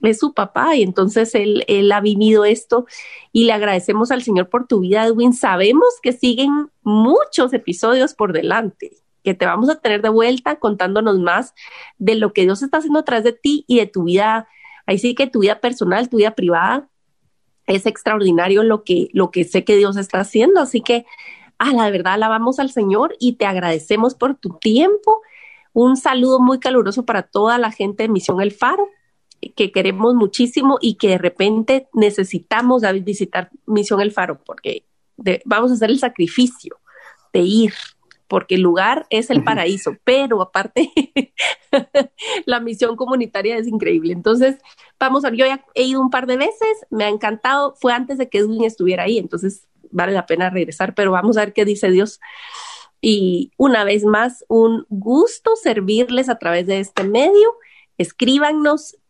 es 0.02 0.18
su 0.18 0.34
papá 0.34 0.76
y 0.76 0.82
entonces 0.82 1.34
él, 1.34 1.64
él 1.68 1.90
ha 1.92 2.00
vivido 2.00 2.44
esto 2.44 2.86
y 3.32 3.44
le 3.44 3.52
agradecemos 3.52 4.10
al 4.10 4.22
Señor 4.22 4.48
por 4.48 4.66
tu 4.66 4.80
vida, 4.80 5.06
Edwin. 5.06 5.32
Sabemos 5.32 5.88
que 6.02 6.12
siguen 6.12 6.70
muchos 6.82 7.52
episodios 7.52 8.14
por 8.14 8.32
delante, 8.32 8.92
que 9.24 9.34
te 9.34 9.46
vamos 9.46 9.68
a 9.68 9.80
tener 9.80 10.02
de 10.02 10.08
vuelta 10.08 10.56
contándonos 10.56 11.18
más 11.18 11.54
de 11.98 12.14
lo 12.14 12.32
que 12.32 12.42
Dios 12.42 12.62
está 12.62 12.78
haciendo 12.78 13.00
atrás 13.00 13.24
de 13.24 13.32
ti 13.32 13.64
y 13.66 13.78
de 13.78 13.86
tu 13.86 14.04
vida, 14.04 14.48
ahí 14.86 14.98
sí 14.98 15.14
que 15.14 15.26
tu 15.26 15.40
vida 15.40 15.60
personal, 15.60 16.08
tu 16.08 16.18
vida 16.18 16.34
privada. 16.34 16.88
Es 17.66 17.86
extraordinario 17.86 18.62
lo 18.62 18.84
que, 18.84 19.08
lo 19.12 19.32
que 19.32 19.42
sé 19.42 19.64
que 19.64 19.76
Dios 19.76 19.96
está 19.96 20.20
haciendo, 20.20 20.60
así 20.60 20.80
que 20.80 21.04
ah, 21.58 21.72
la 21.72 21.90
verdad 21.90 22.14
alabamos 22.14 22.58
al 22.58 22.70
Señor 22.70 23.16
y 23.18 23.34
te 23.34 23.46
agradecemos 23.46 24.14
por 24.14 24.36
tu 24.36 24.50
tiempo. 24.60 25.20
Un 25.72 25.96
saludo 25.96 26.38
muy 26.38 26.58
caluroso 26.58 27.04
para 27.04 27.22
toda 27.22 27.58
la 27.58 27.72
gente 27.72 28.04
de 28.04 28.08
Misión 28.08 28.40
El 28.40 28.52
Faro, 28.52 28.88
que 29.54 29.72
queremos 29.72 30.14
muchísimo 30.14 30.78
y 30.80 30.94
que 30.94 31.08
de 31.08 31.18
repente 31.18 31.88
necesitamos 31.92 32.82
visitar 33.04 33.50
Misión 33.66 34.00
El 34.00 34.12
Faro, 34.12 34.40
porque 34.44 34.84
vamos 35.44 35.70
a 35.70 35.74
hacer 35.74 35.90
el 35.90 35.98
sacrificio 35.98 36.78
de 37.32 37.40
ir, 37.40 37.74
porque 38.28 38.56
el 38.56 38.62
lugar 38.62 39.06
es 39.10 39.30
el 39.30 39.44
paraíso, 39.44 39.96
pero 40.04 40.42
aparte 40.42 40.90
la 42.46 42.60
misión 42.60 42.96
comunitaria 42.96 43.56
es 43.56 43.68
increíble. 43.68 44.12
Entonces, 44.12 44.56
vamos 44.98 45.24
a, 45.24 45.30
yo 45.30 45.46
ya 45.46 45.64
he 45.74 45.84
ido 45.84 46.00
un 46.00 46.10
par 46.10 46.26
de 46.26 46.36
veces, 46.36 46.86
me 46.90 47.04
ha 47.04 47.08
encantado, 47.08 47.74
fue 47.80 47.92
antes 47.92 48.18
de 48.18 48.28
que 48.28 48.38
Edwin 48.38 48.64
estuviera 48.64 49.04
ahí, 49.04 49.18
entonces 49.18 49.68
vale 49.90 50.12
la 50.12 50.26
pena 50.26 50.50
regresar, 50.50 50.94
pero 50.94 51.12
vamos 51.12 51.36
a 51.36 51.40
ver 51.40 51.52
qué 51.52 51.64
dice 51.64 51.90
Dios. 51.90 52.20
Y 53.00 53.52
una 53.56 53.84
vez 53.84 54.04
más, 54.04 54.44
un 54.48 54.86
gusto 54.88 55.54
servirles 55.56 56.28
a 56.28 56.38
través 56.38 56.66
de 56.66 56.80
este 56.80 57.04
medio. 57.04 57.54
Escríbanos 57.98 58.96